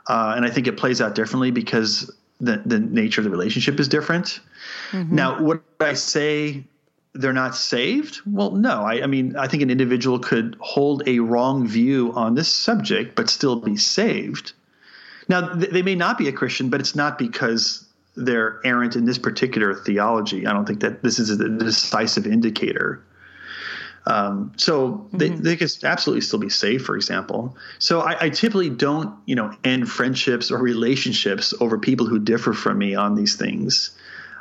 uh, 0.07 0.33
and 0.35 0.45
I 0.45 0.49
think 0.49 0.67
it 0.67 0.77
plays 0.77 1.01
out 1.01 1.15
differently 1.15 1.51
because 1.51 2.11
the 2.39 2.61
the 2.65 2.79
nature 2.79 3.21
of 3.21 3.25
the 3.25 3.31
relationship 3.31 3.79
is 3.79 3.87
different. 3.87 4.39
Mm-hmm. 4.91 5.15
Now, 5.15 5.41
would 5.41 5.61
I 5.79 5.93
say 5.93 6.63
they're 7.13 7.33
not 7.33 7.55
saved? 7.55 8.21
Well, 8.25 8.51
no. 8.51 8.83
I, 8.83 9.03
I, 9.03 9.07
mean, 9.07 9.35
I 9.35 9.47
think 9.47 9.63
an 9.63 9.69
individual 9.69 10.19
could 10.19 10.55
hold 10.59 11.03
a 11.07 11.19
wrong 11.19 11.67
view 11.67 12.13
on 12.13 12.35
this 12.35 12.47
subject 12.47 13.15
but 13.15 13.29
still 13.29 13.57
be 13.57 13.75
saved. 13.77 14.53
Now, 15.27 15.53
th- 15.53 15.71
they 15.71 15.81
may 15.81 15.95
not 15.95 16.17
be 16.17 16.27
a 16.27 16.31
Christian, 16.31 16.69
but 16.69 16.79
it's 16.79 16.95
not 16.95 17.17
because 17.17 17.85
they're 18.15 18.59
errant 18.65 18.95
in 18.95 19.05
this 19.05 19.17
particular 19.17 19.73
theology. 19.73 20.45
I 20.45 20.53
don't 20.53 20.65
think 20.65 20.81
that 20.81 21.01
this 21.01 21.19
is 21.19 21.29
a 21.29 21.49
decisive 21.49 22.27
indicator. 22.27 23.03
Um, 24.05 24.51
so 24.57 25.07
they, 25.13 25.29
mm-hmm. 25.29 25.43
they 25.43 25.55
could 25.55 25.71
absolutely 25.83 26.21
still 26.21 26.39
be 26.39 26.49
safe, 26.49 26.83
for 26.83 26.95
example. 26.95 27.55
So 27.77 28.01
I, 28.01 28.25
I, 28.25 28.29
typically 28.29 28.71
don't, 28.71 29.15
you 29.27 29.35
know, 29.35 29.55
end 29.63 29.89
friendships 29.91 30.49
or 30.49 30.57
relationships 30.57 31.53
over 31.59 31.77
people 31.77 32.07
who 32.07 32.17
differ 32.17 32.53
from 32.53 32.79
me 32.79 32.95
on 32.95 33.13
these 33.13 33.35
things. 33.35 33.91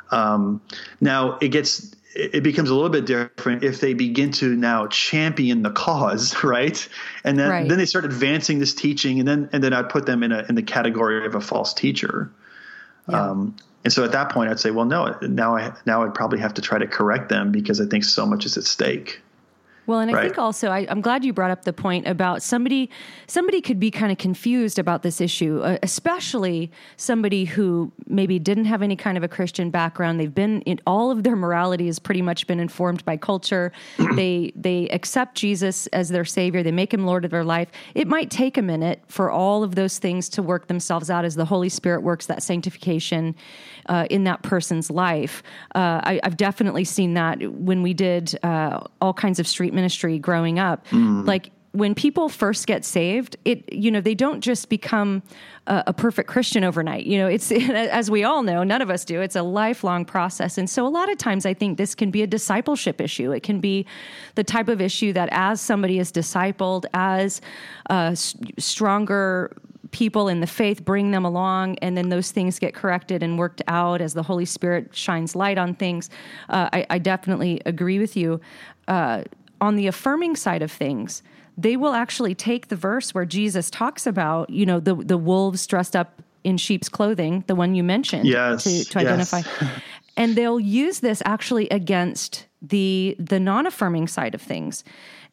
Um, 0.09 0.61
now 0.99 1.37
it 1.41 1.49
gets 1.49 1.95
it 2.13 2.43
becomes 2.43 2.69
a 2.69 2.75
little 2.75 2.89
bit 2.89 3.05
different 3.05 3.63
if 3.63 3.79
they 3.79 3.93
begin 3.93 4.31
to 4.33 4.55
now 4.55 4.87
champion 4.87 5.61
the 5.61 5.71
cause, 5.71 6.35
right? 6.43 6.87
And 7.23 7.39
then 7.39 7.49
right. 7.49 7.69
then 7.69 7.77
they 7.77 7.85
start 7.85 8.05
advancing 8.05 8.59
this 8.59 8.73
teaching, 8.73 9.19
and 9.19 9.27
then 9.27 9.49
and 9.53 9.63
then 9.63 9.73
I 9.73 9.83
put 9.83 10.05
them 10.05 10.23
in 10.23 10.31
a 10.31 10.45
in 10.49 10.55
the 10.55 10.63
category 10.63 11.25
of 11.25 11.35
a 11.35 11.41
false 11.41 11.73
teacher. 11.73 12.31
Yeah. 13.07 13.29
Um, 13.29 13.55
and 13.83 13.91
so 13.91 14.03
at 14.03 14.11
that 14.11 14.29
point, 14.31 14.49
I'd 14.51 14.59
say, 14.59 14.71
well, 14.71 14.85
no, 14.85 15.17
now 15.21 15.55
I 15.55 15.73
now 15.85 16.03
I'd 16.03 16.13
probably 16.13 16.39
have 16.39 16.53
to 16.55 16.61
try 16.61 16.77
to 16.77 16.87
correct 16.87 17.29
them 17.29 17.51
because 17.51 17.81
I 17.81 17.85
think 17.85 18.03
so 18.03 18.25
much 18.25 18.45
is 18.45 18.57
at 18.57 18.63
stake. 18.63 19.21
Well, 19.87 19.99
and 19.99 20.11
I 20.11 20.13
right. 20.13 20.23
think 20.23 20.37
also 20.37 20.69
I, 20.69 20.81
am 20.81 21.01
glad 21.01 21.25
you 21.25 21.33
brought 21.33 21.51
up 21.51 21.65
the 21.65 21.73
point 21.73 22.07
about 22.07 22.43
somebody 22.43 22.89
somebody 23.27 23.61
could 23.61 23.79
be 23.79 23.89
kind 23.89 24.11
of 24.11 24.17
confused 24.17 24.77
about 24.77 25.01
this 25.01 25.19
issue, 25.19 25.59
uh, 25.63 25.77
especially 25.81 26.71
somebody 26.97 27.45
who 27.45 27.91
maybe 28.07 28.37
didn't 28.37 28.65
have 28.65 28.81
any 28.81 28.95
kind 28.95 29.17
of 29.17 29.23
a 29.23 29.27
Christian 29.27 29.71
background. 29.71 30.19
They've 30.19 30.33
been 30.33 30.61
in, 30.61 30.79
all 30.85 31.09
of 31.09 31.23
their 31.23 31.35
morality 31.35 31.87
has 31.87 31.97
pretty 31.97 32.21
much 32.21 32.45
been 32.45 32.59
informed 32.59 33.03
by 33.05 33.17
culture. 33.17 33.71
they 34.15 34.51
they 34.55 34.87
accept 34.89 35.35
Jesus 35.35 35.87
as 35.87 36.09
their 36.09 36.25
savior. 36.25 36.61
They 36.61 36.71
make 36.71 36.93
him 36.93 37.05
Lord 37.05 37.25
of 37.25 37.31
their 37.31 37.43
life. 37.43 37.69
It 37.95 38.07
might 38.07 38.29
take 38.29 38.57
a 38.57 38.61
minute 38.61 39.01
for 39.07 39.31
all 39.31 39.63
of 39.63 39.75
those 39.75 39.97
things 39.97 40.29
to 40.29 40.43
work 40.43 40.67
themselves 40.67 41.09
out 41.09 41.25
as 41.25 41.35
the 41.35 41.45
Holy 41.45 41.69
Spirit 41.69 42.03
works 42.03 42.27
that 42.27 42.43
sanctification 42.43 43.35
uh, 43.87 44.05
in 44.09 44.23
that 44.25 44.43
person's 44.43 44.89
life. 44.89 45.43
Uh, 45.75 46.01
I, 46.03 46.19
have 46.23 46.37
definitely 46.37 46.85
seen 46.85 47.15
that 47.15 47.41
when 47.51 47.81
we 47.81 47.93
did 47.93 48.37
uh, 48.43 48.81
all 49.01 49.13
kinds 49.13 49.39
of 49.39 49.47
street 49.47 49.70
ministry 49.73 50.19
growing 50.19 50.59
up. 50.59 50.85
Mm. 50.87 51.25
Like 51.25 51.51
when 51.73 51.95
people 51.95 52.27
first 52.27 52.67
get 52.67 52.83
saved, 52.83 53.37
it 53.45 53.71
you 53.71 53.89
know 53.91 54.01
they 54.01 54.15
don't 54.15 54.41
just 54.41 54.67
become 54.67 55.23
a, 55.67 55.83
a, 55.87 55.93
perfect 55.93 56.29
Christian 56.29 56.63
overnight. 56.63 57.05
You 57.05 57.17
know, 57.19 57.27
it's 57.27 57.51
as 57.51 58.11
we 58.11 58.23
all 58.23 58.43
know, 58.43 58.63
none 58.63 58.81
of 58.81 58.89
us 58.89 59.05
do. 59.05 59.21
It's 59.21 59.35
a 59.35 59.43
lifelong 59.43 60.03
process, 60.03 60.57
and 60.57 60.69
so 60.69 60.85
a 60.85 60.89
lot 60.89 61.09
of 61.09 61.17
times 61.17 61.45
I 61.45 61.53
think 61.53 61.77
this 61.77 61.95
can 61.95 62.11
be 62.11 62.23
a 62.23 62.27
discipleship 62.27 62.99
issue. 62.99 63.31
It 63.31 63.43
can 63.43 63.59
be 63.59 63.85
the 64.35 64.43
type 64.43 64.67
of 64.67 64.81
issue 64.81 65.13
that 65.13 65.29
as 65.31 65.61
somebody 65.61 65.99
is 65.99 66.11
discipled, 66.11 66.85
as 66.93 67.41
uh, 67.89 68.15
stronger 68.15 69.55
people 69.91 70.29
in 70.29 70.39
the 70.39 70.47
faith 70.47 70.83
bring 70.83 71.11
them 71.11 71.25
along, 71.25 71.77
and 71.79 71.97
then 71.97 72.09
those 72.09 72.31
things 72.31 72.59
get 72.59 72.73
corrected 72.73 73.21
and 73.23 73.37
worked 73.37 73.61
out 73.67 74.01
as 74.01 74.13
the 74.13 74.23
Holy 74.23 74.45
Spirit 74.45 74.95
shines 74.95 75.35
light 75.35 75.57
on 75.57 75.75
things. 75.75 76.09
Uh, 76.49 76.69
I, 76.73 76.85
I, 76.89 76.97
definitely 76.97 77.61
agree 77.65 77.99
with 77.99 78.15
you. 78.15 78.39
Uh, 78.87 79.23
on 79.61 79.75
the 79.75 79.87
affirming 79.87 80.35
side 80.35 80.61
of 80.61 80.71
things, 80.71 81.23
they 81.57 81.77
will 81.77 81.93
actually 81.93 82.35
take 82.35 82.67
the 82.67 82.75
verse 82.75 83.13
where 83.13 83.25
Jesus 83.25 83.69
talks 83.69 84.07
about, 84.07 84.49
you 84.49 84.65
know, 84.65 84.79
the 84.79 84.95
the 84.95 85.17
wolves 85.17 85.65
dressed 85.67 85.95
up 85.95 86.21
in 86.43 86.57
sheep's 86.57 86.89
clothing, 86.89 87.43
the 87.47 87.55
one 87.55 87.75
you 87.75 87.83
mentioned, 87.83 88.25
yes, 88.25 88.63
to, 88.63 88.83
to 88.85 88.99
identify, 88.99 89.37
yes. 89.39 89.81
and 90.17 90.35
they'll 90.35 90.59
use 90.59 90.99
this 90.99 91.21
actually 91.25 91.69
against 91.69 92.47
the 92.61 93.15
the 93.19 93.39
non-affirming 93.39 94.07
side 94.07 94.33
of 94.33 94.41
things. 94.41 94.83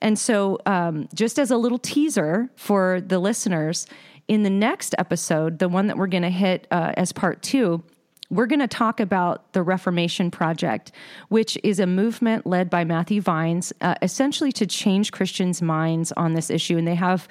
And 0.00 0.18
so, 0.18 0.58
um, 0.66 1.08
just 1.14 1.38
as 1.38 1.50
a 1.50 1.56
little 1.56 1.78
teaser 1.78 2.50
for 2.56 3.00
the 3.00 3.18
listeners, 3.18 3.86
in 4.28 4.42
the 4.42 4.50
next 4.50 4.94
episode, 4.98 5.58
the 5.58 5.68
one 5.68 5.86
that 5.88 5.96
we're 5.96 6.06
going 6.06 6.22
to 6.22 6.30
hit 6.30 6.66
uh, 6.70 6.92
as 6.96 7.12
part 7.12 7.42
two, 7.42 7.82
we're 8.30 8.46
going 8.46 8.60
to 8.60 8.68
talk 8.68 9.00
about 9.00 9.52
the 9.54 9.62
Reformation 9.62 10.30
Project, 10.30 10.92
which 11.28 11.56
is 11.64 11.80
a 11.80 11.86
movement 11.86 12.46
led 12.46 12.68
by 12.68 12.84
Matthew 12.84 13.22
Vines, 13.22 13.72
uh, 13.80 13.94
essentially 14.02 14.52
to 14.52 14.66
change 14.66 15.12
Christians' 15.12 15.62
minds 15.62 16.12
on 16.12 16.34
this 16.34 16.50
issue. 16.50 16.76
And 16.76 16.86
they 16.86 16.94
have 16.94 17.26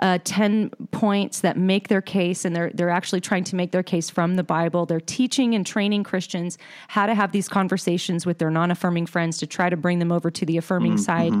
uh, 0.00 0.18
10 0.24 0.70
points 0.90 1.40
that 1.40 1.56
make 1.56 1.88
their 1.88 2.02
case, 2.02 2.44
and 2.44 2.54
they're, 2.54 2.70
they're 2.74 2.90
actually 2.90 3.22
trying 3.22 3.44
to 3.44 3.56
make 3.56 3.72
their 3.72 3.82
case 3.82 4.10
from 4.10 4.36
the 4.36 4.42
Bible. 4.42 4.84
They're 4.84 5.00
teaching 5.00 5.54
and 5.54 5.66
training 5.66 6.04
Christians 6.04 6.58
how 6.88 7.06
to 7.06 7.14
have 7.14 7.32
these 7.32 7.48
conversations 7.48 8.26
with 8.26 8.36
their 8.36 8.50
non 8.50 8.70
affirming 8.70 9.06
friends 9.06 9.38
to 9.38 9.46
try 9.46 9.70
to 9.70 9.76
bring 9.76 10.00
them 10.00 10.12
over 10.12 10.30
to 10.30 10.44
the 10.44 10.58
affirming 10.58 10.94
mm-hmm. 10.94 11.00
side. 11.00 11.32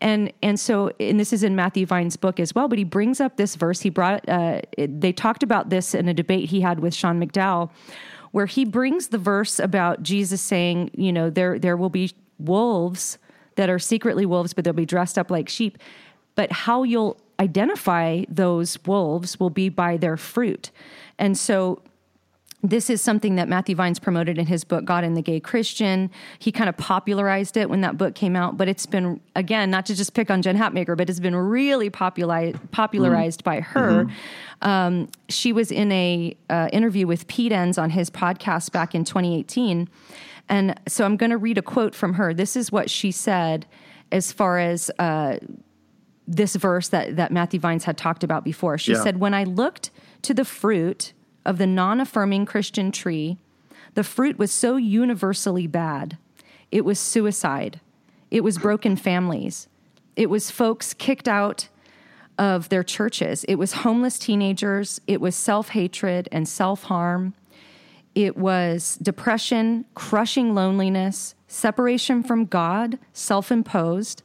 And, 0.00 0.32
and 0.42 0.58
so, 0.58 0.90
and 0.98 1.20
this 1.20 1.32
is 1.32 1.44
in 1.44 1.54
Matthew 1.54 1.86
Vines' 1.86 2.16
book 2.16 2.40
as 2.40 2.54
well, 2.56 2.66
but 2.66 2.78
he 2.78 2.84
brings 2.84 3.20
up 3.20 3.36
this 3.36 3.54
verse. 3.54 3.80
He 3.80 3.90
brought, 3.90 4.28
uh, 4.28 4.62
they 4.76 5.12
talked 5.12 5.44
about 5.44 5.70
this 5.70 5.94
in 5.94 6.08
a 6.08 6.14
debate 6.14 6.48
he 6.48 6.60
had 6.60 6.80
with 6.80 6.92
Sean 6.92 7.24
McDowell 7.24 7.70
where 8.32 8.46
he 8.46 8.64
brings 8.64 9.08
the 9.08 9.18
verse 9.18 9.58
about 9.58 10.02
Jesus 10.02 10.40
saying, 10.40 10.90
you 10.94 11.12
know, 11.12 11.30
there 11.30 11.58
there 11.58 11.76
will 11.76 11.90
be 11.90 12.12
wolves 12.38 13.18
that 13.56 13.68
are 13.68 13.78
secretly 13.78 14.26
wolves, 14.26 14.52
but 14.52 14.64
they'll 14.64 14.72
be 14.72 14.86
dressed 14.86 15.18
up 15.18 15.30
like 15.30 15.48
sheep. 15.48 15.78
But 16.34 16.52
how 16.52 16.84
you'll 16.84 17.20
identify 17.40 18.24
those 18.28 18.78
wolves 18.84 19.38
will 19.40 19.50
be 19.50 19.68
by 19.68 19.96
their 19.96 20.16
fruit. 20.16 20.70
And 21.18 21.36
so 21.36 21.82
this 22.62 22.90
is 22.90 23.00
something 23.00 23.36
that 23.36 23.48
Matthew 23.48 23.76
Vines 23.76 24.00
promoted 24.00 24.36
in 24.36 24.46
his 24.46 24.64
book, 24.64 24.84
God 24.84 25.04
and 25.04 25.16
the 25.16 25.22
Gay 25.22 25.38
Christian. 25.38 26.10
He 26.40 26.50
kind 26.50 26.68
of 26.68 26.76
popularized 26.76 27.56
it 27.56 27.70
when 27.70 27.82
that 27.82 27.96
book 27.96 28.16
came 28.16 28.34
out, 28.34 28.56
but 28.56 28.68
it's 28.68 28.84
been, 28.84 29.20
again, 29.36 29.70
not 29.70 29.86
to 29.86 29.94
just 29.94 30.12
pick 30.12 30.28
on 30.28 30.42
Jen 30.42 30.56
Hatmaker, 30.56 30.96
but 30.96 31.08
it's 31.08 31.20
been 31.20 31.36
really 31.36 31.88
popularized 31.88 32.58
mm-hmm. 32.64 33.44
by 33.44 33.60
her. 33.60 34.04
Mm-hmm. 34.04 34.68
Um, 34.68 35.08
she 35.28 35.52
was 35.52 35.70
in 35.70 35.92
a 35.92 36.36
uh, 36.50 36.68
interview 36.72 37.06
with 37.06 37.28
Pete 37.28 37.52
Enns 37.52 37.78
on 37.78 37.90
his 37.90 38.10
podcast 38.10 38.72
back 38.72 38.92
in 38.92 39.04
2018. 39.04 39.88
And 40.48 40.80
so 40.88 41.04
I'm 41.04 41.16
going 41.16 41.30
to 41.30 41.38
read 41.38 41.58
a 41.58 41.62
quote 41.62 41.94
from 41.94 42.14
her. 42.14 42.34
This 42.34 42.56
is 42.56 42.72
what 42.72 42.90
she 42.90 43.12
said 43.12 43.66
as 44.10 44.32
far 44.32 44.58
as 44.58 44.90
uh, 44.98 45.38
this 46.26 46.56
verse 46.56 46.88
that, 46.88 47.14
that 47.16 47.30
Matthew 47.30 47.60
Vines 47.60 47.84
had 47.84 47.96
talked 47.96 48.24
about 48.24 48.42
before. 48.42 48.78
She 48.78 48.92
yeah. 48.92 49.02
said, 49.02 49.20
When 49.20 49.34
I 49.34 49.44
looked 49.44 49.90
to 50.22 50.34
the 50.34 50.44
fruit, 50.44 51.12
of 51.48 51.56
the 51.56 51.66
non 51.66 51.98
affirming 51.98 52.44
Christian 52.44 52.92
tree, 52.92 53.38
the 53.94 54.04
fruit 54.04 54.38
was 54.38 54.52
so 54.52 54.76
universally 54.76 55.66
bad. 55.66 56.18
It 56.70 56.84
was 56.84 56.98
suicide, 56.98 57.80
it 58.30 58.44
was 58.44 58.58
broken 58.58 58.96
families, 58.96 59.66
it 60.14 60.28
was 60.28 60.50
folks 60.50 60.92
kicked 60.92 61.26
out 61.26 61.68
of 62.36 62.68
their 62.68 62.82
churches, 62.82 63.44
it 63.44 63.54
was 63.54 63.72
homeless 63.72 64.18
teenagers, 64.18 65.00
it 65.06 65.22
was 65.22 65.34
self 65.34 65.70
hatred 65.70 66.28
and 66.30 66.46
self 66.46 66.84
harm. 66.84 67.34
It 68.14 68.36
was 68.36 68.98
depression, 69.00 69.86
crushing 69.94 70.54
loneliness, 70.54 71.34
separation 71.46 72.22
from 72.22 72.44
God, 72.44 72.98
self 73.14 73.50
imposed, 73.50 74.22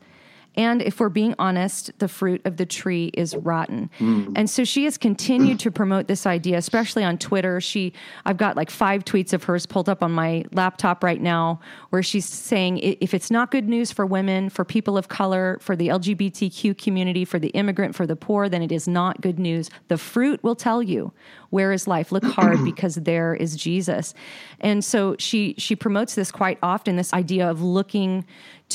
and 0.55 0.81
if 0.81 0.99
we're 0.99 1.09
being 1.09 1.33
honest, 1.39 1.91
the 1.99 2.07
fruit 2.07 2.41
of 2.45 2.57
the 2.57 2.65
tree 2.65 3.11
is 3.13 3.35
rotten. 3.35 3.89
Mm. 3.99 4.33
And 4.35 4.49
so 4.49 4.63
she 4.63 4.83
has 4.85 4.97
continued 4.97 5.59
to 5.61 5.71
promote 5.71 6.07
this 6.07 6.25
idea, 6.25 6.57
especially 6.57 7.03
on 7.03 7.17
Twitter. 7.17 7.59
She, 7.59 7.93
I've 8.25 8.37
got 8.37 8.55
like 8.55 8.69
five 8.69 9.03
tweets 9.03 9.33
of 9.33 9.43
hers 9.43 9.65
pulled 9.65 9.89
up 9.89 10.03
on 10.03 10.11
my 10.11 10.45
laptop 10.51 11.03
right 11.03 11.21
now, 11.21 11.59
where 11.89 12.03
she's 12.03 12.25
saying 12.25 12.77
if 12.79 13.13
it's 13.13 13.31
not 13.31 13.49
good 13.49 13.67
news 13.67 13.91
for 13.91 14.05
women, 14.05 14.49
for 14.49 14.63
people 14.63 14.97
of 14.97 15.07
color, 15.07 15.57
for 15.61 15.75
the 15.75 15.87
LGBTQ 15.87 16.77
community, 16.77 17.25
for 17.25 17.39
the 17.39 17.49
immigrant, 17.49 17.95
for 17.95 18.05
the 18.05 18.15
poor, 18.15 18.47
then 18.47 18.61
it 18.61 18.71
is 18.71 18.87
not 18.87 19.21
good 19.21 19.39
news. 19.39 19.69
The 19.87 19.97
fruit 19.97 20.43
will 20.43 20.55
tell 20.55 20.83
you 20.83 21.13
where 21.49 21.71
is 21.71 21.87
life. 21.87 22.11
Look 22.11 22.23
hard 22.23 22.63
because 22.65 22.95
there 22.95 23.35
is 23.35 23.55
Jesus. 23.55 24.13
And 24.59 24.83
so 24.83 25.15
she 25.19 25.55
she 25.57 25.75
promotes 25.75 26.15
this 26.15 26.31
quite 26.31 26.57
often. 26.61 26.95
This 26.95 27.13
idea 27.13 27.49
of 27.49 27.61
looking 27.61 28.25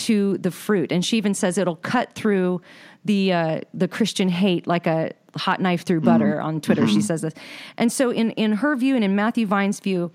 to 0.07 0.39
the 0.39 0.51
fruit. 0.51 0.93
And 0.93 1.05
she 1.05 1.17
even 1.17 1.35
says 1.35 1.59
it'll 1.59 1.77
cut 1.77 2.15
through 2.15 2.61
the 3.05 3.33
uh, 3.33 3.61
the 3.75 3.89
Christian 3.89 4.29
hate 4.29 4.67
like 4.67 4.87
a 4.87 5.13
hot 5.37 5.61
knife 5.61 5.85
through 5.85 6.01
butter 6.01 6.37
mm-hmm. 6.37 6.47
on 6.47 6.61
Twitter. 6.61 6.83
Mm-hmm. 6.83 6.95
She 6.95 7.03
says 7.03 7.23
this. 7.23 7.35
And 7.77 7.93
so 7.93 8.11
in 8.11 8.31
in 8.33 8.53
her 8.53 8.77
view 8.77 8.95
and 8.95 9.05
in 9.05 9.15
Matthew 9.15 9.47
Vines' 9.47 9.81
view, 9.81 10.11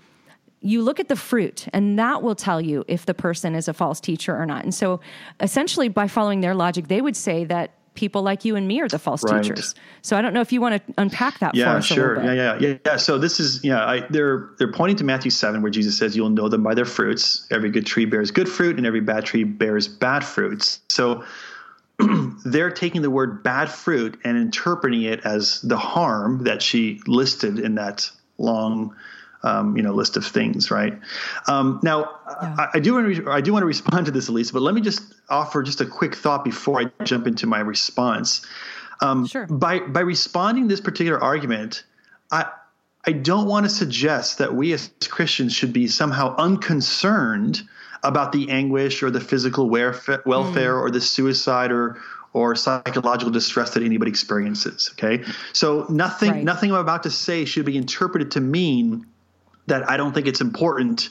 you 0.60 0.82
look 0.82 0.98
at 0.98 1.08
the 1.08 1.16
fruit 1.16 1.66
and 1.72 1.98
that 1.98 2.22
will 2.22 2.34
tell 2.34 2.60
you 2.60 2.84
if 2.88 3.04
the 3.04 3.14
person 3.14 3.54
is 3.54 3.68
a 3.68 3.74
false 3.74 4.00
teacher 4.00 4.34
or 4.34 4.46
not. 4.46 4.64
And 4.64 4.74
so 4.74 5.00
essentially 5.40 5.88
by 5.88 6.08
following 6.08 6.40
their 6.40 6.54
logic, 6.54 6.88
they 6.88 7.00
would 7.00 7.16
say 7.16 7.44
that 7.44 7.72
people 7.94 8.22
like 8.22 8.44
you 8.44 8.56
and 8.56 8.66
me 8.66 8.80
are 8.80 8.88
the 8.88 8.98
false 8.98 9.22
right. 9.24 9.42
teachers. 9.42 9.74
So 10.02 10.16
I 10.16 10.22
don't 10.22 10.34
know 10.34 10.40
if 10.40 10.52
you 10.52 10.60
want 10.60 10.86
to 10.86 10.94
unpack 10.98 11.38
that 11.38 11.54
yeah, 11.54 11.72
for 11.72 11.78
us. 11.78 11.86
Sure. 11.86 12.22
Yeah, 12.22 12.32
yeah, 12.32 12.58
yeah, 12.60 12.76
yeah. 12.84 12.96
So 12.96 13.18
this 13.18 13.40
is 13.40 13.64
yeah, 13.64 13.84
I, 13.84 14.06
they're 14.10 14.50
they're 14.58 14.72
pointing 14.72 14.96
to 14.96 15.04
Matthew 15.04 15.30
seven 15.30 15.62
where 15.62 15.70
Jesus 15.70 15.96
says, 15.96 16.16
"You'll 16.16 16.30
know 16.30 16.48
them 16.48 16.62
by 16.62 16.74
their 16.74 16.84
fruits. 16.84 17.46
Every 17.50 17.70
good 17.70 17.86
tree 17.86 18.04
bears 18.04 18.30
good 18.30 18.48
fruit, 18.48 18.76
and 18.76 18.86
every 18.86 19.00
bad 19.00 19.24
tree 19.24 19.44
bears 19.44 19.88
bad 19.88 20.24
fruits." 20.24 20.80
So 20.88 21.24
they're 22.44 22.70
taking 22.70 23.02
the 23.02 23.10
word 23.10 23.42
bad 23.42 23.70
fruit 23.70 24.18
and 24.24 24.36
interpreting 24.36 25.02
it 25.02 25.24
as 25.24 25.60
the 25.62 25.78
harm 25.78 26.44
that 26.44 26.62
she 26.62 27.00
listed 27.06 27.58
in 27.58 27.76
that 27.76 28.10
long 28.38 28.94
um, 29.44 29.76
you 29.76 29.82
know 29.82 29.92
list 29.92 30.16
of 30.16 30.26
things, 30.26 30.70
right? 30.70 30.98
Um, 31.46 31.78
now, 31.82 32.18
yeah. 32.42 32.56
I, 32.58 32.68
I, 32.74 32.80
do 32.80 32.94
want 32.94 33.14
to 33.14 33.30
I 33.30 33.40
do 33.40 33.52
want 33.52 33.62
to 33.62 33.66
respond 33.66 34.06
to 34.06 34.12
this, 34.12 34.28
Alisa, 34.28 34.52
but 34.52 34.62
let 34.62 34.74
me 34.74 34.80
just 34.80 35.14
offer 35.28 35.62
just 35.62 35.80
a 35.80 35.86
quick 35.86 36.16
thought 36.16 36.44
before 36.44 36.80
I 36.80 37.04
jump 37.04 37.26
into 37.26 37.46
my 37.46 37.60
response. 37.60 38.44
Um, 39.00 39.26
sure. 39.26 39.46
By 39.46 39.80
by 39.80 40.00
responding 40.00 40.66
this 40.66 40.80
particular 40.80 41.22
argument, 41.22 41.84
I 42.32 42.46
I 43.04 43.12
don't 43.12 43.46
want 43.46 43.66
to 43.66 43.70
suggest 43.70 44.38
that 44.38 44.54
we 44.54 44.72
as 44.72 44.90
Christians 45.08 45.54
should 45.54 45.74
be 45.74 45.88
somehow 45.88 46.34
unconcerned 46.36 47.62
about 48.02 48.32
the 48.32 48.50
anguish 48.50 49.02
or 49.02 49.10
the 49.10 49.20
physical 49.20 49.68
welfare, 49.68 50.22
welfare 50.24 50.74
mm. 50.74 50.82
or 50.82 50.90
the 50.90 51.00
suicide 51.00 51.70
or 51.70 52.00
or 52.32 52.56
psychological 52.56 53.30
distress 53.30 53.74
that 53.74 53.82
anybody 53.82 54.10
experiences. 54.10 54.90
Okay, 54.94 55.22
so 55.52 55.86
nothing 55.90 56.30
right. 56.30 56.44
nothing 56.44 56.72
I'm 56.72 56.80
about 56.80 57.02
to 57.02 57.10
say 57.10 57.44
should 57.44 57.66
be 57.66 57.76
interpreted 57.76 58.32
to 58.32 58.40
mean 58.40 59.06
that 59.66 59.88
I 59.88 59.96
don't 59.96 60.12
think 60.12 60.26
it's 60.26 60.40
important 60.40 61.10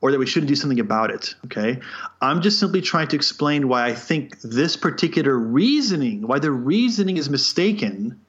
or 0.00 0.10
that 0.12 0.18
we 0.18 0.26
shouldn't 0.26 0.48
do 0.48 0.54
something 0.54 0.80
about 0.80 1.10
it. 1.10 1.34
Okay. 1.46 1.80
I'm 2.20 2.42
just 2.42 2.60
simply 2.60 2.82
trying 2.82 3.08
to 3.08 3.16
explain 3.16 3.68
why 3.68 3.86
I 3.86 3.94
think 3.94 4.40
this 4.42 4.76
particular 4.76 5.34
reasoning, 5.34 6.26
why 6.26 6.40
the 6.40 6.50
reasoning 6.50 7.16
is 7.16 7.30
mistaken. 7.30 8.20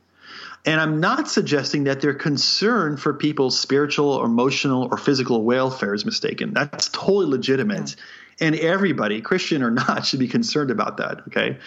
And 0.66 0.80
I'm 0.80 1.00
not 1.00 1.30
suggesting 1.30 1.84
that 1.84 2.02
their 2.02 2.14
concern 2.14 2.98
for 2.98 3.14
people's 3.14 3.60
spiritual, 3.60 4.10
or 4.10 4.26
emotional, 4.26 4.88
or 4.90 4.98
physical 4.98 5.44
welfare 5.44 5.94
is 5.94 6.06
mistaken. 6.06 6.54
That's 6.54 6.88
totally 6.90 7.28
legitimate. 7.28 7.96
Yeah. 8.40 8.48
And 8.48 8.56
everybody, 8.56 9.22
Christian 9.22 9.62
or 9.62 9.70
not, 9.72 10.06
should 10.06 10.20
be 10.20 10.28
concerned 10.28 10.72
about 10.72 10.98
that. 10.98 11.28
Okay. 11.28 11.58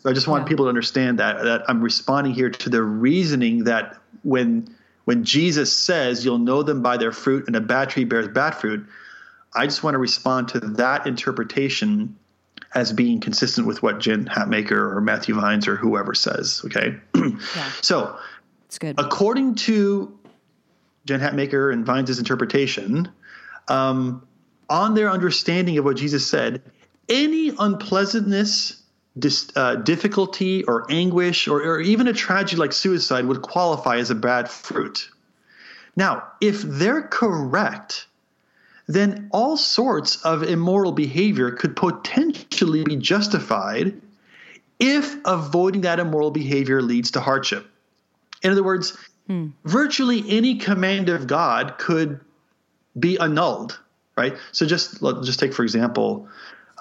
So 0.00 0.10
I 0.10 0.12
just 0.12 0.28
want 0.28 0.44
yeah. 0.44 0.48
people 0.48 0.66
to 0.66 0.68
understand 0.68 1.18
that 1.18 1.42
that 1.42 1.64
I'm 1.68 1.80
responding 1.80 2.34
here 2.34 2.50
to 2.50 2.68
the 2.68 2.82
reasoning 2.82 3.64
that 3.64 3.96
when 4.22 4.74
when 5.04 5.24
Jesus 5.24 5.76
says 5.76 6.24
you'll 6.24 6.38
know 6.38 6.62
them 6.62 6.82
by 6.82 6.96
their 6.96 7.12
fruit 7.12 7.46
and 7.46 7.56
a 7.56 7.60
bad 7.60 7.90
tree 7.90 8.04
bears 8.04 8.28
bad 8.28 8.52
fruit, 8.52 8.86
I 9.54 9.66
just 9.66 9.82
want 9.82 9.94
to 9.94 9.98
respond 9.98 10.48
to 10.48 10.60
that 10.60 11.06
interpretation 11.06 12.16
as 12.74 12.92
being 12.92 13.20
consistent 13.20 13.66
with 13.66 13.82
what 13.82 14.00
Jen 14.00 14.24
Hatmaker 14.24 14.72
or 14.72 15.00
Matthew 15.00 15.34
Vines 15.34 15.68
or 15.68 15.76
whoever 15.76 16.14
says. 16.14 16.62
Okay. 16.64 16.96
yeah. 17.14 17.70
So 17.82 18.18
it's 18.66 18.78
good. 18.78 18.96
According 18.98 19.54
to 19.56 20.18
Jen 21.04 21.20
Hatmaker 21.20 21.72
and 21.72 21.86
Vines' 21.86 22.18
interpretation, 22.18 23.08
um, 23.68 24.26
on 24.68 24.94
their 24.94 25.10
understanding 25.10 25.78
of 25.78 25.84
what 25.84 25.96
Jesus 25.96 26.28
said, 26.28 26.62
any 27.08 27.52
unpleasantness, 27.58 28.82
dis, 29.18 29.50
uh, 29.56 29.76
difficulty, 29.76 30.64
or 30.64 30.86
anguish, 30.90 31.48
or, 31.48 31.62
or 31.62 31.80
even 31.80 32.08
a 32.08 32.12
tragedy 32.12 32.56
like 32.56 32.72
suicide 32.72 33.24
would 33.26 33.42
qualify 33.42 33.96
as 33.96 34.10
a 34.10 34.14
bad 34.14 34.48
fruit. 34.48 35.08
Now, 35.96 36.24
if 36.40 36.62
they're 36.62 37.02
correct, 37.02 38.06
then 38.86 39.28
all 39.32 39.56
sorts 39.56 40.22
of 40.24 40.42
immoral 40.42 40.92
behavior 40.92 41.52
could 41.52 41.76
potentially 41.76 42.84
be 42.84 42.96
justified 42.96 44.00
if 44.78 45.16
avoiding 45.24 45.82
that 45.82 46.00
immoral 46.00 46.30
behavior 46.30 46.82
leads 46.82 47.12
to 47.12 47.20
hardship. 47.20 47.66
In 48.42 48.50
other 48.50 48.62
words, 48.62 48.96
hmm. 49.26 49.48
virtually 49.64 50.24
any 50.28 50.56
command 50.56 51.08
of 51.08 51.26
God 51.26 51.78
could 51.78 52.20
be 52.98 53.18
annulled, 53.18 53.78
right? 54.16 54.36
So 54.52 54.66
just 54.66 55.00
let, 55.00 55.22
just 55.24 55.38
take 55.38 55.54
for 55.54 55.62
example 55.62 56.28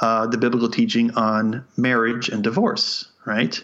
uh, 0.01 0.27
the 0.27 0.38
biblical 0.38 0.69
teaching 0.69 1.12
on 1.15 1.65
marriage 1.77 2.29
and 2.29 2.43
divorce, 2.43 3.08
right? 3.25 3.63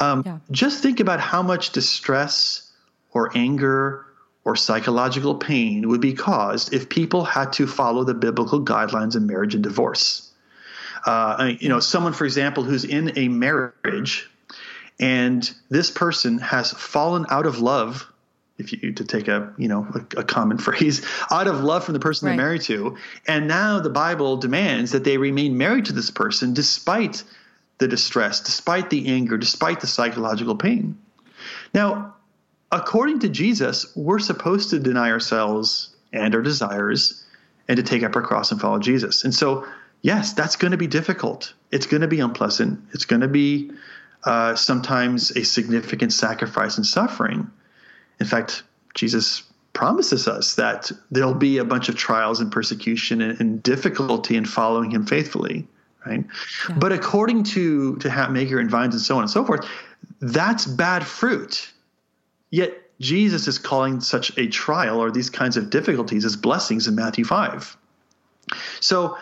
Um, 0.00 0.22
yeah. 0.24 0.38
Just 0.50 0.82
think 0.82 1.00
about 1.00 1.20
how 1.20 1.42
much 1.42 1.70
distress 1.70 2.70
or 3.12 3.30
anger 3.36 4.06
or 4.44 4.56
psychological 4.56 5.36
pain 5.36 5.88
would 5.88 6.00
be 6.00 6.14
caused 6.14 6.72
if 6.72 6.88
people 6.88 7.24
had 7.24 7.52
to 7.54 7.66
follow 7.66 8.04
the 8.04 8.14
biblical 8.14 8.64
guidelines 8.64 9.14
of 9.14 9.22
marriage 9.22 9.54
and 9.54 9.62
divorce. 9.62 10.30
Uh, 11.06 11.52
you 11.58 11.68
know, 11.68 11.80
someone, 11.80 12.12
for 12.12 12.24
example, 12.24 12.62
who's 12.62 12.84
in 12.84 13.16
a 13.16 13.28
marriage 13.28 14.28
and 15.00 15.52
this 15.68 15.90
person 15.90 16.38
has 16.38 16.70
fallen 16.72 17.26
out 17.28 17.46
of 17.46 17.60
love 17.60 18.11
if 18.62 18.72
you 18.72 18.92
to 18.92 19.04
take 19.04 19.28
a 19.28 19.52
you 19.58 19.68
know 19.68 19.86
a, 19.94 20.20
a 20.20 20.24
common 20.24 20.58
phrase 20.66 21.04
out 21.30 21.46
of 21.46 21.60
love 21.60 21.84
from 21.84 21.94
the 21.94 22.00
person 22.00 22.26
right. 22.26 22.36
they're 22.36 22.46
married 22.46 22.62
to 22.62 22.96
and 23.26 23.48
now 23.48 23.80
the 23.80 23.90
bible 23.90 24.36
demands 24.36 24.92
that 24.92 25.04
they 25.04 25.18
remain 25.18 25.58
married 25.58 25.84
to 25.84 25.92
this 25.92 26.10
person 26.10 26.54
despite 26.54 27.22
the 27.78 27.88
distress 27.88 28.40
despite 28.40 28.90
the 28.90 29.08
anger 29.08 29.36
despite 29.36 29.80
the 29.80 29.86
psychological 29.86 30.56
pain 30.56 30.98
now 31.74 32.14
according 32.72 33.20
to 33.20 33.28
Jesus, 33.28 33.94
we're 33.94 34.18
supposed 34.18 34.70
to 34.70 34.80
deny 34.80 35.10
ourselves 35.10 35.94
and 36.12 36.34
our 36.34 36.42
desires 36.42 37.24
and 37.68 37.76
to 37.76 37.82
take 37.82 38.02
up 38.02 38.16
our 38.16 38.22
cross 38.22 38.50
and 38.50 38.60
follow 38.60 38.78
Jesus. 38.78 39.24
And 39.24 39.32
so, 39.32 39.66
yes, 40.00 40.32
that's 40.32 40.56
going 40.56 40.72
to 40.72 40.78
be 40.78 40.86
difficult. 40.86 41.52
It's 41.70 41.86
going 41.86 42.00
to 42.00 42.08
be 42.08 42.18
unpleasant. 42.18 42.80
It's 42.92 43.04
going 43.04 43.20
to 43.20 43.28
be 43.28 43.70
uh, 44.24 44.56
sometimes 44.56 45.30
a 45.32 45.44
significant 45.44 46.12
sacrifice 46.12 46.76
and 46.78 46.86
suffering. 46.86 47.50
In 48.22 48.28
fact, 48.28 48.62
Jesus 48.94 49.42
promises 49.74 50.28
us 50.28 50.54
that 50.54 50.90
there'll 51.10 51.34
be 51.34 51.58
a 51.58 51.64
bunch 51.64 51.88
of 51.88 51.96
trials 51.96 52.40
and 52.40 52.50
persecution 52.50 53.20
and, 53.20 53.40
and 53.40 53.62
difficulty 53.62 54.36
in 54.36 54.44
following 54.44 54.90
him 54.90 55.04
faithfully, 55.06 55.66
right? 56.06 56.24
Yeah. 56.68 56.76
But 56.78 56.92
according 56.92 57.44
to 57.44 57.96
to 57.96 58.08
Hatmaker 58.08 58.58
and 58.58 58.70
Vines 58.70 58.94
and 58.94 59.02
so 59.02 59.16
on 59.16 59.22
and 59.22 59.30
so 59.30 59.44
forth, 59.44 59.66
that's 60.20 60.64
bad 60.66 61.06
fruit 61.06 61.72
Yet 62.52 62.78
Jesus 63.00 63.48
is 63.48 63.58
calling 63.58 64.00
such 64.00 64.36
a 64.38 64.46
trial 64.46 65.02
or 65.02 65.10
these 65.10 65.30
kinds 65.30 65.56
of 65.56 65.70
difficulties 65.70 66.24
as 66.24 66.36
blessings 66.36 66.86
in 66.86 66.94
Matthew 66.94 67.24
5. 67.24 67.76
So, 68.78 69.16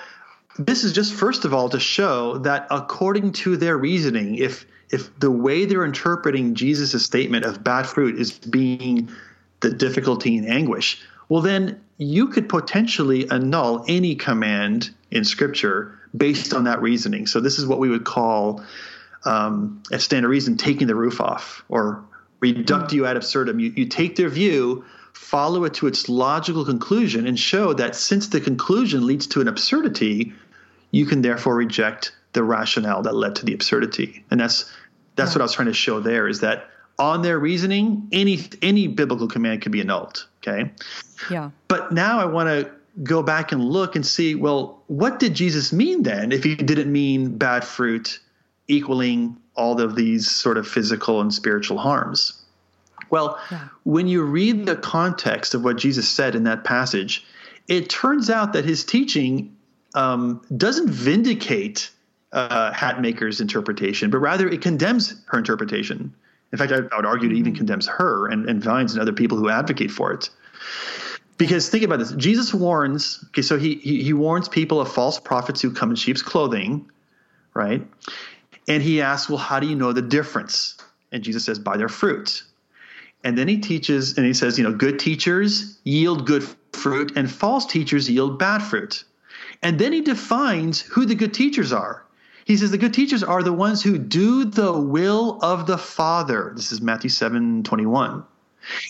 this 0.58 0.84
is 0.84 0.92
just 0.92 1.14
first 1.14 1.44
of 1.44 1.54
all 1.54 1.70
to 1.70 1.80
show 1.80 2.38
that 2.38 2.66
according 2.70 3.32
to 3.32 3.56
their 3.56 3.78
reasoning, 3.78 4.34
if 4.34 4.66
if 4.90 5.18
the 5.20 5.30
way 5.30 5.64
they're 5.64 5.84
interpreting 5.84 6.54
Jesus' 6.54 7.04
statement 7.04 7.44
of 7.44 7.62
bad 7.62 7.86
fruit 7.86 8.18
is 8.18 8.32
being 8.32 9.10
the 9.60 9.70
difficulty 9.70 10.36
and 10.36 10.48
anguish, 10.48 11.00
well, 11.28 11.42
then 11.42 11.80
you 11.98 12.26
could 12.28 12.48
potentially 12.48 13.30
annul 13.30 13.84
any 13.86 14.16
command 14.16 14.90
in 15.10 15.24
Scripture 15.24 15.98
based 16.16 16.52
on 16.52 16.64
that 16.64 16.82
reasoning. 16.82 17.26
So 17.26 17.40
this 17.40 17.58
is 17.58 17.66
what 17.66 17.78
we 17.78 17.88
would 17.88 18.04
call, 18.04 18.64
um, 19.24 19.82
at 19.92 20.00
Stand 20.00 20.24
to 20.24 20.28
Reason, 20.28 20.56
taking 20.56 20.88
the 20.88 20.94
roof 20.94 21.20
off 21.20 21.62
or 21.68 22.04
reductio 22.40 23.04
ad 23.04 23.16
absurdum. 23.16 23.60
You, 23.60 23.72
you 23.76 23.86
take 23.86 24.16
their 24.16 24.28
view, 24.28 24.84
follow 25.12 25.64
it 25.64 25.74
to 25.74 25.86
its 25.86 26.08
logical 26.08 26.64
conclusion, 26.64 27.26
and 27.26 27.38
show 27.38 27.74
that 27.74 27.94
since 27.94 28.28
the 28.28 28.40
conclusion 28.40 29.06
leads 29.06 29.28
to 29.28 29.40
an 29.40 29.46
absurdity, 29.46 30.32
you 30.90 31.06
can 31.06 31.22
therefore 31.22 31.54
reject 31.54 32.12
the 32.32 32.42
rationale 32.42 33.02
that 33.02 33.14
led 33.14 33.36
to 33.36 33.44
the 33.44 33.54
absurdity. 33.54 34.24
And 34.30 34.40
that's 34.40 34.72
that's 35.16 35.30
yeah. 35.30 35.34
what 35.34 35.40
I 35.42 35.44
was 35.44 35.52
trying 35.54 35.68
to 35.68 35.74
show 35.74 36.00
there 36.00 36.28
is 36.28 36.40
that 36.40 36.68
on 36.98 37.22
their 37.22 37.38
reasoning, 37.38 38.08
any 38.12 38.40
any 38.62 38.88
biblical 38.88 39.28
command 39.28 39.62
could 39.62 39.72
be 39.72 39.80
annulled. 39.80 40.26
Okay. 40.42 40.70
Yeah. 41.30 41.50
But 41.68 41.92
now 41.92 42.18
I 42.18 42.24
want 42.26 42.48
to 42.48 42.70
go 43.02 43.22
back 43.22 43.52
and 43.52 43.64
look 43.64 43.94
and 43.96 44.04
see, 44.04 44.34
well, 44.34 44.82
what 44.88 45.18
did 45.18 45.34
Jesus 45.34 45.72
mean 45.72 46.02
then 46.02 46.32
if 46.32 46.42
he 46.42 46.56
didn't 46.56 46.90
mean 46.90 47.36
bad 47.38 47.64
fruit 47.64 48.20
equaling 48.70 49.36
all 49.54 49.80
of 49.80 49.94
these 49.94 50.30
sort 50.30 50.56
of 50.56 50.66
physical 50.66 51.20
and 51.20 51.34
spiritual 51.34 51.76
harms. 51.76 52.42
Well, 53.10 53.38
yeah. 53.50 53.68
when 53.82 54.06
you 54.06 54.22
read 54.22 54.66
the 54.66 54.76
context 54.76 55.54
of 55.54 55.64
what 55.64 55.76
Jesus 55.76 56.08
said 56.08 56.34
in 56.34 56.44
that 56.44 56.64
passage, 56.64 57.26
it 57.66 57.90
turns 57.90 58.30
out 58.30 58.52
that 58.52 58.64
his 58.64 58.84
teaching 58.84 59.56
um, 59.94 60.42
doesn't 60.56 60.88
vindicate 60.88 61.90
uh, 62.32 62.72
Hatmaker's 62.72 63.40
interpretation, 63.40 64.10
but 64.10 64.18
rather 64.18 64.48
it 64.48 64.62
condemns 64.62 65.14
her 65.26 65.38
interpretation. 65.38 66.14
In 66.52 66.58
fact, 66.58 66.72
I, 66.72 66.76
I 66.92 66.96
would 66.96 67.06
argue 67.06 67.30
it 67.30 67.34
even 67.34 67.52
mm-hmm. 67.52 67.58
condemns 67.58 67.86
her 67.86 68.28
and, 68.28 68.48
and 68.48 68.62
Vines 68.62 68.92
and 68.92 69.02
other 69.02 69.12
people 69.12 69.38
who 69.38 69.48
advocate 69.48 69.90
for 69.90 70.12
it. 70.12 70.30
Because 71.38 71.68
think 71.68 71.84
about 71.84 71.98
this: 71.98 72.12
Jesus 72.12 72.52
warns. 72.52 73.24
Okay, 73.28 73.42
so 73.42 73.58
he, 73.58 73.76
he 73.76 74.02
he 74.02 74.12
warns 74.12 74.48
people 74.48 74.80
of 74.80 74.92
false 74.92 75.18
prophets 75.18 75.62
who 75.62 75.72
come 75.72 75.90
in 75.90 75.96
sheep's 75.96 76.22
clothing, 76.22 76.90
right? 77.54 77.86
And 78.68 78.82
he 78.82 79.00
asks, 79.00 79.28
Well, 79.28 79.38
how 79.38 79.58
do 79.58 79.66
you 79.66 79.74
know 79.74 79.92
the 79.92 80.02
difference? 80.02 80.76
And 81.12 81.24
Jesus 81.24 81.44
says, 81.44 81.58
By 81.58 81.76
their 81.76 81.88
fruit. 81.88 82.44
And 83.24 83.36
then 83.36 83.48
he 83.48 83.58
teaches, 83.58 84.16
and 84.16 84.24
he 84.24 84.32
says, 84.32 84.58
You 84.58 84.64
know, 84.64 84.72
good 84.72 84.98
teachers 84.98 85.78
yield 85.84 86.26
good 86.26 86.44
fruit, 86.72 87.12
and 87.16 87.30
false 87.30 87.66
teachers 87.66 88.08
yield 88.08 88.38
bad 88.38 88.62
fruit. 88.62 89.04
And 89.62 89.78
then 89.78 89.92
he 89.92 90.00
defines 90.00 90.80
who 90.80 91.04
the 91.04 91.14
good 91.14 91.34
teachers 91.34 91.72
are. 91.72 92.04
He 92.50 92.56
says 92.56 92.72
the 92.72 92.78
good 92.78 92.92
teachers 92.92 93.22
are 93.22 93.44
the 93.44 93.52
ones 93.52 93.80
who 93.80 93.96
do 93.96 94.44
the 94.44 94.72
will 94.72 95.38
of 95.40 95.68
the 95.68 95.78
Father. 95.78 96.52
This 96.56 96.72
is 96.72 96.80
Matthew 96.80 97.08
7 97.08 97.62
21. 97.62 98.24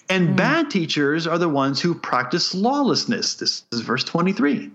And 0.09 0.29
mm. 0.31 0.37
bad 0.37 0.71
teachers 0.71 1.27
are 1.27 1.37
the 1.37 1.47
ones 1.47 1.79
who 1.79 1.95
practice 1.95 2.55
lawlessness. 2.55 3.35
This 3.35 3.65
is 3.71 3.83
verse 3.83 4.03
23. 4.03 4.71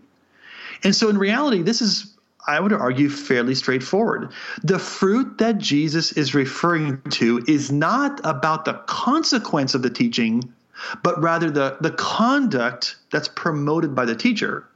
And 0.83 0.95
so 0.95 1.09
in 1.09 1.17
reality, 1.17 1.63
this 1.63 1.81
is 1.81 2.13
I 2.45 2.59
would 2.59 2.73
argue, 2.73 3.09
fairly 3.09 3.55
straightforward. 3.55 4.31
The 4.61 4.77
fruit 4.77 5.39
that 5.39 5.57
Jesus 5.57 6.11
is 6.11 6.35
referring 6.35 7.01
to 7.09 7.43
is 7.47 7.71
not 7.71 8.21
about 8.23 8.65
the 8.65 8.75
consequence 8.85 9.73
of 9.73 9.81
the 9.81 9.89
teaching, 9.89 10.53
but 11.01 11.19
rather 11.19 11.49
the, 11.49 11.77
the 11.81 11.89
conduct 11.89 12.97
that's 13.11 13.29
promoted 13.29 13.95
by 13.95 14.05
the 14.05 14.15
teacher. 14.15 14.67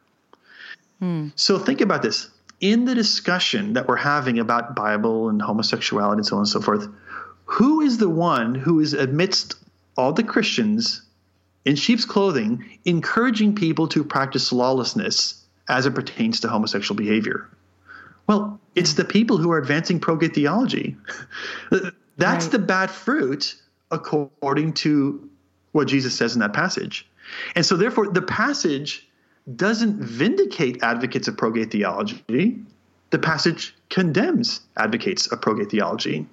Hmm. 0.98 1.28
So 1.36 1.60
think 1.60 1.80
about 1.80 2.02
this. 2.02 2.32
In 2.60 2.86
the 2.86 2.95
discussion 2.95 3.74
that 3.74 3.88
we're 3.88 3.95
having 3.95 4.39
about 4.39 4.76
Bible 4.76 5.30
and 5.30 5.41
homosexuality 5.41 6.19
and 6.19 6.26
so 6.26 6.36
on 6.36 6.41
and 6.41 6.50
so 6.50 6.62
forth, 6.62 6.88
who 7.45 7.82
is 7.82 7.98
the 7.98 8.10
one 8.10 8.54
who 8.56 8.80
is 8.80 8.93
amidst 8.93 9.56
all 9.98 10.13
the 10.13 10.24
Christians 10.24 11.02
in 11.65 11.76
sheep's 11.76 12.06
clothing 12.06 12.80
encouraging 12.86 13.56
people 13.56 13.88
to 13.89 14.04
practice 14.04 14.52
lawlessness 14.52 15.43
as 15.67 15.86
it 15.86 15.95
pertains 15.95 16.41
to 16.41 16.48
homosexual 16.48 16.98
behavior? 16.98 17.50
Well, 18.28 18.60
it's 18.76 18.93
the 18.93 19.06
people 19.06 19.38
who 19.38 19.52
are 19.52 19.58
advancing 19.58 20.00
pro 20.00 20.15
gay 20.15 20.28
theology. 20.28 20.95
That's 22.17 22.45
right. 22.45 22.52
the 22.52 22.60
bad 22.60 22.91
fruit 22.91 23.56
according 23.89 24.74
to 24.74 25.30
what 25.72 25.88
Jesus 25.88 26.15
says 26.15 26.36
in 26.36 26.41
that 26.41 26.54
passage. 26.54 27.08
And 27.56 27.65
so, 27.65 27.76
therefore, 27.76 28.10
the 28.12 28.22
passage 28.22 29.08
doesn't 29.55 30.01
vindicate 30.01 30.81
advocates 30.83 31.27
of 31.27 31.38
pro 31.38 31.51
gay 31.51 31.65
theology. 31.65 32.59
The 33.09 33.19
passage 33.19 33.75
condemns 33.89 34.62
advocates 34.77 35.27
of 35.27 35.41
pro 35.41 35.55
gay 35.55 35.65
theology. 35.65 36.27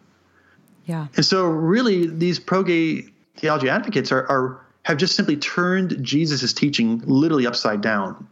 Yeah. 0.84 1.08
And 1.16 1.24
so, 1.24 1.46
really, 1.46 2.06
these 2.06 2.38
pro 2.38 2.62
gay 2.62 3.06
theology 3.36 3.68
advocates 3.68 4.12
are, 4.12 4.26
are 4.28 4.60
have 4.84 4.98
just 4.98 5.16
simply 5.16 5.36
turned 5.36 6.02
Jesus' 6.02 6.52
teaching 6.52 7.02
literally 7.04 7.46
upside 7.46 7.80
down. 7.80 8.28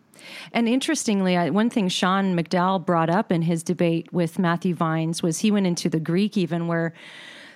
And 0.52 0.68
interestingly, 0.68 1.36
one 1.50 1.68
thing 1.68 1.88
Sean 1.88 2.36
McDowell 2.36 2.84
brought 2.84 3.10
up 3.10 3.32
in 3.32 3.42
his 3.42 3.62
debate 3.62 4.12
with 4.12 4.38
Matthew 4.38 4.74
Vines 4.74 5.22
was 5.22 5.40
he 5.40 5.50
went 5.50 5.66
into 5.66 5.88
the 5.88 5.98
Greek 5.98 6.36
even 6.36 6.68
where 6.68 6.94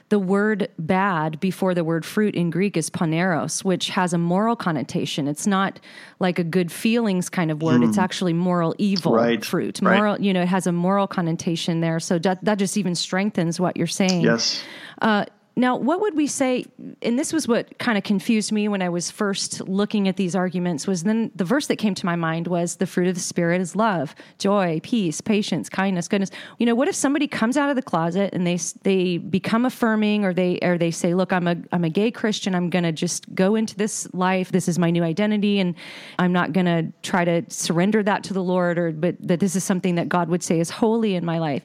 the 0.09 0.19
word 0.19 0.69
bad 0.79 1.39
before 1.41 1.75
the 1.75 1.85
word 1.85 2.05
fruit 2.05 2.35
in 2.35 2.51
Greek 2.51 2.77
is 2.77 2.89
poneros, 2.89 3.63
which 3.63 3.91
has 3.91 4.13
a 4.13 4.19
moral 4.19 4.57
connotation. 4.57 5.29
It's 5.29 5.47
not 5.47 5.79
like 6.19 6.39
a 6.39 6.45
good 6.45 6.73
feelings 6.73 7.29
kind 7.29 7.51
of 7.51 7.63
word. 7.63 7.81
Mm. 7.81 7.89
It's 7.89 7.97
hmm. 7.97 8.03
actually 8.03 8.33
moral 8.33 8.75
evil 8.79 9.13
right. 9.13 9.45
fruit. 9.45 9.83
Moral, 9.83 10.15
right. 10.15 10.21
you 10.21 10.33
know, 10.33 10.43
it 10.43 10.49
has 10.49 10.67
a 10.67 10.73
moral 10.73 11.07
connotation 11.07 11.81
there. 11.81 12.01
So 12.01 12.19
that, 12.21 12.43
that 12.45 12.59
just 12.59 12.77
even 12.77 12.95
strengthens 12.95 13.61
what 13.61 13.77
you're 13.77 13.87
saying. 13.87 14.23
Yes. 14.23 14.63
Uh, 15.03 15.27
now, 15.59 15.75
what 15.75 16.01
would 16.01 16.17
we 16.17 16.29
say? 16.29 16.67
And 17.03 17.19
this 17.19 17.33
was 17.33 17.49
what 17.49 17.81
kind 17.81 17.99
of 17.99 18.05
confused 18.05 18.53
me 18.53 18.69
when 18.69 18.81
I 18.81 18.89
was 18.89 19.11
first 19.11 19.61
looking 19.63 20.07
at 20.07 20.17
these 20.17 20.37
arguments. 20.37 20.87
Was 20.87 21.03
then 21.03 21.33
the 21.35 21.45
verse 21.45 21.67
that 21.67 21.77
came 21.77 21.97
to 21.97 22.07
my 22.07 22.15
mind 22.15 22.47
was 22.47 22.77
the 22.77 22.87
fruit 22.87 23.09
of 23.09 23.17
the 23.17 23.21
spirit 23.21 23.61
is 23.61 23.75
love, 23.75 24.15
joy, 24.39 24.79
peace, 24.85 25.21
patience, 25.21 25.69
kindness, 25.69 26.07
goodness. 26.07 26.31
You 26.59 26.67
know, 26.67 26.77
what 26.77 26.87
if 26.87 26.95
somebody 26.95 27.27
comes 27.27 27.57
out 27.57 27.71
of 27.71 27.75
the 27.75 27.83
closet 27.83 28.35
and 28.35 28.47
they 28.47 28.57
they 28.85 29.19
become 29.19 29.65
affirming, 29.65 30.25
or 30.25 30.33
they 30.33 30.61
or 30.63 30.79
they 30.79 30.93
say, 30.93 31.13
"Look, 31.13 31.33
I'm 31.33 31.49
a 31.49 31.57
I'm 31.73 31.83
a 31.83 31.91
gay 31.91 32.13
Christian. 32.13 32.55
I'm 32.55 32.71
going 32.71 32.85
to 32.85 32.93
just 32.93 33.35
go 33.35 33.57
into 33.57 33.75
this 33.75 34.07
life. 34.15 34.53
This 34.53 34.69
is 34.69 34.79
my 34.79 34.93
new 34.93 35.03
identity, 35.03 35.59
and 35.59 35.75
I'm 36.21 36.33
not 36.33 36.53
going 36.53 36.67
to 36.67 36.93
try 37.03 37.25
to 37.25 37.43
surrender 37.49 38.05
that 38.05 38.23
to 38.25 38.33
the 38.33 38.45
Lord, 38.45 38.79
or 38.79 38.93
but 38.93 39.17
that 39.27 39.41
this 39.41 39.57
is 39.57 39.65
something 39.65 39.97
that 39.97 40.09
God 40.09 40.29
would 40.29 40.45
say 40.45 40.61
is 40.61 40.71
holy 40.71 41.17
in 41.17 41.25
my 41.25 41.41
life." 41.41 41.65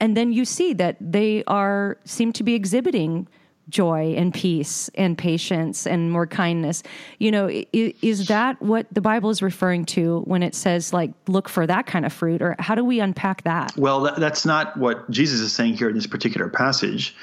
And 0.00 0.16
then 0.16 0.32
you 0.32 0.44
see 0.44 0.72
that 0.74 0.96
they 1.00 1.44
are 1.46 1.98
seem 2.04 2.32
to 2.32 2.42
be 2.42 2.54
exhibiting 2.54 3.28
joy 3.68 4.14
and 4.16 4.34
peace 4.34 4.90
and 4.96 5.16
patience 5.16 5.86
and 5.86 6.10
more 6.10 6.26
kindness. 6.26 6.82
You 7.18 7.30
know 7.30 7.48
is, 7.48 7.94
is, 8.02 8.26
that 8.28 8.60
what 8.60 8.86
the 8.90 9.00
bible 9.00 9.30
is 9.30 9.42
referring 9.42 9.84
to 9.86 10.20
when 10.20 10.42
it 10.42 10.54
says 10.54 10.92
like 10.92 11.12
look 11.28 11.48
for 11.48 11.66
that 11.66 11.86
kind 11.86 12.04
of 12.04 12.12
fruit 12.12 12.42
or 12.42 12.56
how 12.58 12.74
do 12.74 12.84
we 12.84 13.00
unpack 13.00 13.44
that? 13.44 13.76
Well 13.76 14.00
that, 14.00 14.16
that's 14.16 14.44
not 14.44 14.76
what 14.76 15.08
jesus 15.10 15.40
is 15.40 15.52
saying 15.52 15.74
here 15.74 15.88
in 15.88 15.94
this 15.94 16.06
particular 16.06 16.48
passage. 16.48 17.14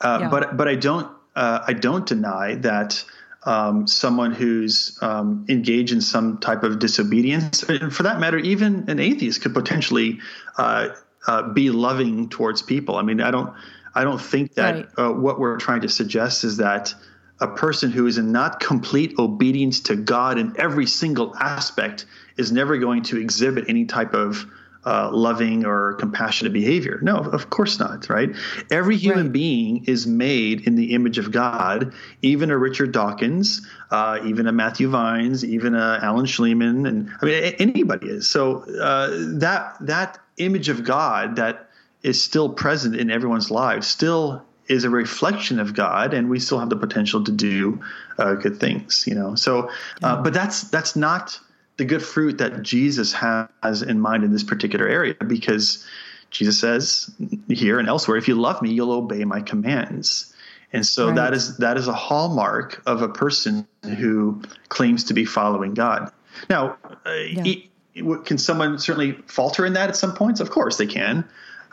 Uh, 0.00 0.18
yeah. 0.22 0.28
but 0.28 0.56
but 0.56 0.68
i 0.68 0.74
don't 0.74 1.10
uh, 1.36 1.60
i 1.66 1.72
don't 1.72 2.06
deny 2.06 2.54
that 2.56 3.04
um, 3.44 3.86
someone 3.86 4.32
who's 4.32 4.98
um, 5.02 5.44
engaged 5.48 5.92
in 5.92 6.00
some 6.00 6.38
type 6.38 6.62
of 6.62 6.78
disobedience, 6.78 7.62
and 7.64 7.92
for 7.92 8.04
that 8.04 8.20
matter, 8.20 8.38
even 8.38 8.88
an 8.88 9.00
atheist 9.00 9.42
could 9.42 9.52
potentially 9.52 10.20
uh, 10.58 10.90
uh, 11.26 11.50
be 11.52 11.70
loving 11.70 12.28
towards 12.28 12.62
people. 12.62 12.96
I 12.96 13.02
mean, 13.02 13.20
I 13.20 13.30
don't, 13.30 13.52
I 13.94 14.04
don't 14.04 14.20
think 14.20 14.54
that 14.54 14.74
right. 14.74 14.88
uh, 14.98 15.12
what 15.12 15.38
we're 15.38 15.58
trying 15.58 15.82
to 15.82 15.88
suggest 15.88 16.44
is 16.44 16.56
that 16.58 16.94
a 17.40 17.48
person 17.48 17.90
who 17.90 18.06
is 18.06 18.18
in 18.18 18.32
not 18.32 18.60
complete 18.60 19.18
obedience 19.18 19.80
to 19.80 19.96
God 19.96 20.38
in 20.38 20.54
every 20.58 20.86
single 20.86 21.36
aspect 21.36 22.06
is 22.36 22.52
never 22.52 22.78
going 22.78 23.02
to 23.04 23.18
exhibit 23.18 23.64
any 23.68 23.84
type 23.84 24.14
of 24.14 24.46
uh, 24.84 25.10
loving 25.12 25.64
or 25.64 25.94
compassionate 25.94 26.52
behavior. 26.52 26.98
No, 27.02 27.16
of 27.16 27.50
course 27.50 27.78
not, 27.78 28.08
right? 28.08 28.30
Every 28.70 28.96
human 28.96 29.26
right. 29.26 29.32
being 29.32 29.84
is 29.84 30.06
made 30.06 30.66
in 30.66 30.74
the 30.74 30.92
image 30.94 31.18
of 31.18 31.30
God, 31.30 31.94
even 32.20 32.50
a 32.50 32.58
Richard 32.58 32.92
Dawkins, 32.92 33.66
uh, 33.90 34.18
even 34.24 34.46
a 34.46 34.52
Matthew 34.52 34.88
Vines, 34.88 35.44
even 35.44 35.74
a 35.74 36.00
Alan 36.02 36.26
Shlemon, 36.26 36.88
and 36.88 37.10
I 37.20 37.24
mean 37.24 37.54
anybody 37.58 38.08
is. 38.08 38.28
So 38.28 38.64
uh, 38.80 39.10
that 39.38 39.76
that 39.80 40.18
image 40.44 40.68
of 40.68 40.84
God 40.84 41.36
that 41.36 41.68
is 42.02 42.22
still 42.22 42.48
present 42.48 42.96
in 42.96 43.10
everyone's 43.10 43.50
lives 43.50 43.86
still 43.86 44.42
is 44.68 44.84
a 44.84 44.90
reflection 44.90 45.60
of 45.60 45.74
God, 45.74 46.14
and 46.14 46.30
we 46.30 46.38
still 46.38 46.58
have 46.58 46.70
the 46.70 46.76
potential 46.76 47.22
to 47.24 47.32
do 47.32 47.82
uh, 48.18 48.34
good 48.34 48.58
things. 48.58 49.04
You 49.06 49.14
know, 49.14 49.34
so 49.34 49.70
uh, 50.02 50.22
but 50.22 50.32
that's 50.32 50.62
that's 50.70 50.96
not 50.96 51.38
the 51.76 51.84
good 51.84 52.02
fruit 52.02 52.38
that 52.38 52.62
Jesus 52.62 53.12
has 53.12 53.82
in 53.82 54.00
mind 54.00 54.24
in 54.24 54.32
this 54.32 54.44
particular 54.44 54.86
area, 54.86 55.14
because 55.26 55.86
Jesus 56.30 56.58
says 56.58 57.10
here 57.48 57.78
and 57.78 57.88
elsewhere, 57.88 58.16
"If 58.16 58.28
you 58.28 58.34
love 58.34 58.62
me, 58.62 58.72
you'll 58.72 58.92
obey 58.92 59.24
my 59.24 59.40
commands." 59.40 60.32
And 60.72 60.86
so 60.86 61.08
right. 61.08 61.16
that 61.16 61.34
is 61.34 61.58
that 61.58 61.76
is 61.76 61.88
a 61.88 61.92
hallmark 61.92 62.82
of 62.86 63.02
a 63.02 63.08
person 63.08 63.66
who 63.98 64.42
claims 64.68 65.04
to 65.04 65.14
be 65.14 65.24
following 65.24 65.74
God. 65.74 66.10
Now, 66.48 66.78
uh, 67.04 67.12
yeah. 67.12 67.54
Can 67.94 68.38
someone 68.38 68.78
certainly 68.78 69.12
falter 69.26 69.66
in 69.66 69.74
that 69.74 69.90
at 69.90 69.96
some 69.96 70.14
points? 70.14 70.40
Of 70.40 70.50
course 70.50 70.76
they 70.76 70.86
can. 70.86 71.24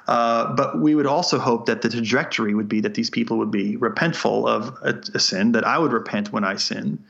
Uh, 0.08 0.53
but 0.55 0.79
we 0.79 0.95
would 0.95 1.05
also 1.05 1.38
hope 1.38 1.67
that 1.67 1.84
the 1.84 1.89
trajectory 1.89 2.55
would 2.55 2.67
be 2.67 2.82
that 2.82 2.95
these 2.95 3.12
people 3.12 3.38
would 3.38 3.51
be 3.51 3.77
repentful 3.77 4.47
of 4.47 4.75
a, 4.82 4.99
a 5.13 5.19
sin, 5.19 5.51
that 5.51 5.67
I 5.67 5.77
would 5.77 5.93
repent 5.93 6.34
when 6.34 6.43
I 6.43 6.55
sin, 6.55 7.03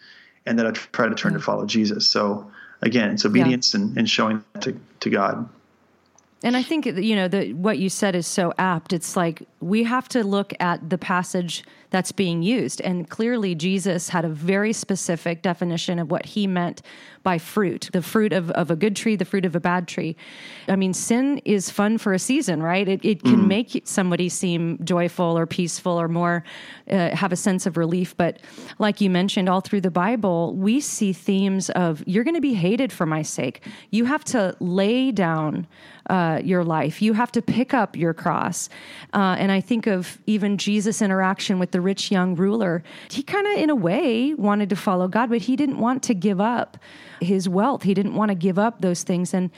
and 0.45 0.59
that 0.59 0.67
I 0.67 0.71
try 0.71 1.07
to 1.07 1.15
turn 1.15 1.33
to 1.33 1.39
follow 1.39 1.65
Jesus. 1.65 2.11
So 2.11 2.51
again, 2.81 3.11
it's 3.11 3.25
obedience 3.25 3.73
yeah. 3.73 3.79
and, 3.79 3.97
and 3.97 4.09
showing 4.09 4.43
to, 4.61 4.77
to 4.99 5.09
God. 5.09 5.47
And 6.41 6.55
I 6.55 6.63
think 6.63 6.85
you 6.85 7.15
know 7.15 7.27
the, 7.27 7.53
what 7.53 7.79
you 7.79 7.89
said 7.89 8.15
is 8.15 8.25
so 8.25 8.53
apt. 8.57 8.93
It's 8.93 9.17
like 9.17 9.43
we 9.59 9.83
have 9.83 10.07
to 10.09 10.23
look 10.23 10.53
at 10.59 10.89
the 10.89 10.97
passage 10.97 11.65
that's 11.89 12.11
being 12.11 12.43
used, 12.43 12.79
and 12.81 13.09
clearly 13.09 13.55
Jesus 13.55 14.09
had 14.09 14.23
a 14.23 14.29
very 14.29 14.71
specific 14.71 15.41
definition 15.41 15.99
of 15.99 16.11
what 16.11 16.25
he 16.25 16.47
meant 16.47 16.81
by 17.23 17.37
fruit 17.37 17.89
the 17.91 18.01
fruit 18.01 18.31
of, 18.31 18.49
of 18.51 18.71
a 18.71 18.75
good 18.75 18.95
tree, 18.95 19.15
the 19.15 19.25
fruit 19.25 19.45
of 19.45 19.55
a 19.55 19.59
bad 19.59 19.87
tree. 19.87 20.15
I 20.67 20.75
mean, 20.75 20.93
sin 20.93 21.39
is 21.45 21.69
fun 21.69 21.97
for 21.97 22.13
a 22.13 22.19
season, 22.19 22.63
right? 22.63 22.87
It, 22.87 23.03
it 23.03 23.23
can 23.23 23.41
mm. 23.41 23.47
make 23.47 23.81
somebody 23.83 24.29
seem 24.29 24.79
joyful 24.83 25.37
or 25.37 25.45
peaceful 25.45 25.99
or 25.99 26.07
more 26.07 26.43
uh, 26.89 27.15
have 27.15 27.31
a 27.31 27.35
sense 27.35 27.65
of 27.65 27.75
relief. 27.75 28.15
But 28.15 28.39
like 28.77 29.01
you 29.01 29.09
mentioned, 29.09 29.49
all 29.49 29.61
through 29.61 29.81
the 29.81 29.91
Bible, 29.91 30.55
we 30.55 30.79
see 30.79 31.11
themes 31.11 31.69
of 31.71 32.03
you're 32.07 32.23
going 32.23 32.35
to 32.35 32.41
be 32.41 32.53
hated 32.53 32.93
for 32.93 33.05
my 33.05 33.23
sake. 33.23 33.67
You 33.91 34.05
have 34.05 34.23
to 34.25 34.55
lay 34.59 35.11
down 35.11 35.67
uh, 36.09 36.28
your 36.37 36.63
life. 36.63 37.01
You 37.01 37.13
have 37.13 37.31
to 37.33 37.41
pick 37.41 37.73
up 37.73 37.95
your 37.95 38.13
cross. 38.13 38.69
Uh, 39.13 39.35
and 39.39 39.51
I 39.51 39.61
think 39.61 39.87
of 39.87 40.19
even 40.25 40.57
Jesus' 40.57 41.01
interaction 41.01 41.59
with 41.59 41.71
the 41.71 41.81
rich 41.81 42.11
young 42.11 42.35
ruler. 42.35 42.83
He 43.09 43.23
kind 43.23 43.47
of, 43.47 43.57
in 43.57 43.69
a 43.69 43.75
way, 43.75 44.33
wanted 44.33 44.69
to 44.69 44.75
follow 44.75 45.07
God, 45.07 45.29
but 45.29 45.39
he 45.39 45.55
didn't 45.55 45.79
want 45.79 46.03
to 46.03 46.13
give 46.13 46.39
up 46.39 46.77
his 47.21 47.49
wealth. 47.49 47.83
He 47.83 47.93
didn't 47.93 48.15
want 48.15 48.29
to 48.29 48.35
give 48.35 48.59
up 48.59 48.81
those 48.81 49.03
things. 49.03 49.33
And 49.33 49.51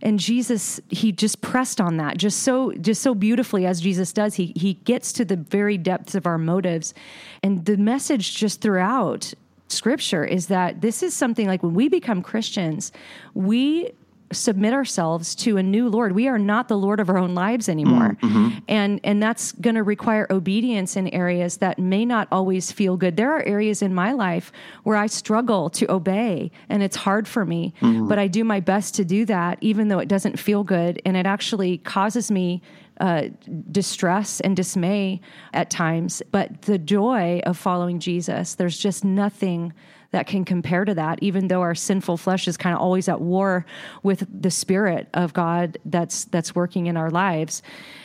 and 0.00 0.20
Jesus, 0.20 0.80
he 0.90 1.10
just 1.10 1.40
pressed 1.40 1.80
on 1.80 1.96
that 1.96 2.18
just 2.18 2.40
so 2.44 2.72
just 2.72 3.02
so 3.02 3.14
beautifully 3.14 3.66
as 3.66 3.80
Jesus 3.80 4.12
does. 4.12 4.34
He 4.36 4.52
he 4.54 4.74
gets 4.74 5.12
to 5.14 5.24
the 5.24 5.36
very 5.36 5.76
depths 5.76 6.14
of 6.14 6.26
our 6.26 6.38
motives. 6.38 6.94
And 7.42 7.64
the 7.64 7.76
message 7.76 8.36
just 8.36 8.60
throughout 8.60 9.34
scripture 9.68 10.24
is 10.24 10.46
that 10.46 10.80
this 10.80 11.02
is 11.02 11.14
something 11.14 11.46
like 11.46 11.62
when 11.62 11.74
we 11.74 11.88
become 11.88 12.22
Christians, 12.22 12.92
we 13.34 13.90
submit 14.32 14.74
ourselves 14.74 15.34
to 15.34 15.56
a 15.56 15.62
new 15.62 15.88
lord. 15.88 16.12
We 16.12 16.28
are 16.28 16.38
not 16.38 16.68
the 16.68 16.76
lord 16.76 17.00
of 17.00 17.08
our 17.08 17.18
own 17.18 17.34
lives 17.34 17.68
anymore. 17.68 18.16
Mm, 18.20 18.28
mm-hmm. 18.28 18.58
and 18.68 19.00
and 19.04 19.22
that's 19.22 19.52
going 19.52 19.76
to 19.76 19.82
require 19.82 20.26
obedience 20.30 20.96
in 20.96 21.08
areas 21.08 21.58
that 21.58 21.78
may 21.78 22.04
not 22.04 22.28
always 22.30 22.70
feel 22.70 22.96
good. 22.96 23.16
There 23.16 23.32
are 23.32 23.42
areas 23.42 23.82
in 23.82 23.94
my 23.94 24.12
life 24.12 24.52
where 24.82 24.96
i 24.96 25.06
struggle 25.06 25.70
to 25.70 25.90
obey 25.90 26.50
and 26.68 26.82
it's 26.82 26.96
hard 26.96 27.26
for 27.26 27.44
me 27.44 27.72
mm-hmm. 27.80 28.08
but 28.08 28.18
i 28.18 28.26
do 28.26 28.44
my 28.44 28.60
best 28.60 28.94
to 28.96 29.04
do 29.04 29.24
that 29.24 29.58
even 29.60 29.88
though 29.88 29.98
it 29.98 30.08
doesn't 30.08 30.38
feel 30.38 30.64
good. 30.64 31.00
And 31.04 31.16
it 31.16 31.26
actually 31.26 31.78
causes 31.78 32.30
me 32.30 32.62
uh, 33.00 33.28
distress 33.70 34.40
and 34.40 34.56
dismay 34.56 35.20
at 35.54 35.70
times. 35.70 36.20
But 36.32 36.62
the 36.62 36.78
joy 36.78 37.40
of 37.46 37.56
following 37.56 37.98
jesus 37.98 38.56
there's 38.56 38.78
just 38.78 39.04
nothing 39.04 39.72
that 40.10 40.26
can 40.26 40.44
compare 40.44 40.84
to 40.84 40.94
that, 40.94 41.18
even 41.22 41.48
though 41.48 41.60
our 41.60 41.74
sinful 41.74 42.16
flesh 42.16 42.48
is 42.48 42.56
kind 42.56 42.74
of 42.74 42.80
always 42.80 43.08
at 43.08 43.20
war 43.20 43.66
with 44.02 44.26
the 44.30 44.50
spirit 44.50 45.08
of 45.12 45.34
God 45.34 45.78
that's 45.84 46.24
that's 46.26 46.54
working 46.54 46.86
in 46.86 46.96
our 46.96 47.10
lives. 47.10 47.62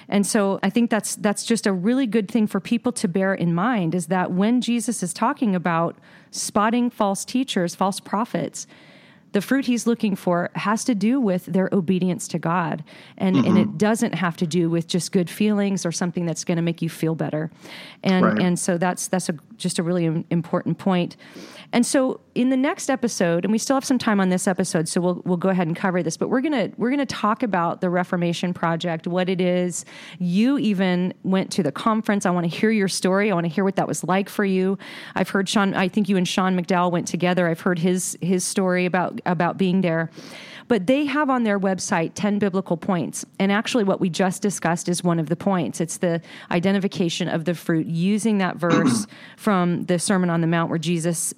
And 0.09 0.27
so 0.27 0.59
I 0.61 0.69
think 0.69 0.89
that's 0.89 1.15
that's 1.15 1.45
just 1.45 1.65
a 1.65 1.71
really 1.71 2.05
good 2.05 2.29
thing 2.29 2.45
for 2.47 2.59
people 2.59 2.91
to 2.93 3.07
bear 3.07 3.33
in 3.33 3.53
mind 3.53 3.95
is 3.95 4.07
that 4.07 4.31
when 4.31 4.59
Jesus 4.59 5.01
is 5.01 5.13
talking 5.13 5.55
about 5.55 5.97
spotting 6.31 6.89
false 6.89 7.23
teachers, 7.23 7.73
false 7.73 8.01
prophets, 8.01 8.67
the 9.33 9.41
fruit 9.41 9.65
he's 9.65 9.85
looking 9.87 10.15
for 10.15 10.51
has 10.55 10.83
to 10.85 10.95
do 10.95 11.19
with 11.19 11.45
their 11.47 11.67
obedience 11.71 12.27
to 12.29 12.39
God. 12.39 12.83
And, 13.17 13.35
mm-hmm. 13.35 13.47
and 13.47 13.57
it 13.57 13.77
doesn't 13.77 14.13
have 14.13 14.37
to 14.37 14.47
do 14.47 14.69
with 14.69 14.87
just 14.87 15.11
good 15.11 15.29
feelings 15.29 15.85
or 15.85 15.91
something 15.91 16.25
that's 16.25 16.43
going 16.43 16.57
to 16.57 16.61
make 16.61 16.81
you 16.81 16.89
feel 16.89 17.15
better. 17.15 17.49
And, 18.03 18.25
right. 18.25 18.39
and 18.39 18.59
so 18.59 18.77
that's, 18.77 19.07
that's 19.07 19.29
a, 19.29 19.35
just 19.57 19.79
a 19.79 19.83
really 19.83 20.23
important 20.29 20.77
point. 20.77 21.17
And 21.73 21.83
so 21.83 22.21
in 22.35 22.49
the 22.49 22.55
next 22.55 22.87
episode, 22.91 23.43
and 23.43 23.51
we 23.51 23.57
still 23.57 23.75
have 23.75 23.83
some 23.83 23.97
time 23.97 24.19
on 24.19 24.29
this 24.29 24.47
episode, 24.47 24.87
so 24.87 25.01
we'll 25.01 25.21
we'll 25.25 25.37
go 25.37 25.49
ahead 25.49 25.65
and 25.65 25.75
cover 25.75 26.03
this, 26.03 26.17
but 26.17 26.29
we're 26.29 26.39
gonna 26.39 26.69
we're 26.77 26.91
gonna 26.91 27.03
talk 27.07 27.41
about 27.41 27.81
the 27.81 27.89
Reformation 27.89 28.53
Project, 28.53 29.07
what 29.07 29.27
it 29.27 29.41
is. 29.41 29.83
You 30.19 30.59
even 30.59 31.15
went 31.23 31.51
to 31.53 31.63
the 31.63 31.71
conference. 31.71 32.27
I 32.27 32.29
want 32.29 32.49
to 32.49 32.55
hear 32.55 32.69
your 32.69 32.87
story. 32.87 33.31
I 33.31 33.33
want 33.33 33.47
to 33.47 33.51
hear 33.51 33.63
what 33.63 33.75
that 33.77 33.87
was 33.87 34.03
like 34.03 34.29
for 34.29 34.45
you. 34.45 34.77
I've 35.15 35.29
heard 35.29 35.49
Sean. 35.49 35.73
I 35.73 35.87
think 35.87 36.07
you 36.07 36.15
and 36.15 36.27
Sean 36.27 36.55
McDowell 36.55 36.91
went 36.91 37.07
together. 37.07 37.47
I've 37.47 37.61
heard 37.61 37.79
his 37.79 38.15
his 38.21 38.43
story 38.45 38.85
about 38.85 39.19
about 39.25 39.57
being 39.57 39.81
there. 39.81 40.11
But 40.67 40.87
they 40.87 41.05
have 41.05 41.29
on 41.29 41.43
their 41.43 41.59
website 41.59 42.11
10 42.15 42.39
biblical 42.39 42.77
points. 42.77 43.25
And 43.39 43.51
actually, 43.51 43.83
what 43.83 43.99
we 43.99 44.09
just 44.09 44.41
discussed 44.41 44.87
is 44.87 45.03
one 45.03 45.19
of 45.19 45.27
the 45.27 45.35
points. 45.35 45.81
It's 45.81 45.97
the 45.97 46.21
identification 46.51 47.27
of 47.27 47.45
the 47.45 47.53
fruit 47.53 47.87
using 47.87 48.37
that 48.37 48.57
verse 48.57 49.05
from 49.37 49.83
the 49.85 49.99
Sermon 49.99 50.29
on 50.29 50.41
the 50.41 50.47
Mount 50.47 50.69
where 50.69 50.79
Jesus 50.79 51.33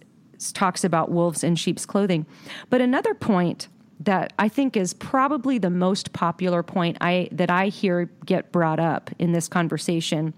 talks 0.53 0.83
about 0.83 1.11
wolves 1.11 1.43
in 1.43 1.55
sheep's 1.55 1.86
clothing. 1.86 2.25
But 2.69 2.81
another 2.81 3.13
point 3.13 3.67
that 3.99 4.33
I 4.38 4.49
think 4.49 4.75
is 4.75 4.93
probably 4.93 5.57
the 5.57 5.69
most 5.69 6.11
popular 6.11 6.63
point 6.63 6.97
I 6.99 7.29
that 7.31 7.49
I 7.49 7.67
hear 7.67 8.09
get 8.25 8.51
brought 8.51 8.79
up 8.79 9.09
in 9.19 9.31
this 9.31 9.47
conversation 9.47 10.33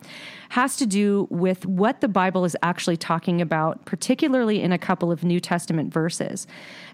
has 0.50 0.78
to 0.78 0.86
do 0.86 1.28
with 1.32 1.66
what 1.66 2.02
the 2.02 2.08
Bible 2.08 2.45
is 2.45 2.56
actually 2.62 2.98
talking 2.98 3.41
about, 3.41 3.84
particularly 3.86 4.62
in 4.62 4.72
a 4.72 4.78
couple 4.78 5.12
of 5.12 5.24
New 5.24 5.39
Testament 5.39 5.91
verses. 5.91 6.45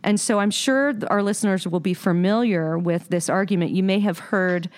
And 0.04 0.20
so 0.20 0.40
I'm 0.40 0.52
sure 0.52 0.94
our 1.08 1.22
listeners 1.22 1.68
will 1.68 1.82
be 1.82 1.94
familiar 1.94 2.78
with 2.78 3.10
this 3.10 3.30
argument. 3.30 3.72
You 3.72 3.84
may 3.84 4.00
have 4.00 4.20
heard, 4.20 4.70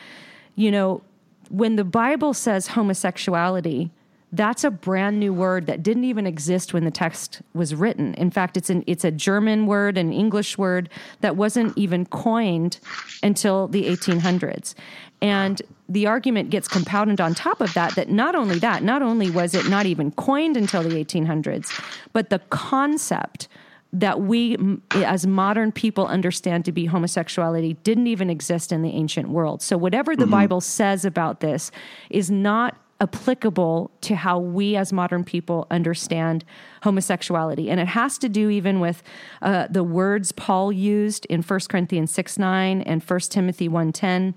you 0.56 0.72
know, 0.72 1.04
when 1.50 1.76
the 1.76 1.84
Bible 1.84 2.34
says 2.34 2.68
homosexuality, 2.68 3.92
that's 4.36 4.64
a 4.64 4.72
brand 4.72 5.20
new 5.20 5.34
word 5.34 5.66
that 5.68 5.84
didn't 5.84 6.04
even 6.04 6.28
exist 6.28 6.74
when 6.74 6.84
the 6.84 6.92
text 6.92 7.42
was 7.54 7.74
written. 7.74 8.14
In 8.16 8.32
fact, 8.32 8.58
it's 8.58 8.70
an 8.70 8.84
it's 8.88 9.04
a 9.04 9.12
German 9.12 9.66
word, 9.66 9.98
an 9.98 10.12
English 10.12 10.58
word 10.58 10.90
that 11.22 11.36
wasn't 11.36 11.78
even 11.78 12.06
coined 12.06 12.80
until 13.24 13.68
the 13.68 13.86
1800s. 13.86 14.74
And 15.22 15.62
the 15.88 16.08
argument 16.08 16.50
gets 16.50 16.68
compounded 16.68 17.22
on 17.22 17.34
top 17.34 17.62
of 17.62 17.74
that 17.74 17.96
that 17.96 18.10
not 18.10 18.36
only 18.36 18.60
that, 18.60 18.84
not 18.84 19.02
only 19.02 19.30
was 19.30 19.54
it 19.54 19.70
not 19.70 19.86
even 19.86 20.12
coined 20.12 20.58
until 20.58 20.84
the 20.84 20.90
1800s, 20.90 21.72
but 22.12 22.30
the 22.30 22.40
concept 22.50 23.48
that 23.94 24.20
we 24.22 24.58
as 24.94 25.26
modern 25.26 25.72
people 25.72 26.06
understand 26.08 26.66
to 26.66 26.72
be 26.72 26.86
homosexuality 26.86 27.76
didn't 27.84 28.08
even 28.08 28.30
exist 28.30 28.74
in 28.74 28.82
the 28.82 28.92
ancient 28.92 29.30
world. 29.30 29.62
So 29.62 29.78
whatever 29.78 30.16
the 30.16 30.24
mm-hmm. 30.24 30.32
Bible 30.32 30.62
says 30.62 31.06
about 31.06 31.40
this 31.40 31.72
is 32.10 32.30
not 32.30 32.76
applicable 33.02 33.92
to 34.02 34.16
how 34.16 34.40
we 34.40 34.76
as 34.76 34.94
modern 34.94 35.24
people 35.24 35.68
understand 35.70 36.46
homosexuality. 36.84 37.70
And 37.70 37.80
it 37.80 37.88
has 37.88 38.18
to 38.20 38.30
do 38.30 38.50
even 38.50 38.80
with 38.80 39.04
uh, 39.42 39.68
the 39.70 39.84
words 39.84 40.32
Paul 40.32 40.72
used 40.72 41.26
in 41.26 41.42
1 41.42 41.60
Corinthians 41.70 42.12
6 42.12 42.38
9 42.38 42.82
and 42.82 43.04
1 43.04 43.20
Timothy 43.22 43.68
1 43.68 43.92
10. 43.92 44.34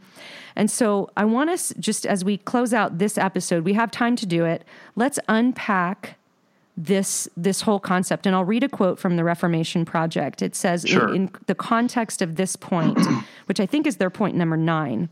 And 0.56 0.70
so 0.70 1.08
I 1.16 1.24
want 1.24 1.50
us, 1.50 1.72
just 1.78 2.04
as 2.04 2.24
we 2.24 2.36
close 2.36 2.74
out 2.74 2.98
this 2.98 3.16
episode, 3.16 3.64
we 3.64 3.74
have 3.74 3.92
time 3.92 4.16
to 4.16 4.26
do 4.26 4.44
it. 4.44 4.64
Let's 4.96 5.20
unpack 5.28 6.16
this 6.78 7.28
this 7.36 7.62
whole 7.62 7.80
concept 7.80 8.24
and 8.24 8.36
i'll 8.36 8.44
read 8.44 8.62
a 8.62 8.68
quote 8.68 9.00
from 9.00 9.16
the 9.16 9.24
reformation 9.24 9.84
project 9.84 10.40
it 10.40 10.54
says 10.54 10.84
sure. 10.86 11.08
in, 11.08 11.14
in 11.22 11.30
the 11.46 11.54
context 11.54 12.22
of 12.22 12.36
this 12.36 12.54
point 12.54 12.96
which 13.46 13.58
i 13.58 13.66
think 13.66 13.84
is 13.84 13.96
their 13.96 14.10
point 14.10 14.36
number 14.36 14.56
nine 14.56 15.08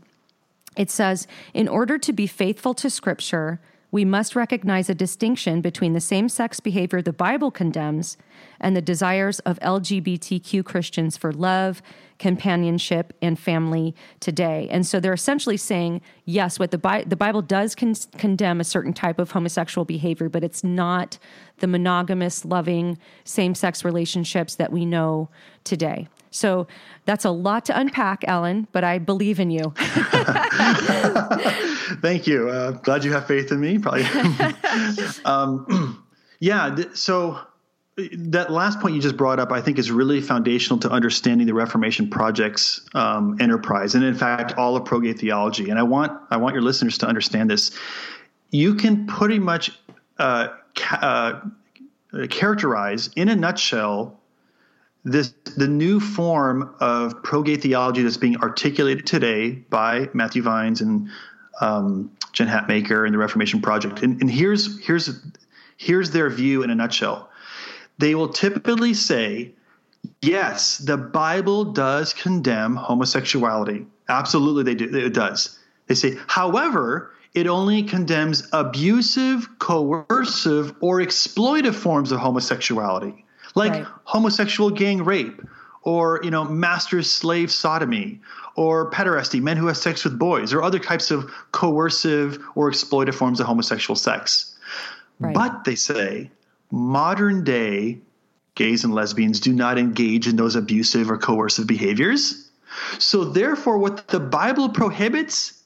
it 0.77 0.89
says, 0.89 1.27
in 1.53 1.67
order 1.67 1.97
to 1.97 2.13
be 2.13 2.27
faithful 2.27 2.73
to 2.75 2.89
Scripture, 2.89 3.59
we 3.89 4.03
must 4.03 4.35
recognize 4.35 4.89
a 4.89 4.95
distinction 4.95 5.61
between 5.61 5.93
the 5.93 6.01
same 6.01 6.27
sex 6.27 6.59
behavior 6.59 7.01
the 7.01 7.13
Bible 7.13 7.51
condemns 7.51 8.17
and 8.59 8.75
the 8.75 8.81
desires 8.81 9.39
of 9.39 9.57
LGBTQ 9.59 10.65
Christians 10.65 11.15
for 11.15 11.31
love, 11.31 11.81
companionship, 12.19 13.13
and 13.21 13.39
family 13.39 13.95
today. 14.19 14.67
And 14.69 14.85
so 14.85 14.99
they're 14.99 15.13
essentially 15.13 15.55
saying, 15.55 16.01
yes, 16.25 16.59
what 16.59 16.71
the, 16.71 16.77
Bi- 16.77 17.05
the 17.05 17.15
Bible 17.15 17.41
does 17.41 17.75
con- 17.75 17.95
condemn 18.17 18.59
a 18.59 18.65
certain 18.65 18.93
type 18.93 19.19
of 19.19 19.31
homosexual 19.31 19.85
behavior, 19.85 20.27
but 20.27 20.43
it's 20.43 20.63
not 20.63 21.17
the 21.59 21.67
monogamous, 21.67 22.43
loving, 22.43 22.97
same 23.23 23.55
sex 23.55 23.85
relationships 23.85 24.55
that 24.55 24.71
we 24.71 24.85
know 24.85 25.29
today. 25.63 26.09
So 26.37 26.67
that's 27.05 27.25
a 27.25 27.31
lot 27.31 27.65
to 27.65 27.77
unpack, 27.77 28.23
Alan, 28.25 28.67
but 28.71 28.83
I 28.83 28.99
believe 28.99 29.39
in 29.39 29.51
you. 29.51 29.73
Thank 32.01 32.27
you. 32.27 32.49
Uh, 32.49 32.71
glad 32.71 33.03
you 33.03 33.11
have 33.13 33.27
faith 33.27 33.51
in 33.51 33.59
me. 33.59 33.79
Probably. 33.79 34.03
um, 35.25 36.05
yeah. 36.39 36.73
Th- 36.75 36.95
so 36.95 37.39
that 37.97 38.51
last 38.51 38.79
point 38.79 38.95
you 38.95 39.01
just 39.01 39.17
brought 39.17 39.39
up, 39.39 39.51
I 39.51 39.61
think, 39.61 39.79
is 39.79 39.91
really 39.91 40.21
foundational 40.21 40.79
to 40.81 40.89
understanding 40.89 41.47
the 41.47 41.53
Reformation 41.53 42.09
Project's 42.09 42.87
um, 42.93 43.37
enterprise, 43.39 43.95
and 43.95 44.03
in 44.03 44.13
fact, 44.13 44.57
all 44.57 44.75
of 44.75 44.85
pro-gay 44.85 45.13
theology. 45.13 45.69
And 45.69 45.79
I 45.79 45.83
want 45.83 46.19
I 46.29 46.37
want 46.37 46.53
your 46.53 46.61
listeners 46.61 46.99
to 46.99 47.07
understand 47.07 47.49
this. 47.49 47.71
You 48.51 48.75
can 48.75 49.07
pretty 49.07 49.39
much 49.39 49.71
uh, 50.19 50.49
ca- 50.75 51.41
uh, 52.13 52.27
characterize, 52.27 53.09
in 53.15 53.29
a 53.29 53.35
nutshell, 53.35 54.19
this 55.07 55.33
the 55.55 55.67
new 55.67 55.99
form 55.99 56.75
of 56.79 57.23
pro-gay 57.23 57.55
theology 57.55 58.03
that's 58.03 58.17
being 58.17 58.37
articulated 58.37 59.07
today 59.07 59.51
by 59.51 60.09
Matthew 60.13 60.41
Vines 60.43 60.81
and 60.81 61.09
um, 61.61 62.11
Jen 62.33 62.47
Hatmaker 62.47 63.05
and 63.05 63.13
the 63.13 63.17
Reformation 63.17 63.61
Project. 63.61 64.03
And, 64.03 64.21
and 64.21 64.29
here's 64.29 64.79
here's 64.85 65.09
here's 65.77 66.11
their 66.11 66.29
view 66.29 66.61
in 66.61 66.69
a 66.69 66.75
nutshell. 66.75 67.29
They 67.99 68.15
will 68.15 68.29
typically 68.29 68.93
say, 68.93 69.53
yes, 70.21 70.77
the 70.77 70.97
Bible 70.97 71.65
does 71.65 72.13
condemn 72.13 72.75
homosexuality. 72.75 73.87
Absolutely, 74.09 74.63
they 74.63 74.75
do. 74.75 74.93
It 74.93 75.13
does. 75.13 75.57
They 75.87 75.95
say, 75.95 76.17
however, 76.27 77.11
it 77.33 77.47
only 77.47 77.83
condemns 77.83 78.47
abusive, 78.51 79.47
coercive, 79.57 80.75
or 80.81 80.99
exploitive 80.99 81.75
forms 81.75 82.11
of 82.11 82.19
homosexuality 82.19 83.23
like 83.55 83.71
right. 83.71 83.85
homosexual 84.03 84.69
gang 84.69 85.03
rape 85.03 85.41
or 85.83 86.19
you 86.21 86.29
know 86.29 86.43
master 86.43 87.01
slave 87.01 87.49
sodomy 87.49 88.19
or 88.55 88.91
pederasty 88.91 89.41
men 89.41 89.55
who 89.55 89.67
have 89.67 89.77
sex 89.77 90.03
with 90.03 90.19
boys 90.19 90.53
or 90.53 90.61
other 90.61 90.79
types 90.79 91.11
of 91.11 91.31
coercive 91.53 92.39
or 92.55 92.69
exploitative 92.69 93.15
forms 93.15 93.39
of 93.39 93.45
homosexual 93.45 93.95
sex 93.95 94.57
right. 95.19 95.33
but 95.33 95.63
they 95.63 95.75
say 95.75 96.29
modern 96.71 97.43
day 97.43 97.97
gays 98.55 98.83
and 98.83 98.93
lesbians 98.93 99.39
do 99.39 99.53
not 99.53 99.77
engage 99.77 100.27
in 100.27 100.35
those 100.35 100.55
abusive 100.55 101.09
or 101.09 101.17
coercive 101.17 101.67
behaviors 101.67 102.49
so 102.99 103.23
therefore 103.23 103.77
what 103.77 104.07
the 104.09 104.19
bible 104.19 104.67
prohibits 104.67 105.63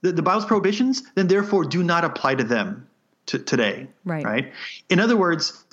the, 0.00 0.10
the 0.10 0.22
bible's 0.22 0.44
prohibitions 0.44 1.04
then 1.14 1.28
therefore 1.28 1.64
do 1.64 1.84
not 1.84 2.04
apply 2.04 2.34
to 2.34 2.42
them 2.42 2.88
t- 3.26 3.38
today 3.38 3.86
right 4.04 4.24
right 4.24 4.52
in 4.90 4.98
other 4.98 5.16
words 5.16 5.64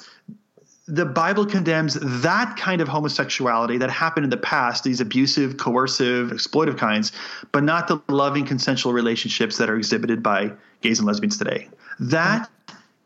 the 0.87 1.05
Bible 1.05 1.45
condemns 1.45 1.93
that 2.21 2.57
kind 2.57 2.81
of 2.81 2.87
homosexuality 2.89 3.77
that 3.77 3.89
happened 3.89 4.25
in 4.25 4.29
the 4.29 4.37
past, 4.37 4.83
these 4.83 4.99
abusive, 4.99 5.57
coercive, 5.57 6.31
exploitive 6.31 6.77
kinds, 6.77 7.13
but 7.51 7.63
not 7.63 7.87
the 7.87 8.01
loving, 8.09 8.45
consensual 8.45 8.91
relationships 8.91 9.57
that 9.57 9.69
are 9.69 9.77
exhibited 9.77 10.21
by 10.21 10.51
gays 10.81 10.99
and 10.99 11.07
lesbians 11.07 11.37
today. 11.37 11.69
That 11.99 12.49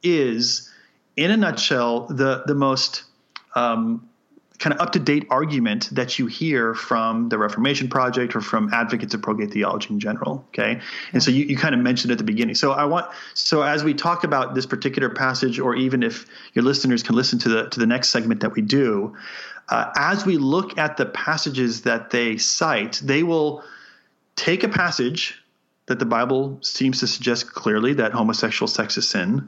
is, 0.01 0.71
in 1.15 1.29
a 1.29 1.37
nutshell, 1.37 2.07
the 2.07 2.43
the 2.47 2.55
most 2.55 3.03
um, 3.55 4.09
kind 4.59 4.73
of 4.73 4.81
up 4.81 4.91
to 4.93 4.99
date 4.99 5.27
argument 5.29 5.89
that 5.91 6.17
you 6.17 6.25
hear 6.25 6.73
from 6.73 7.29
the 7.29 7.37
Reformation 7.37 7.89
Project 7.89 8.35
or 8.35 8.41
from 8.41 8.73
advocates 8.73 9.13
of 9.13 9.21
pro-gay 9.21 9.45
theology 9.45 9.89
in 9.89 9.99
general. 9.99 10.43
Okay, 10.49 10.81
and 11.13 11.21
so 11.21 11.31
you, 11.31 11.45
you 11.45 11.57
kind 11.57 11.75
of 11.75 11.81
mentioned 11.81 12.11
at 12.11 12.17
the 12.17 12.23
beginning. 12.23 12.55
So 12.55 12.71
I 12.71 12.85
want 12.85 13.07
so 13.33 13.61
as 13.61 13.83
we 13.83 13.93
talk 13.93 14.23
about 14.23 14.55
this 14.55 14.65
particular 14.65 15.09
passage, 15.09 15.59
or 15.59 15.75
even 15.75 16.03
if 16.03 16.25
your 16.53 16.63
listeners 16.63 17.03
can 17.03 17.15
listen 17.15 17.39
to 17.39 17.49
the 17.49 17.69
to 17.69 17.79
the 17.79 17.87
next 17.87 18.09
segment 18.09 18.41
that 18.41 18.53
we 18.53 18.61
do, 18.61 19.15
uh, 19.69 19.91
as 19.95 20.25
we 20.25 20.37
look 20.37 20.77
at 20.77 20.97
the 20.97 21.05
passages 21.05 21.81
that 21.83 22.09
they 22.09 22.37
cite, 22.37 23.01
they 23.03 23.23
will 23.23 23.63
take 24.35 24.63
a 24.63 24.69
passage 24.69 25.43
that 25.85 25.99
the 25.99 26.05
Bible 26.05 26.59
seems 26.61 26.99
to 26.99 27.07
suggest 27.07 27.53
clearly 27.53 27.93
that 27.93 28.11
homosexual 28.11 28.67
sex 28.67 28.97
is 28.97 29.07
sin 29.07 29.47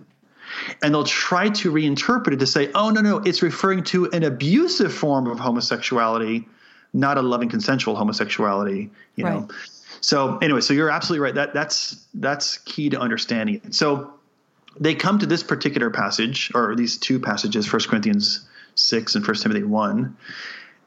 and 0.82 0.94
they'll 0.94 1.04
try 1.04 1.50
to 1.50 1.72
reinterpret 1.72 2.34
it 2.34 2.40
to 2.40 2.48
say, 2.48 2.70
oh, 2.76 2.90
no, 2.90 3.02
no, 3.02 3.18
it's 3.18 3.42
referring 3.42 3.84
to 3.86 4.06
an 4.12 4.24
abusive 4.24 4.94
form 4.94 5.28
of 5.28 5.40
homosexuality, 5.40 6.48
not 6.94 7.18
a 7.18 7.22
loving 7.22 7.50
consensual 7.50 7.96
homosexuality, 7.96 8.90
you 9.16 9.26
right. 9.26 9.42
know. 9.42 9.48
So 10.02 10.38
anyway, 10.38 10.62
so 10.62 10.74
you're 10.74 10.90
absolutely 10.90 11.24
right. 11.24 11.36
That 11.36 11.54
that's 11.54 12.06
that's 12.14 12.60
key 12.60 12.90
to 12.90 13.00
understanding 13.00 13.62
it. 13.64 13.76
So 13.76 14.14
they 14.80 14.96
come 14.96 15.20
to 15.20 15.26
this 15.26 15.44
particular 15.44 15.90
passage, 15.90 16.52
or 16.56 16.76
these 16.76 16.98
two 16.98 17.20
passages, 17.20 17.72
1 17.72 17.82
Corinthians 17.84 18.48
6 18.76 19.16
and 19.16 19.28
1 19.28 19.36
Timothy 19.36 19.64
1. 19.64 20.18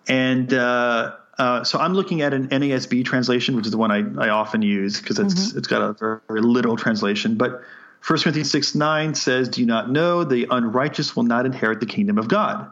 And 0.08 0.54
uh, 0.54 1.16
uh, 1.38 1.64
so 1.64 1.78
I'm 1.78 1.94
looking 1.94 2.22
at 2.22 2.32
an 2.34 2.48
NASB 2.48 3.04
translation, 3.04 3.56
which 3.56 3.66
is 3.66 3.72
the 3.72 3.78
one 3.78 3.90
I, 3.90 4.26
I 4.26 4.28
often 4.30 4.62
use 4.62 5.00
because 5.00 5.18
it's 5.18 5.34
mm-hmm. 5.34 5.58
it's 5.58 5.68
got 5.68 5.82
a 5.82 5.92
very, 5.92 6.20
very 6.28 6.40
literal 6.40 6.76
translation. 6.76 7.36
But 7.36 7.62
1 8.06 8.20
Corinthians 8.20 8.50
6 8.50 8.74
9 8.74 9.14
says, 9.14 9.48
Do 9.48 9.60
you 9.60 9.66
not 9.66 9.90
know 9.90 10.24
the 10.24 10.48
unrighteous 10.50 11.14
will 11.14 11.22
not 11.22 11.46
inherit 11.46 11.78
the 11.78 11.86
kingdom 11.86 12.18
of 12.18 12.26
God? 12.26 12.70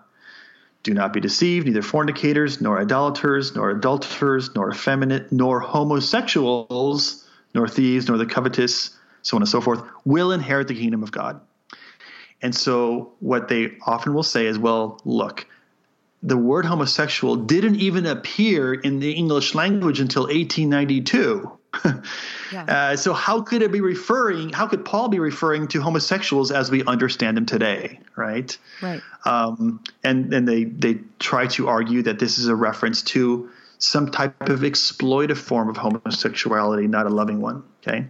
Do 0.83 0.93
not 0.93 1.13
be 1.13 1.21
deceived, 1.21 1.67
neither 1.67 1.83
fornicators, 1.83 2.61
nor 2.61 2.81
idolaters, 2.81 3.55
nor 3.55 3.71
adulterers, 3.71 4.55
nor 4.57 4.71
effeminate, 4.71 5.31
nor 5.31 5.61
homosexuals, 5.61 7.25
nor 7.55 7.69
thieves, 7.69 8.09
nor 8.09 8.17
the 8.17 8.27
covetous, 8.27 8.91
so 9.23 9.37
on 9.37 9.43
and 9.43 9.49
so 9.49 9.61
forth, 9.61 9.83
will 10.05 10.33
inherit 10.33 10.69
the 10.69 10.75
kingdom 10.75 11.03
of 11.03 11.13
God. 11.13 11.41
And 12.43 12.55
so, 12.55 13.13
what 13.21 13.49
they 13.49 13.77
often 13.87 14.15
will 14.15 14.23
say 14.23 14.47
is, 14.47 14.59
well, 14.59 15.01
look, 15.05 15.47
the 16.23 16.37
word 16.37 16.65
homosexual 16.65 17.37
didn't 17.37 17.77
even 17.77 18.07
appear 18.07 18.75
in 18.75 18.99
the 18.99 19.13
English 19.13 19.55
language 19.55 20.01
until 20.01 20.23
1892. 20.23 21.60
Yeah. 22.53 22.65
uh, 22.69 22.97
so 22.97 23.13
how 23.13 23.43
could 23.43 23.63
it 23.63 23.73
be 23.73 23.81
referring? 23.81 24.51
How 24.51 24.67
could 24.67 24.85
Paul 24.85 25.09
be 25.09 25.19
referring 25.19 25.69
to 25.69 25.81
homosexuals 25.81 26.51
as 26.51 26.71
we 26.71 26.85
understand 26.85 27.37
them 27.37 27.47
today? 27.47 28.01
Right. 28.17 28.57
Right. 28.83 29.01
Um, 29.25 29.83
and 30.03 30.33
and 30.33 30.47
they 30.47 30.65
they 30.65 31.01
try 31.19 31.47
to 31.49 31.69
argue 31.69 32.03
that 32.03 32.19
this 32.19 32.39
is 32.39 32.49
a 32.49 32.55
reference 32.55 33.03
to 33.03 33.51
some 33.79 34.11
type 34.11 34.49
of 34.49 34.61
exploitive 34.61 35.39
form 35.39 35.69
of 35.69 35.77
homosexuality, 35.77 36.87
not 36.87 37.07
a 37.07 37.11
loving 37.11 37.41
one. 37.41 37.63
Okay. 37.83 38.07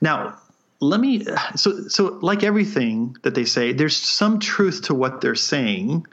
Now 0.00 0.38
let 0.80 1.00
me 1.00 1.24
so 1.56 1.88
so 1.88 2.18
like 2.22 2.42
everything 2.42 3.16
that 3.22 3.34
they 3.34 3.44
say, 3.44 3.72
there's 3.72 3.96
some 3.96 4.38
truth 4.38 4.82
to 4.82 4.94
what 4.94 5.20
they're 5.20 5.34
saying 5.34 6.06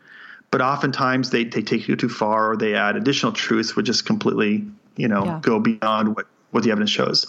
but 0.52 0.62
oftentimes 0.62 1.32
they, 1.32 1.44
they 1.44 1.62
take 1.62 1.86
you 1.88 1.98
too 1.98 2.08
far 2.08 2.52
or 2.52 2.56
they 2.56 2.76
add 2.76 2.96
additional 2.96 3.34
truths 3.34 3.76
which 3.76 3.88
just 3.88 4.06
completely 4.06 4.66
you 4.96 5.08
know 5.08 5.26
yeah. 5.26 5.40
go 5.42 5.60
beyond 5.60 6.16
what 6.16 6.28
what 6.56 6.64
the 6.64 6.72
evidence 6.72 6.90
shows 6.90 7.28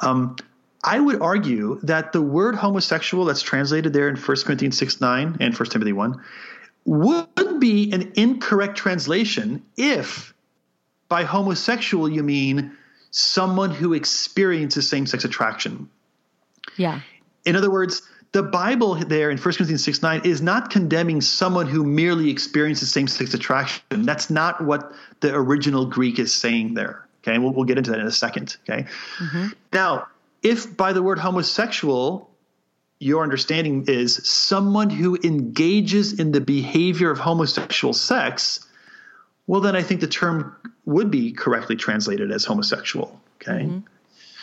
um, 0.00 0.34
i 0.82 0.98
would 0.98 1.20
argue 1.20 1.78
that 1.82 2.12
the 2.12 2.22
word 2.22 2.54
homosexual 2.54 3.24
that's 3.24 3.42
translated 3.42 3.92
there 3.92 4.08
in 4.08 4.16
1 4.16 4.36
corinthians 4.44 4.76
6 4.78 5.00
9 5.00 5.36
and 5.38 5.56
1 5.56 5.68
timothy 5.70 5.92
1 5.92 6.20
would 6.84 7.60
be 7.60 7.92
an 7.92 8.10
incorrect 8.16 8.76
translation 8.76 9.62
if 9.76 10.34
by 11.08 11.22
homosexual 11.22 12.08
you 12.08 12.22
mean 12.22 12.72
someone 13.10 13.70
who 13.70 13.92
experiences 13.92 14.88
same-sex 14.88 15.24
attraction 15.24 15.88
yeah 16.76 17.00
in 17.44 17.54
other 17.54 17.70
words 17.70 18.02
the 18.32 18.42
Bible 18.42 18.94
there 18.94 19.30
in 19.30 19.36
1 19.36 19.42
Corinthians 19.42 19.84
6 19.84 20.02
9 20.02 20.22
is 20.24 20.40
not 20.40 20.70
condemning 20.70 21.20
someone 21.20 21.66
who 21.66 21.84
merely 21.84 22.30
experiences 22.30 22.90
same 22.90 23.06
sex 23.06 23.34
attraction. 23.34 23.82
That's 23.90 24.30
not 24.30 24.64
what 24.64 24.92
the 25.20 25.34
original 25.34 25.84
Greek 25.84 26.18
is 26.18 26.32
saying 26.32 26.74
there. 26.74 27.06
Okay, 27.22 27.38
we'll, 27.38 27.52
we'll 27.52 27.64
get 27.64 27.78
into 27.78 27.90
that 27.92 28.00
in 28.00 28.06
a 28.06 28.12
second. 28.12 28.56
Okay. 28.68 28.86
Mm-hmm. 29.18 29.48
Now, 29.72 30.08
if 30.42 30.76
by 30.76 30.92
the 30.92 31.02
word 31.02 31.18
homosexual, 31.18 32.30
your 32.98 33.22
understanding 33.22 33.84
is 33.88 34.28
someone 34.28 34.90
who 34.90 35.18
engages 35.22 36.18
in 36.18 36.32
the 36.32 36.40
behavior 36.40 37.10
of 37.10 37.18
homosexual 37.18 37.94
sex, 37.94 38.66
well, 39.46 39.60
then 39.60 39.76
I 39.76 39.82
think 39.82 40.00
the 40.00 40.08
term 40.08 40.56
would 40.84 41.10
be 41.10 41.32
correctly 41.32 41.76
translated 41.76 42.30
as 42.30 42.44
homosexual. 42.44 43.20
Okay. 43.40 43.64
Mm-hmm. 43.64 43.78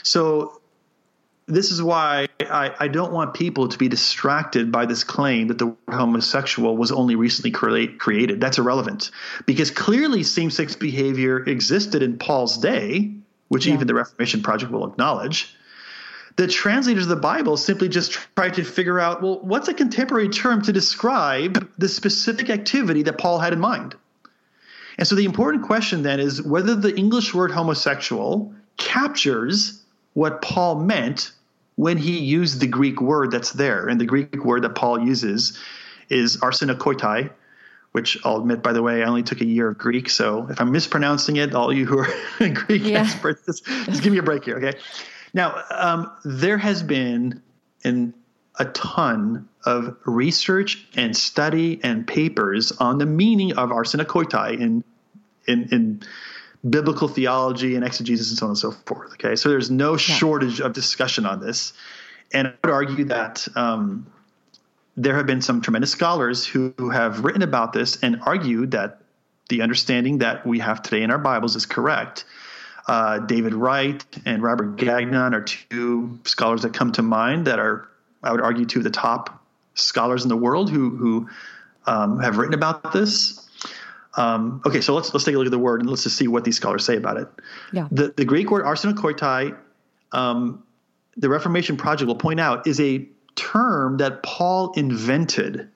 So 0.04 0.59
this 1.50 1.72
is 1.72 1.82
why 1.82 2.28
I, 2.40 2.74
I, 2.80 2.88
don't 2.88 3.12
want 3.12 3.34
people 3.34 3.68
to 3.68 3.78
be 3.78 3.88
distracted 3.88 4.72
by 4.72 4.86
this 4.86 5.04
claim 5.04 5.48
that 5.48 5.58
the 5.58 5.68
word 5.68 5.78
homosexual 5.90 6.78
was 6.78 6.92
only 6.92 7.16
recently 7.16 7.52
create, 7.52 8.00
created. 8.00 8.40
That's 8.40 8.60
irrelevant 8.60 9.12
because 9.46 9.72
clearly 9.72 10.24
same 10.24 10.52
sex 10.52 10.76
behavior 10.76 11.40
existed 11.40 12.04
in 12.04 12.18
Paul's 12.18 12.58
day, 12.60 13.12
which 13.48 13.66
yeah. 13.66 13.74
even 13.74 13.88
the 13.88 13.96
Reformation 13.96 14.44
Project 14.44 14.72
will 14.72 14.88
acknowledge. 14.88 15.56
The 16.36 16.48
translators 16.48 17.04
of 17.04 17.10
the 17.10 17.16
Bible 17.18 17.58
simply 17.58 17.90
just 17.90 18.12
tried 18.36 18.54
to 18.54 18.64
figure 18.64 19.00
out 19.00 19.22
well, 19.22 19.40
what's 19.42 19.68
a 19.68 19.74
contemporary 19.74 20.30
term 20.30 20.62
to 20.62 20.72
describe 20.72 21.68
the 21.78 21.90
specific 21.90 22.50
activity 22.50 23.04
that 23.04 23.18
Paul 23.18 23.40
had 23.40 23.54
in 23.54 23.60
mind? 23.60 23.96
And 24.98 25.08
so 25.08 25.16
the 25.16 25.26
important 25.26 25.64
question 25.64 26.04
then 26.04 26.20
is 26.20 26.42
whether 26.42 26.76
the 26.76 26.96
English 26.96 27.34
word 27.34 27.52
homosexual 27.52 28.54
captures 28.78 29.82
what 30.14 30.42
Paul 30.42 30.76
meant 30.76 31.32
when 31.80 31.96
he 31.96 32.20
used 32.20 32.60
the 32.60 32.68
Greek 32.68 33.00
word 33.00 33.32
that's 33.32 33.54
there. 33.54 33.88
And 33.88 34.02
the 34.02 34.06
Greek 34.06 34.44
word 34.44 34.66
that 34.66 34.76
Paul 34.76 35.00
uses 35.00 35.58
is 36.10 36.36
arsenokoitai, 36.36 37.32
which 37.94 38.18
I'll 38.26 38.36
admit, 38.36 38.62
by 38.62 38.74
the 38.74 38.84
way, 38.84 39.02
I 39.02 39.06
only 39.06 39.24
took 39.24 39.40
a 39.40 39.46
year 39.46 39.70
of 39.70 39.78
Greek. 39.78 40.10
So 40.10 40.48
if 40.50 40.60
I'm 40.60 40.74
mispronouncing 40.74 41.38
it, 41.38 41.56
all 41.56 41.72
you 41.72 41.86
who 41.86 42.00
are 42.00 42.10
Greek 42.50 42.84
yeah. 42.84 43.00
experts, 43.00 43.46
just, 43.46 43.66
just, 43.66 44.04
give 44.04 44.12
me 44.12 44.20
a 44.20 44.24
break 44.24 44.44
here, 44.44 44.58
okay? 44.58 44.78
Now, 45.34 45.64
um, 45.72 46.12
there 46.26 46.58
has 46.58 46.84
been 46.84 47.42
in 47.86 48.14
a 48.58 48.66
ton 48.66 49.48
of 49.66 49.96
research 50.04 50.86
and 50.98 51.16
study 51.16 51.80
and 51.82 52.06
papers 52.06 52.74
on 52.74 52.98
the 52.98 53.06
meaning 53.06 53.54
of 53.54 53.70
arsenokoitai 53.70 54.60
in 54.60 54.84
in, 55.48 55.70
in 55.72 56.02
biblical 56.68 57.08
theology 57.08 57.76
and 57.76 57.86
exegesis 57.86 58.30
and 58.30 58.38
so 58.38 58.46
on 58.46 58.50
and 58.52 58.58
so 58.58 58.72
forth. 58.72 59.14
Okay, 59.14 59.36
so 59.36 59.50
there's 59.50 59.72
no 59.72 59.92
yeah. 59.92 59.98
shortage 59.98 60.60
of 60.60 60.74
discussion 60.74 61.26
on 61.26 61.40
this, 61.40 61.74
and 62.34 62.48
I 62.48 62.54
would 62.64 62.74
argue 62.74 63.06
that 63.06 63.48
um, 63.56 64.08
there 64.98 65.16
have 65.16 65.26
been 65.26 65.42
some 65.42 65.62
tremendous 65.62 65.92
scholars 65.92 66.46
who, 66.46 66.74
who 66.78 66.90
have 66.90 67.24
written 67.24 67.42
about 67.42 67.72
this 67.72 68.02
and 68.04 68.20
argued 68.24 68.72
that 68.72 69.02
the 69.48 69.62
understanding 69.62 70.20
that 70.20 70.46
we 70.46 70.60
have 70.60 70.82
today 70.82 71.02
in 71.02 71.12
our 71.12 71.18
Bibles 71.18 71.56
is 71.56 71.66
correct. 71.66 72.26
Uh, 72.88 73.20
David 73.20 73.54
Wright 73.54 74.04
and 74.26 74.44
Robert 74.44 74.76
Gagnon 74.76 75.34
are 75.34 75.42
two 75.42 76.20
scholars 76.26 76.64
that 76.64 76.74
come 76.74 76.92
to 76.94 77.02
mind 77.02 77.48
that 77.48 77.60
are, 77.60 77.88
I 78.24 78.32
would 78.32 78.42
argue, 78.42 78.66
two 78.66 78.80
of 78.80 78.84
the 78.84 78.90
top 78.90 79.44
scholars 79.76 80.24
in 80.24 80.30
the 80.30 80.38
world 80.38 80.70
who 80.70 80.90
who 80.90 81.30
um, 81.86 82.20
have 82.20 82.38
written 82.38 82.54
about 82.54 82.92
this. 82.92 83.39
Um, 84.20 84.62
okay, 84.66 84.82
so 84.82 84.94
let's 84.94 85.14
let's 85.14 85.24
take 85.24 85.36
a 85.36 85.38
look 85.38 85.48
at 85.48 85.52
the 85.52 85.58
word 85.58 85.80
and 85.80 85.90
let's 85.90 86.04
just 86.04 86.18
see 86.18 86.28
what 86.28 86.44
these 86.44 86.58
scholars 86.58 86.84
say 86.84 86.98
about 86.98 87.16
it. 87.16 87.30
Yeah. 87.72 87.88
The 87.90 88.14
the 88.16 88.26
Greek 88.26 88.52
word 88.52 88.66
arsenokoitai, 88.66 89.58
um, 90.12 90.64
the 91.16 91.30
Reformation 91.30 91.78
Project 91.78 92.08
will 92.08 92.16
point 92.16 92.42
out, 92.42 92.68
is 92.68 92.82
a 92.82 93.08
term 93.36 93.98
that 93.98 94.22
Paul 94.22 94.74
invented. 94.74 95.70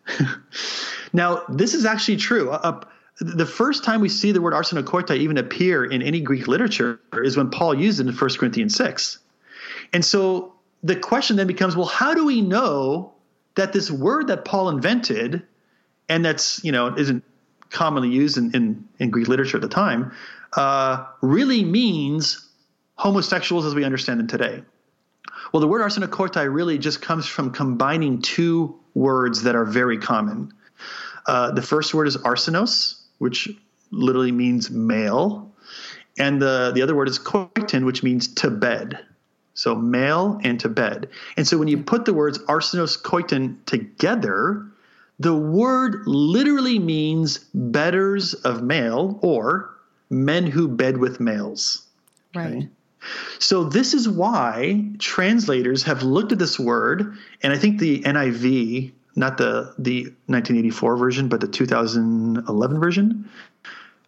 now, 1.13 1.43
this 1.47 1.73
is 1.73 1.85
actually 1.85 2.17
true. 2.17 2.51
Uh, 2.51 2.81
the 3.21 3.45
first 3.45 3.85
time 3.85 4.01
we 4.01 4.09
see 4.09 4.33
the 4.33 4.41
word 4.41 4.53
arsenokoitai 4.53 5.19
even 5.19 5.37
appear 5.37 5.85
in 5.85 6.01
any 6.01 6.19
Greek 6.19 6.45
literature 6.45 6.99
is 7.13 7.37
when 7.37 7.49
Paul 7.49 7.73
used 7.75 8.01
it 8.01 8.07
in 8.07 8.13
1 8.13 8.29
Corinthians 8.31 8.75
6. 8.75 9.19
And 9.93 10.03
so 10.03 10.55
the 10.81 10.97
question 10.97 11.37
then 11.37 11.47
becomes, 11.47 11.77
well, 11.77 11.85
how 11.85 12.13
do 12.13 12.25
we 12.25 12.41
know 12.41 13.13
that 13.55 13.71
this 13.71 13.89
word 13.89 14.27
that 14.27 14.43
Paul 14.43 14.67
invented 14.67 15.43
and 16.09 16.25
that's, 16.25 16.61
you 16.65 16.73
know, 16.73 16.93
isn't 16.97 17.23
commonly 17.73 18.09
used 18.09 18.37
in, 18.37 18.55
in, 18.55 18.87
in 18.99 19.09
Greek 19.09 19.27
literature 19.27 19.57
at 19.57 19.61
the 19.61 19.67
time, 19.67 20.13
uh, 20.53 21.05
really 21.21 21.63
means 21.65 22.47
homosexuals 22.95 23.65
as 23.65 23.75
we 23.75 23.83
understand 23.83 24.19
them 24.19 24.27
today. 24.27 24.63
Well, 25.51 25.61
the 25.61 25.67
word 25.67 25.81
arsenokoitai 25.81 26.53
really 26.53 26.77
just 26.77 27.01
comes 27.01 27.25
from 27.25 27.51
combining 27.51 28.21
two 28.21 28.79
words 28.93 29.43
that 29.43 29.55
are 29.55 29.65
very 29.65 29.97
common. 29.97 30.53
Uh, 31.25 31.51
the 31.51 31.61
first 31.61 31.93
word 31.93 32.07
is 32.07 32.17
arsenos, 32.17 33.01
which 33.17 33.49
literally 33.91 34.31
means 34.31 34.69
male, 34.69 35.51
and 36.17 36.41
the, 36.41 36.71
the 36.75 36.81
other 36.81 36.95
word 36.95 37.07
is 37.07 37.19
koitin, 37.19 37.85
which 37.85 38.03
means 38.03 38.33
to 38.35 38.49
bed. 38.49 38.99
So 39.55 39.75
male 39.75 40.39
and 40.43 40.59
to 40.61 40.69
bed. 40.69 41.09
And 41.37 41.47
so 41.47 41.57
when 41.57 41.67
you 41.67 41.77
put 41.83 42.05
the 42.05 42.13
words 42.13 42.39
arsenos 42.39 43.01
koitin 43.01 43.63
together, 43.65 44.65
the 45.23 45.33
word 45.33 46.05
literally 46.05 46.79
means 46.79 47.37
betters 47.53 48.33
of 48.33 48.61
male 48.61 49.19
or 49.21 49.73
men 50.09 50.45
who 50.45 50.67
bed 50.67 50.97
with 50.97 51.21
males. 51.21 51.87
Right. 52.35 52.47
Okay? 52.47 52.69
So 53.39 53.63
this 53.63 53.93
is 53.93 54.07
why 54.07 54.85
translators 54.99 55.83
have 55.83 56.03
looked 56.03 56.31
at 56.31 56.39
this 56.39 56.59
word, 56.59 57.17
and 57.41 57.51
I 57.51 57.57
think 57.57 57.79
the 57.79 58.01
NIV, 58.01 58.91
not 59.15 59.37
the 59.37 59.73
the 59.77 60.03
1984 60.27 60.97
version, 60.97 61.27
but 61.29 61.41
the 61.41 61.47
2011 61.47 62.79
version, 62.79 63.29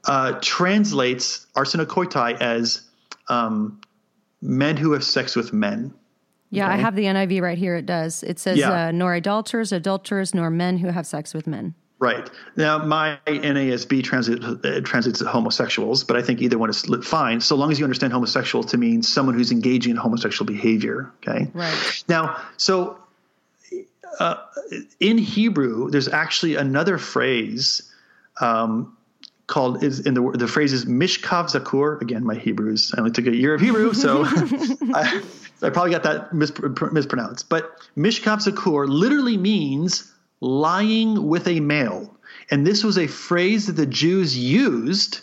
uh, 0.05 0.39
translates 0.41 1.47
arsenokoitai 1.55 2.41
as 2.41 2.81
um, 3.27 3.81
men 4.41 4.77
who 4.77 4.93
have 4.93 5.03
sex 5.03 5.35
with 5.35 5.53
men. 5.53 5.93
Yeah, 6.51 6.65
okay. 6.65 6.73
I 6.73 6.77
have 6.77 6.95
the 6.95 7.05
NIV 7.05 7.41
right 7.41 7.57
here. 7.57 7.75
It 7.75 7.85
does. 7.85 8.23
It 8.23 8.39
says, 8.39 8.57
yeah. 8.57 8.87
uh, 8.87 8.91
nor 8.91 9.15
adulterers, 9.15 9.71
adulterers, 9.71 10.33
nor 10.33 10.49
men 10.49 10.77
who 10.77 10.87
have 10.87 11.05
sex 11.05 11.33
with 11.33 11.47
men. 11.47 11.75
Right. 11.97 12.29
Now, 12.55 12.77
my 12.79 13.17
NASB 13.25 14.03
translates, 14.03 14.45
uh, 14.45 14.81
translates 14.83 15.21
homosexuals, 15.21 16.03
but 16.03 16.17
I 16.17 16.21
think 16.21 16.41
either 16.41 16.57
one 16.57 16.69
is 16.69 16.85
fine, 17.03 17.39
so 17.39 17.55
long 17.55 17.71
as 17.71 17.79
you 17.79 17.85
understand 17.85 18.11
homosexual 18.11 18.63
to 18.65 18.77
mean 18.77 19.01
someone 19.01 19.33
who's 19.33 19.51
engaging 19.51 19.91
in 19.91 19.97
homosexual 19.97 20.45
behavior. 20.45 21.11
Okay. 21.17 21.49
Right. 21.53 22.03
Now, 22.09 22.41
so 22.57 22.99
uh, 24.19 24.35
in 24.99 25.17
Hebrew, 25.17 25.89
there's 25.89 26.07
actually 26.07 26.55
another 26.55 26.97
phrase 26.97 27.91
um, 28.41 28.97
called 29.47 29.83
is 29.83 29.99
in 30.01 30.15
the 30.15 30.31
the 30.31 30.47
phrase 30.47 30.73
is 30.73 30.85
mishkav 30.85 31.45
zakur. 31.45 32.01
Again, 32.01 32.23
my 32.23 32.35
Hebrews. 32.35 32.93
I 32.95 32.99
only 32.99 33.11
took 33.11 33.27
a 33.27 33.35
year 33.35 33.53
of 33.53 33.61
Hebrew, 33.61 33.93
so 33.93 34.23
I, 34.25 35.21
I 35.65 35.69
probably 35.71 35.91
got 35.91 36.03
that 36.03 36.31
mispr- 36.31 36.91
mispronounced. 36.91 37.49
But 37.49 37.71
Mishkav 37.97 38.45
Zakur 38.45 38.87
literally 38.87 39.37
means 39.37 40.11
lying 40.39 41.27
with 41.27 41.47
a 41.47 41.59
male. 41.59 42.15
And 42.51 42.65
this 42.65 42.83
was 42.83 42.97
a 42.97 43.07
phrase 43.07 43.67
that 43.67 43.73
the 43.73 43.85
Jews 43.85 44.37
used, 44.37 45.21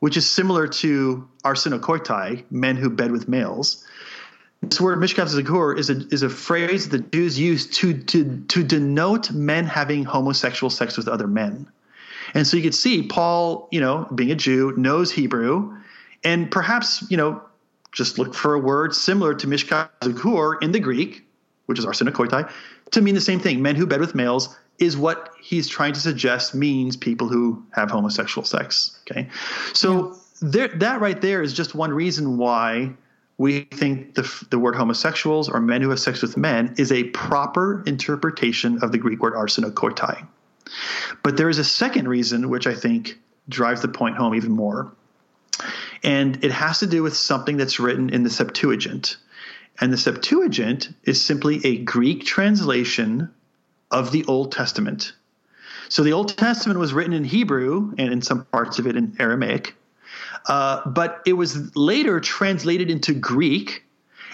which 0.00 0.16
is 0.16 0.28
similar 0.28 0.66
to 0.66 1.28
arsenokoitai, 1.44 2.44
men 2.50 2.76
who 2.76 2.90
bed 2.90 3.12
with 3.12 3.28
males. 3.28 3.86
This 4.62 4.80
word 4.80 4.98
Mishkav 4.98 5.28
Zakur 5.28 5.78
is 5.78 5.88
a, 5.90 6.06
is 6.10 6.22
a 6.22 6.28
phrase 6.28 6.88
that 6.88 6.96
the 6.96 7.08
Jews 7.18 7.38
used 7.38 7.74
to, 7.74 7.94
to, 7.94 8.44
to 8.48 8.64
denote 8.64 9.30
men 9.30 9.66
having 9.66 10.04
homosexual 10.04 10.70
sex 10.70 10.96
with 10.96 11.06
other 11.06 11.28
men. 11.28 11.70
And 12.34 12.46
so 12.46 12.56
you 12.56 12.62
could 12.64 12.74
see 12.74 13.04
Paul, 13.06 13.68
you 13.70 13.80
know, 13.80 14.08
being 14.12 14.32
a 14.32 14.34
Jew, 14.34 14.74
knows 14.76 15.12
Hebrew, 15.12 15.78
and 16.24 16.50
perhaps, 16.50 17.06
you 17.08 17.16
know, 17.16 17.42
just 17.92 18.18
look 18.18 18.34
for 18.34 18.54
a 18.54 18.58
word 18.58 18.94
similar 18.94 19.34
to 19.34 19.46
Mishkav 19.46 19.88
Zakur 20.00 20.62
in 20.62 20.72
the 20.72 20.80
Greek, 20.80 21.24
which 21.66 21.78
is 21.78 21.86
arsenokoitai, 21.86 22.50
to 22.92 23.00
mean 23.00 23.14
the 23.14 23.20
same 23.20 23.40
thing. 23.40 23.62
Men 23.62 23.76
who 23.76 23.86
bed 23.86 24.00
with 24.00 24.14
males 24.14 24.56
is 24.78 24.96
what 24.96 25.30
he's 25.40 25.68
trying 25.68 25.92
to 25.92 26.00
suggest 26.00 26.54
means 26.54 26.96
people 26.96 27.28
who 27.28 27.62
have 27.72 27.90
homosexual 27.90 28.44
sex. 28.44 28.98
Okay. 29.10 29.28
So 29.72 30.16
there, 30.40 30.68
that 30.68 31.00
right 31.00 31.20
there 31.20 31.42
is 31.42 31.52
just 31.52 31.74
one 31.74 31.92
reason 31.92 32.38
why 32.38 32.92
we 33.38 33.62
think 33.62 34.14
the, 34.14 34.46
the 34.50 34.58
word 34.58 34.74
homosexuals 34.74 35.48
or 35.48 35.60
men 35.60 35.80
who 35.80 35.90
have 35.90 36.00
sex 36.00 36.22
with 36.22 36.36
men 36.36 36.74
is 36.76 36.90
a 36.90 37.04
proper 37.04 37.82
interpretation 37.86 38.82
of 38.82 38.92
the 38.92 38.98
Greek 38.98 39.20
word 39.20 39.34
arsenokoitai. 39.34 40.26
But 41.22 41.36
there 41.36 41.48
is 41.48 41.58
a 41.58 41.64
second 41.64 42.08
reason 42.08 42.50
which 42.50 42.66
I 42.66 42.74
think 42.74 43.18
drives 43.48 43.80
the 43.80 43.88
point 43.88 44.16
home 44.16 44.34
even 44.34 44.50
more. 44.50 44.92
And 46.02 46.44
it 46.44 46.52
has 46.52 46.80
to 46.80 46.86
do 46.86 47.02
with 47.02 47.16
something 47.16 47.56
that's 47.56 47.80
written 47.80 48.10
in 48.10 48.22
the 48.22 48.30
Septuagint. 48.30 49.16
And 49.80 49.92
the 49.92 49.98
Septuagint 49.98 50.90
is 51.04 51.24
simply 51.24 51.64
a 51.64 51.78
Greek 51.78 52.24
translation 52.24 53.30
of 53.90 54.12
the 54.12 54.24
Old 54.26 54.52
Testament. 54.52 55.12
So 55.88 56.02
the 56.02 56.12
Old 56.12 56.36
Testament 56.36 56.78
was 56.78 56.92
written 56.92 57.12
in 57.12 57.24
Hebrew 57.24 57.94
and 57.96 58.12
in 58.12 58.22
some 58.22 58.44
parts 58.46 58.78
of 58.78 58.86
it 58.86 58.96
in 58.96 59.16
Aramaic, 59.18 59.74
uh, 60.46 60.88
but 60.88 61.22
it 61.26 61.32
was 61.32 61.74
later 61.76 62.20
translated 62.20 62.90
into 62.90 63.14
Greek. 63.14 63.84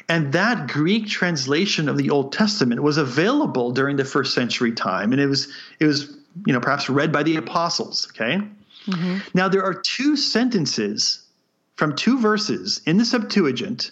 And 0.08 0.32
that 0.32 0.68
Greek 0.68 1.08
translation 1.08 1.88
of 1.88 1.96
the 1.96 2.10
Old 2.10 2.32
Testament 2.32 2.82
was 2.82 2.98
available 2.98 3.70
during 3.70 3.96
the 3.96 4.04
first 4.04 4.34
century 4.34 4.72
time, 4.72 5.12
and 5.12 5.20
it 5.20 5.26
was 5.26 5.50
it 5.80 5.86
was 5.86 6.14
you 6.44 6.52
know 6.52 6.60
perhaps 6.60 6.90
read 6.90 7.10
by 7.10 7.22
the 7.22 7.36
apostles. 7.36 8.08
Okay, 8.10 8.42
mm-hmm. 8.86 9.18
now 9.32 9.48
there 9.48 9.62
are 9.64 9.72
two 9.72 10.16
sentences 10.16 11.23
from 11.76 11.96
two 11.96 12.18
verses 12.18 12.80
in 12.86 12.98
the 12.98 13.04
Septuagint 13.04 13.90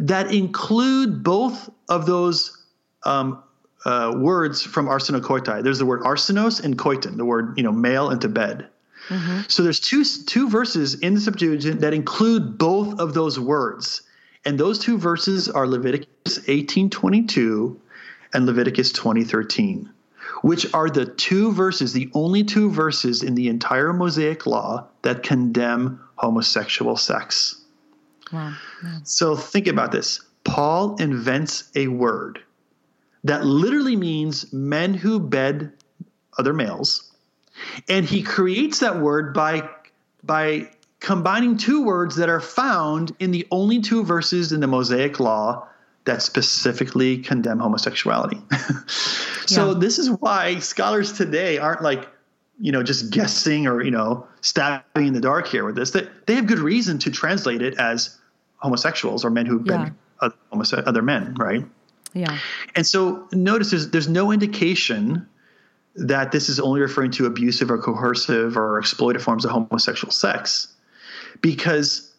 that 0.00 0.32
include 0.32 1.22
both 1.22 1.70
of 1.88 2.06
those 2.06 2.64
um, 3.04 3.42
uh, 3.84 4.14
words 4.16 4.62
from 4.62 4.86
arsenokoitai. 4.86 5.62
There's 5.62 5.78
the 5.78 5.86
word 5.86 6.02
arsenos 6.02 6.62
and 6.62 6.76
koiton, 6.76 7.16
the 7.16 7.24
word 7.24 7.56
you 7.56 7.62
know 7.62 7.72
male 7.72 8.10
and 8.10 8.20
to 8.22 8.28
bed. 8.28 8.68
Mm-hmm. 9.08 9.42
So 9.48 9.62
there's 9.62 9.80
two 9.80 10.04
two 10.26 10.48
verses 10.48 10.94
in 10.94 11.14
the 11.14 11.20
Septuagint 11.20 11.80
that 11.80 11.94
include 11.94 12.58
both 12.58 12.98
of 12.98 13.14
those 13.14 13.38
words, 13.38 14.02
and 14.44 14.58
those 14.58 14.78
two 14.78 14.98
verses 14.98 15.48
are 15.48 15.66
Leviticus 15.66 16.38
18:22 16.40 17.76
and 18.34 18.46
Leviticus 18.46 18.92
20:13, 18.92 19.88
which 20.42 20.72
are 20.74 20.90
the 20.90 21.06
two 21.06 21.52
verses, 21.52 21.92
the 21.92 22.10
only 22.14 22.42
two 22.42 22.70
verses 22.70 23.22
in 23.22 23.36
the 23.36 23.48
entire 23.48 23.92
Mosaic 23.92 24.46
law 24.46 24.88
that 25.02 25.22
condemn 25.22 26.00
homosexual 26.16 26.96
sex. 26.96 27.62
Wow. 28.32 28.54
So 29.04 29.36
think 29.36 29.66
about 29.66 29.92
this. 29.92 30.20
Paul 30.44 30.96
invents 30.96 31.70
a 31.74 31.88
word 31.88 32.40
that 33.24 33.44
literally 33.44 33.96
means 33.96 34.52
men 34.52 34.94
who 34.94 35.18
bed 35.18 35.72
other 36.38 36.52
males. 36.52 37.12
And 37.88 38.04
he 38.04 38.22
creates 38.22 38.80
that 38.80 39.00
word 39.00 39.32
by 39.34 39.68
by 40.22 40.70
combining 41.00 41.56
two 41.56 41.84
words 41.84 42.16
that 42.16 42.28
are 42.28 42.40
found 42.40 43.14
in 43.18 43.30
the 43.30 43.46
only 43.50 43.80
two 43.80 44.04
verses 44.04 44.52
in 44.52 44.60
the 44.60 44.66
Mosaic 44.66 45.20
law 45.20 45.66
that 46.04 46.22
specifically 46.22 47.18
condemn 47.18 47.58
homosexuality. 47.58 48.40
so 49.46 49.72
yeah. 49.72 49.78
this 49.78 49.98
is 49.98 50.10
why 50.10 50.58
scholars 50.58 51.12
today 51.12 51.58
aren't 51.58 51.82
like 51.82 52.08
you 52.58 52.72
know, 52.72 52.82
just 52.82 53.10
guessing 53.10 53.66
or, 53.66 53.82
you 53.82 53.90
know, 53.90 54.26
stabbing 54.40 55.08
in 55.08 55.12
the 55.12 55.20
dark 55.20 55.46
here 55.46 55.64
with 55.64 55.76
this, 55.76 55.90
that 55.90 56.26
they 56.26 56.34
have 56.34 56.46
good 56.46 56.58
reason 56.58 56.98
to 57.00 57.10
translate 57.10 57.62
it 57.62 57.78
as 57.78 58.18
homosexuals 58.56 59.24
or 59.24 59.30
men 59.30 59.46
who've 59.46 59.66
yeah. 59.66 59.84
been 59.84 59.96
other, 60.20 60.82
other 60.86 61.02
men, 61.02 61.34
right? 61.34 61.64
Yeah. 62.14 62.38
And 62.74 62.86
so 62.86 63.28
notice 63.32 63.70
there's, 63.70 63.90
there's 63.90 64.08
no 64.08 64.32
indication 64.32 65.28
that 65.96 66.32
this 66.32 66.48
is 66.48 66.60
only 66.60 66.80
referring 66.80 67.10
to 67.12 67.26
abusive 67.26 67.70
or 67.70 67.78
coercive 67.78 68.56
or 68.56 68.80
exploitative 68.80 69.22
forms 69.22 69.44
of 69.44 69.50
homosexual 69.50 70.12
sex 70.12 70.74
because 71.40 72.12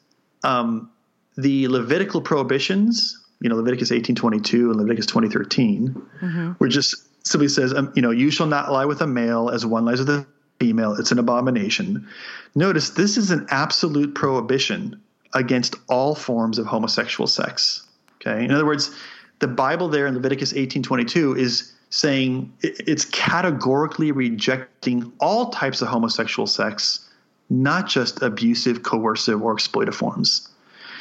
um, 0.44 0.90
the 1.38 1.68
Levitical 1.68 2.22
prohibitions, 2.22 3.24
you 3.40 3.50
know, 3.50 3.56
Leviticus 3.56 3.92
1822 3.92 4.72
and 4.72 4.80
Leviticus 4.80 5.06
2013, 5.06 5.90
mm-hmm. 6.22 6.52
were 6.60 6.68
just 6.68 6.96
simply 7.30 7.48
says, 7.48 7.74
um, 7.74 7.92
you 7.96 8.02
know, 8.02 8.12
you 8.12 8.32
shall 8.32 8.48
not 8.48 8.72
lie 8.72 8.86
with 8.86 9.02
a 9.02 9.08
male 9.08 9.50
as 9.50 9.66
one 9.66 9.86
lies 9.86 10.00
with 10.00 10.10
a 10.10 10.26
female. 10.60 10.94
It's 10.94 11.12
an 11.12 11.20
abomination. 11.20 12.08
Notice 12.56 12.92
this 12.92 13.18
is 13.18 13.32
an 13.32 13.48
absolute 13.50 14.16
prohibition 14.16 15.00
against 15.34 15.76
all 15.88 16.16
forms 16.16 16.58
of 16.58 16.66
homosexual 16.66 17.28
sex. 17.28 17.86
Okay. 18.16 18.44
In 18.44 18.52
other 18.52 18.66
words, 18.66 18.96
the 19.40 19.48
Bible 19.48 19.88
there 19.90 20.08
in 20.08 20.16
Leviticus 20.16 20.54
18:22 20.54 21.38
is 21.38 21.74
saying 21.90 22.52
it's 22.62 23.06
categorically 23.06 24.12
rejecting 24.12 25.12
all 25.20 25.52
types 25.52 25.82
of 25.82 25.88
homosexual 25.88 26.48
sex, 26.48 27.08
not 27.50 27.88
just 27.88 28.22
abusive, 28.22 28.84
coercive, 28.84 29.42
or 29.42 29.56
exploitive 29.56 29.94
forms. 29.94 30.50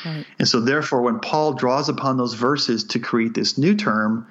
Right. 0.05 0.25
And 0.39 0.47
so, 0.47 0.61
therefore, 0.61 1.03
when 1.03 1.19
Paul 1.19 1.55
draws 1.55 1.89
upon 1.89 2.19
those 2.19 2.35
verses 2.35 2.85
to 2.85 2.99
create 2.99 3.35
this 3.35 3.59
new 3.59 3.75
term, 3.75 4.27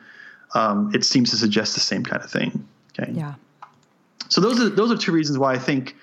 um, 0.54 0.92
it 0.94 1.04
seems 1.04 1.32
to 1.32 1.38
suggest 1.38 1.74
the 1.74 1.80
same 1.80 2.04
kind 2.04 2.24
of 2.24 2.30
thing. 2.30 2.68
Okay. 2.98 3.12
Yeah. 3.12 3.36
So 4.30 4.42
those 4.42 4.60
are 4.60 4.70
those 4.70 4.92
are 4.92 4.98
two 4.98 5.12
reasons 5.12 5.38
why 5.38 5.54
I 5.54 5.60
think 5.60 5.96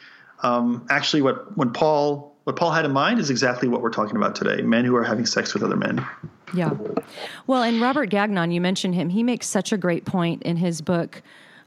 um, 0.43 0.87
actually 0.91 1.23
what 1.23 1.57
when 1.57 1.73
Paul 1.73 2.33
what 2.45 2.57
Paul 2.57 2.73
had 2.73 2.85
in 2.85 2.93
mind 2.93 3.21
is 3.21 3.31
exactly 3.31 3.69
what 3.69 3.83
we're 3.83 3.91
talking 3.91 4.17
about 4.17 4.35
today: 4.35 4.63
men 4.63 4.85
who 4.85 4.95
are 4.97 5.05
having 5.05 5.27
sex 5.27 5.55
with 5.55 5.63
other 5.63 5.77
men. 5.77 6.05
Yeah. 6.55 6.73
Well, 7.47 7.63
and 7.63 7.81
Robert 7.81 8.11
Gagnon, 8.11 8.51
you 8.51 8.61
mentioned 8.61 8.95
him. 8.95 9.09
He 9.09 9.23
makes 9.23 9.47
such 9.47 9.73
a 9.73 9.79
great 9.79 10.05
point 10.05 10.43
in 10.43 10.57
his 10.57 10.81
book. 10.81 11.23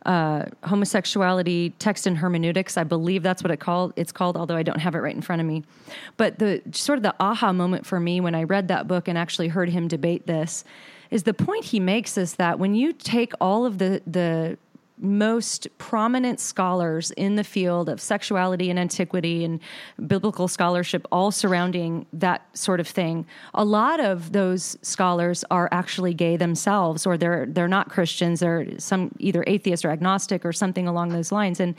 Uh, 0.06 0.46
homosexuality 0.64 1.74
text 1.80 2.06
and 2.06 2.16
hermeneutics 2.16 2.78
i 2.78 2.84
believe 2.84 3.24
that's 3.24 3.42
what 3.42 3.50
it 3.50 3.60
called 3.60 3.92
it's 3.96 4.12
called 4.12 4.38
although 4.38 4.56
i 4.56 4.62
don't 4.62 4.78
have 4.80 4.94
it 4.94 5.00
right 5.00 5.16
in 5.16 5.22
front 5.24 5.42
of 5.42 5.48
me 5.48 5.64
but 6.16 6.38
the 6.38 6.62
sort 6.74 7.00
of 7.00 7.02
the 7.02 7.16
aha 7.20 7.52
moment 7.52 7.88
for 7.88 8.00
me 8.00 8.22
when 8.22 8.36
i 8.36 8.44
read 8.44 8.68
that 8.68 8.88
book 8.88 9.08
and 9.08 9.18
actually 9.18 9.48
heard 9.48 9.68
him 9.68 9.88
debate 9.88 10.28
this 10.28 10.64
is 11.12 11.24
the 11.24 11.34
point 11.34 11.66
he 11.66 11.80
makes 11.80 12.18
is 12.18 12.36
that 12.36 12.60
when 12.60 12.74
you 12.76 12.94
take 12.94 13.34
all 13.40 13.66
of 13.66 13.78
the 13.78 14.02
the 14.06 14.58
most 14.98 15.68
prominent 15.78 16.40
scholars 16.40 17.12
in 17.12 17.36
the 17.36 17.44
field 17.44 17.90
of 17.90 18.00
sexuality 18.00 18.70
and 18.70 18.80
antiquity 18.80 19.44
and 19.44 19.60
biblical 20.08 20.48
scholarship 20.48 21.06
all 21.12 21.32
surrounding 21.32 22.06
that 22.14 22.48
sort 22.58 22.80
of 22.80 22.88
thing 22.88 23.26
a 23.56 23.66
lot 23.66 24.00
of 24.00 24.32
those 24.32 24.78
scholars 24.82 25.44
are 25.52 25.68
actually 25.74 26.14
gay 26.14 26.38
themselves 26.38 27.06
or 27.06 27.18
they're 27.18 27.46
they're 27.48 27.68
not 27.68 27.90
christians 27.90 28.40
they're 28.40 28.66
some 28.80 29.12
either 29.20 29.44
atheist 29.48 29.84
or 29.84 29.90
agnostic 29.90 30.46
or 30.46 30.54
something 30.54 30.88
along 30.88 31.10
those 31.10 31.32
lines. 31.32 31.60
And 31.60 31.76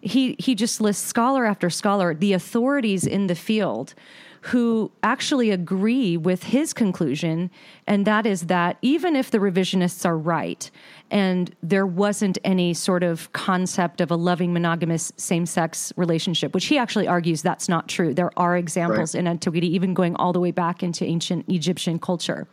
he 0.00 0.36
he 0.38 0.54
just 0.54 0.80
lists 0.80 1.06
scholar 1.06 1.44
after 1.44 1.68
scholar 1.68 2.14
the 2.14 2.32
authorities 2.32 3.06
in 3.06 3.26
the 3.26 3.34
field 3.34 3.94
who 4.42 4.90
actually 5.02 5.50
agree 5.50 6.16
with 6.16 6.44
his 6.44 6.72
conclusion, 6.72 7.50
and 7.86 8.06
that 8.06 8.26
is 8.26 8.46
that 8.46 8.78
even 8.80 9.14
if 9.14 9.30
the 9.30 9.38
revisionists 9.38 10.06
are 10.06 10.16
right, 10.16 10.70
and 11.10 11.54
there 11.62 11.86
wasn't 11.86 12.38
any 12.44 12.72
sort 12.72 13.02
of 13.02 13.30
concept 13.32 14.00
of 14.00 14.10
a 14.10 14.16
loving 14.16 14.52
monogamous 14.52 15.12
same 15.16 15.44
sex 15.44 15.92
relationship, 15.96 16.54
which 16.54 16.66
he 16.66 16.78
actually 16.78 17.06
argues 17.06 17.42
that's 17.42 17.68
not 17.68 17.88
true. 17.88 18.14
There 18.14 18.30
are 18.38 18.56
examples 18.56 19.14
right. 19.14 19.20
in 19.20 19.26
antiquity, 19.26 19.66
even 19.74 19.92
going 19.92 20.16
all 20.16 20.32
the 20.32 20.40
way 20.40 20.52
back 20.52 20.82
into 20.82 21.04
ancient 21.04 21.46
Egyptian 21.48 21.98
culture. 21.98 22.46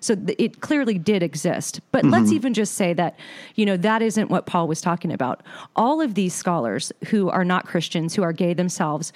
So 0.00 0.14
th- 0.14 0.36
it 0.38 0.60
clearly 0.60 0.96
did 0.96 1.22
exist. 1.22 1.80
But 1.92 2.04
mm-hmm. 2.04 2.12
let's 2.12 2.32
even 2.32 2.54
just 2.54 2.74
say 2.74 2.94
that, 2.94 3.18
you 3.56 3.66
know, 3.66 3.76
that 3.78 4.00
isn't 4.00 4.30
what 4.30 4.46
Paul 4.46 4.68
was 4.68 4.80
talking 4.80 5.12
about. 5.12 5.42
All 5.76 6.00
of 6.00 6.14
these 6.14 6.34
scholars 6.34 6.92
who 7.08 7.28
are 7.28 7.44
not 7.44 7.66
Christians, 7.66 8.14
who 8.14 8.22
are 8.22 8.32
gay 8.32 8.54
themselves, 8.54 9.12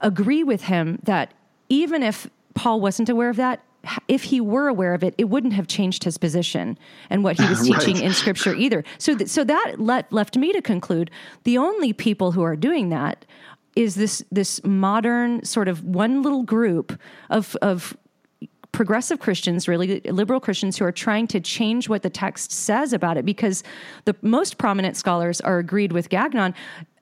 agree 0.00 0.42
with 0.42 0.62
him 0.62 0.98
that 1.02 1.34
even 1.70 2.02
if 2.02 2.28
Paul 2.54 2.80
wasn't 2.80 3.08
aware 3.08 3.30
of 3.30 3.36
that, 3.36 3.64
if 4.08 4.24
he 4.24 4.40
were 4.40 4.68
aware 4.68 4.92
of 4.92 5.02
it, 5.02 5.14
it 5.16 5.24
wouldn't 5.24 5.54
have 5.54 5.66
changed 5.66 6.04
his 6.04 6.18
position 6.18 6.78
and 7.08 7.24
what 7.24 7.38
he 7.40 7.48
was 7.48 7.60
teaching 7.66 7.94
right. 7.94 8.04
in 8.04 8.12
Scripture 8.12 8.54
either. 8.54 8.84
So, 8.98 9.16
th- 9.16 9.30
so 9.30 9.42
that 9.44 9.76
let, 9.78 10.12
left 10.12 10.36
me 10.36 10.52
to 10.52 10.60
conclude 10.60 11.10
the 11.44 11.56
only 11.56 11.94
people 11.94 12.32
who 12.32 12.42
are 12.42 12.56
doing 12.56 12.90
that 12.90 13.24
is 13.76 13.94
this 13.94 14.22
this 14.32 14.62
modern 14.64 15.44
sort 15.44 15.68
of 15.68 15.84
one 15.84 16.22
little 16.22 16.42
group 16.42 17.00
of 17.30 17.56
of 17.62 17.96
progressive 18.72 19.18
Christians, 19.18 19.68
really 19.68 20.00
liberal 20.00 20.40
Christians, 20.40 20.76
who 20.76 20.84
are 20.84 20.92
trying 20.92 21.26
to 21.28 21.40
change 21.40 21.88
what 21.88 22.02
the 22.02 22.10
text 22.10 22.52
says 22.52 22.92
about 22.92 23.16
it 23.16 23.24
because 23.24 23.62
the 24.04 24.14
most 24.22 24.58
prominent 24.58 24.96
scholars 24.96 25.40
are 25.40 25.58
agreed 25.58 25.92
with 25.92 26.08
Gagnon, 26.08 26.54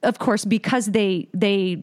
of 0.02 0.18
course, 0.18 0.44
because 0.44 0.86
they 0.86 1.28
they 1.32 1.82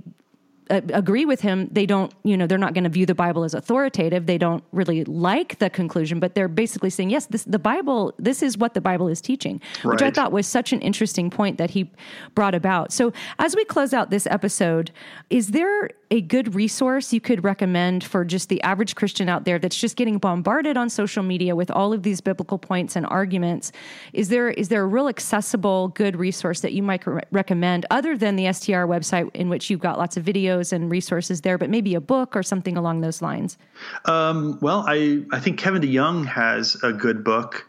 uh, 0.70 0.82
agree 0.94 1.26
with 1.26 1.42
him 1.42 1.68
they 1.72 1.86
don't 1.86 2.14
you 2.24 2.36
know 2.36 2.48
they're 2.48 2.58
not 2.58 2.74
going 2.74 2.84
to 2.84 2.90
view 2.90 3.06
the 3.06 3.16
bible 3.16 3.44
as 3.44 3.54
authoritative 3.54 4.26
they 4.26 4.38
don't 4.38 4.64
really 4.72 5.04
like 5.06 5.60
the 5.60 5.70
conclusion 5.70 6.20
but 6.20 6.34
they're 6.34 6.48
basically 6.48 6.90
saying 6.90 7.10
yes 7.10 7.28
this 7.28 7.44
the 7.44 7.60
bible 7.60 8.14
this 8.18 8.42
is 8.42 8.58
what 8.58 8.74
the 8.74 8.82
bible 8.82 9.08
is 9.08 9.22
teaching 9.22 9.62
right. 9.84 9.92
which 9.92 10.02
i 10.02 10.10
thought 10.10 10.32
was 10.32 10.48
such 10.48 10.74
an 10.74 10.82
interesting 10.82 11.30
point 11.30 11.58
that 11.58 11.70
he 11.70 11.90
brought 12.34 12.56
about 12.56 12.92
so 12.92 13.14
as 13.40 13.56
we 13.56 13.64
close 13.66 13.94
out 13.94 14.10
this 14.10 14.26
episode 14.28 14.92
is 15.30 15.50
there 15.50 15.90
a 16.12 16.22
good 16.22 16.54
resource 16.54 17.12
you 17.12 17.20
could 17.20 17.44
recommend 17.44 18.04
for 18.04 18.24
just 18.24 18.50
the 18.50 18.62
average 18.62 18.96
Christian 18.96 19.28
out 19.28 19.46
there 19.46 19.58
that's 19.58 19.78
just 19.78 19.96
getting 19.96 20.18
bombarded 20.18 20.78
on 20.78 20.90
social 20.90 21.24
media 21.24 21.56
with 21.56 21.72
all 21.72 21.94
of 21.94 22.04
these 22.04 22.22
biblical 22.22 22.58
points 22.58 22.96
and 22.96 23.06
arguments? 23.08 23.72
Is 24.14 24.30
there 24.30 24.50
is 24.50 24.70
there 24.70 24.84
a 24.84 24.88
real 24.88 25.08
accessible 25.08 25.90
good 25.90 26.16
resource 26.16 26.62
that 26.62 26.74
you 26.74 26.84
might 26.84 27.06
re- 27.08 27.22
recommend 27.32 27.86
other 27.90 28.18
than 28.18 28.36
the 28.36 28.52
STR 28.52 28.86
website 28.86 29.34
in 29.34 29.50
which 29.50 29.70
you've 29.70 29.80
got 29.80 29.98
lots 29.98 30.16
of 30.18 30.24
videos 30.24 30.72
and 30.72 30.92
resources 30.92 31.42
there, 31.42 31.58
but 31.58 31.70
maybe 31.70 31.96
a 31.96 32.02
book 32.02 32.36
or 32.36 32.44
something 32.44 32.78
along 32.78 33.02
those 33.02 33.22
lines? 33.22 33.58
Um, 34.06 34.60
well, 34.62 34.86
I 34.88 35.24
I 35.32 35.40
think 35.40 35.58
Kevin 35.58 35.82
DeYoung 35.82 36.26
has 36.28 36.76
a 36.84 36.94
good 36.94 37.24
book. 37.24 37.68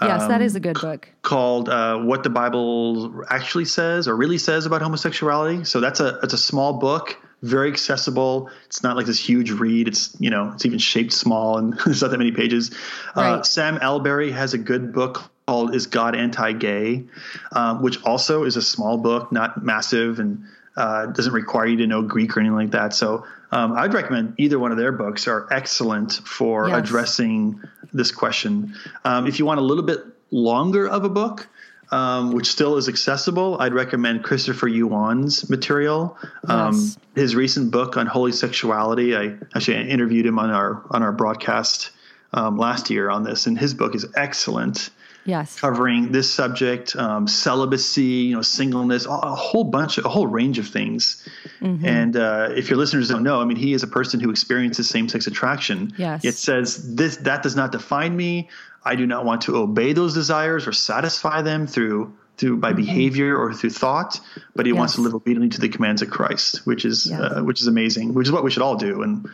Yes, 0.00 0.22
um, 0.22 0.28
that 0.28 0.42
is 0.42 0.56
a 0.56 0.60
good 0.60 0.80
book. 0.80 1.08
Called 1.22 1.68
uh, 1.68 1.98
"What 1.98 2.22
the 2.22 2.30
Bible 2.30 3.22
Actually 3.28 3.66
Says" 3.66 4.08
or 4.08 4.16
really 4.16 4.38
says 4.38 4.66
about 4.66 4.82
homosexuality. 4.82 5.64
So 5.64 5.80
that's 5.80 6.00
a 6.00 6.18
it's 6.22 6.34
a 6.34 6.38
small 6.38 6.72
book 6.72 7.16
very 7.44 7.70
accessible. 7.70 8.50
It's 8.66 8.82
not 8.82 8.96
like 8.96 9.06
this 9.06 9.18
huge 9.18 9.50
read. 9.50 9.86
It's 9.86 10.16
you 10.18 10.30
know 10.30 10.52
it's 10.54 10.64
even 10.64 10.78
shaped 10.78 11.12
small 11.12 11.58
and 11.58 11.78
there's 11.84 12.02
not 12.02 12.10
that 12.10 12.18
many 12.18 12.32
pages. 12.32 12.70
Uh, 13.16 13.20
right. 13.20 13.32
Uh, 13.32 13.42
Sam 13.42 13.78
Allberry 13.78 14.32
has 14.32 14.54
a 14.54 14.58
good 14.58 14.92
book 14.92 15.30
called 15.46 15.74
"Is 15.74 15.86
God 15.86 16.16
Anti-Gay," 16.16 17.04
um, 17.52 17.82
which 17.82 18.02
also 18.04 18.44
is 18.44 18.56
a 18.56 18.62
small 18.62 18.96
book, 18.96 19.30
not 19.30 19.62
massive, 19.62 20.18
and 20.18 20.44
uh, 20.76 21.06
doesn't 21.06 21.32
require 21.32 21.66
you 21.66 21.76
to 21.76 21.86
know 21.86 22.02
Greek 22.02 22.36
or 22.36 22.40
anything 22.40 22.56
like 22.56 22.70
that. 22.70 22.94
So 22.94 23.24
um, 23.52 23.74
I'd 23.74 23.94
recommend 23.94 24.34
either 24.38 24.58
one 24.58 24.72
of 24.72 24.78
their 24.78 24.92
books 24.92 25.28
are 25.28 25.46
excellent 25.52 26.12
for 26.24 26.68
yes. 26.68 26.78
addressing 26.78 27.60
this 27.92 28.10
question. 28.10 28.74
Um, 29.04 29.26
if 29.26 29.38
you 29.38 29.44
want 29.44 29.60
a 29.60 29.62
little 29.62 29.84
bit 29.84 30.00
longer 30.30 30.88
of 30.88 31.04
a 31.04 31.08
book, 31.08 31.46
um, 31.94 32.32
which 32.32 32.50
still 32.50 32.76
is 32.76 32.88
accessible, 32.88 33.56
I'd 33.60 33.72
recommend 33.72 34.24
Christopher 34.24 34.66
Yuan's 34.66 35.48
material. 35.48 36.18
Um, 36.48 36.74
yes. 36.74 36.98
His 37.14 37.36
recent 37.36 37.70
book 37.70 37.96
on 37.96 38.06
holy 38.06 38.32
sexuality. 38.32 39.16
I 39.16 39.36
actually 39.54 39.88
interviewed 39.88 40.26
him 40.26 40.40
on 40.40 40.50
our 40.50 40.82
on 40.90 41.04
our 41.04 41.12
broadcast 41.12 41.92
um, 42.32 42.58
last 42.58 42.90
year 42.90 43.10
on 43.10 43.22
this, 43.22 43.46
and 43.46 43.56
his 43.56 43.74
book 43.74 43.94
is 43.94 44.04
excellent. 44.16 44.90
Yes, 45.24 45.58
covering 45.58 46.12
this 46.12 46.32
subject, 46.32 46.94
um, 46.96 47.26
celibacy, 47.26 48.02
you 48.02 48.36
know, 48.36 48.42
singleness, 48.42 49.06
a 49.06 49.34
whole 49.34 49.64
bunch, 49.64 49.98
of, 49.98 50.04
a 50.04 50.08
whole 50.08 50.26
range 50.26 50.58
of 50.58 50.68
things. 50.68 51.26
Mm-hmm. 51.60 51.86
And 51.86 52.16
uh, 52.16 52.48
if 52.50 52.68
your 52.68 52.78
listeners 52.78 53.08
don't 53.08 53.22
know, 53.22 53.40
I 53.40 53.44
mean, 53.44 53.56
he 53.56 53.72
is 53.72 53.82
a 53.82 53.86
person 53.88 54.20
who 54.20 54.30
experiences 54.30 54.88
same-sex 54.88 55.26
attraction. 55.26 55.94
Yes, 55.96 56.24
it 56.24 56.34
says 56.34 56.94
this 56.94 57.16
that 57.18 57.42
does 57.42 57.56
not 57.56 57.72
define 57.72 58.16
me. 58.16 58.50
I 58.84 58.96
do 58.96 59.06
not 59.06 59.24
want 59.24 59.42
to 59.42 59.56
obey 59.56 59.94
those 59.94 60.12
desires 60.12 60.66
or 60.66 60.72
satisfy 60.72 61.40
them 61.40 61.66
through 61.66 62.12
through 62.36 62.56
by 62.56 62.70
mm-hmm. 62.70 62.76
behavior 62.76 63.36
or 63.36 63.52
through 63.52 63.70
thought, 63.70 64.20
but 64.56 64.66
he 64.66 64.72
yes. 64.72 64.78
wants 64.78 64.94
to 64.96 65.00
live 65.00 65.14
obediently 65.14 65.48
to 65.50 65.60
the 65.60 65.68
commands 65.68 66.02
of 66.02 66.10
Christ, 66.10 66.66
which 66.66 66.84
is 66.84 67.06
yes. 67.06 67.20
uh, 67.20 67.42
which 67.42 67.60
is 67.60 67.66
amazing, 67.66 68.14
which 68.14 68.26
is 68.26 68.32
what 68.32 68.42
we 68.42 68.50
should 68.50 68.62
all 68.62 68.76
do. 68.76 69.02
And 69.02 69.28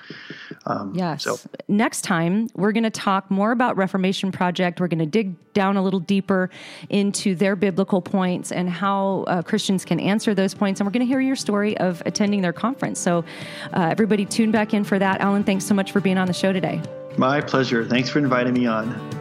um, 0.67 0.95
yes, 0.95 1.25
so 1.25 1.39
next 1.69 2.03
time 2.03 2.49
we're 2.55 2.73
going 2.73 2.85
to 2.85 2.91
talk 2.91 3.31
more 3.31 3.53
about 3.53 3.77
Reformation 3.77 4.33
Project. 4.33 4.81
We're 4.81 4.89
going 4.89 4.99
to 4.99 5.07
dig 5.07 5.35
down 5.55 5.77
a 5.77 5.83
little 5.83 6.01
deeper 6.01 6.51
into 6.91 7.35
their 7.35 7.57
biblical 7.57 8.01
points 8.03 8.53
and 8.53 8.69
how 8.69 9.25
uh, 9.27 9.43
Christians 9.43 9.85
can 9.85 9.99
answer 9.99 10.35
those 10.35 10.55
points. 10.55 10.81
And 10.81 10.87
we're 10.87 10.93
going 10.93 11.07
to 11.07 11.11
hear 11.11 11.21
your 11.21 11.37
story 11.37 11.77
of 11.79 12.03
attending 12.07 12.43
their 12.43 12.53
conference. 12.53 13.01
So 13.01 13.25
uh, 13.73 13.89
everybody, 13.91 14.27
tune 14.27 14.51
back 14.51 14.75
in 14.75 14.85
for 14.85 14.99
that. 14.99 15.21
Alan, 15.21 15.45
thanks 15.45 15.65
so 15.65 15.75
much 15.75 15.93
for 15.93 16.01
being 16.01 16.19
on 16.19 16.27
the 16.27 16.33
show 16.33 16.53
today. 16.53 16.81
My 17.17 17.41
pleasure. 17.41 17.85
Thanks 17.85 18.09
for 18.09 18.19
inviting 18.19 18.55
me 18.55 18.67
on. 18.67 19.20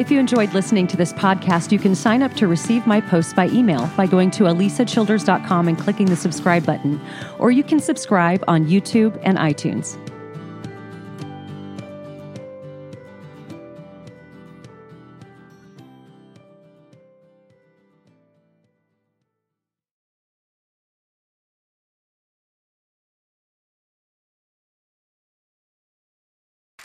If 0.00 0.10
you 0.10 0.18
enjoyed 0.18 0.54
listening 0.54 0.86
to 0.86 0.96
this 0.96 1.12
podcast, 1.12 1.72
you 1.72 1.78
can 1.78 1.94
sign 1.94 2.22
up 2.22 2.32
to 2.36 2.48
receive 2.48 2.86
my 2.86 3.02
posts 3.02 3.34
by 3.34 3.48
email 3.48 3.86
by 3.98 4.06
going 4.06 4.30
to 4.30 4.44
alisachilders.com 4.44 5.68
and 5.68 5.78
clicking 5.78 6.06
the 6.06 6.16
subscribe 6.16 6.64
button, 6.64 6.98
or 7.38 7.50
you 7.50 7.62
can 7.62 7.80
subscribe 7.80 8.42
on 8.48 8.64
YouTube 8.64 9.20
and 9.24 9.36
iTunes. 9.36 9.98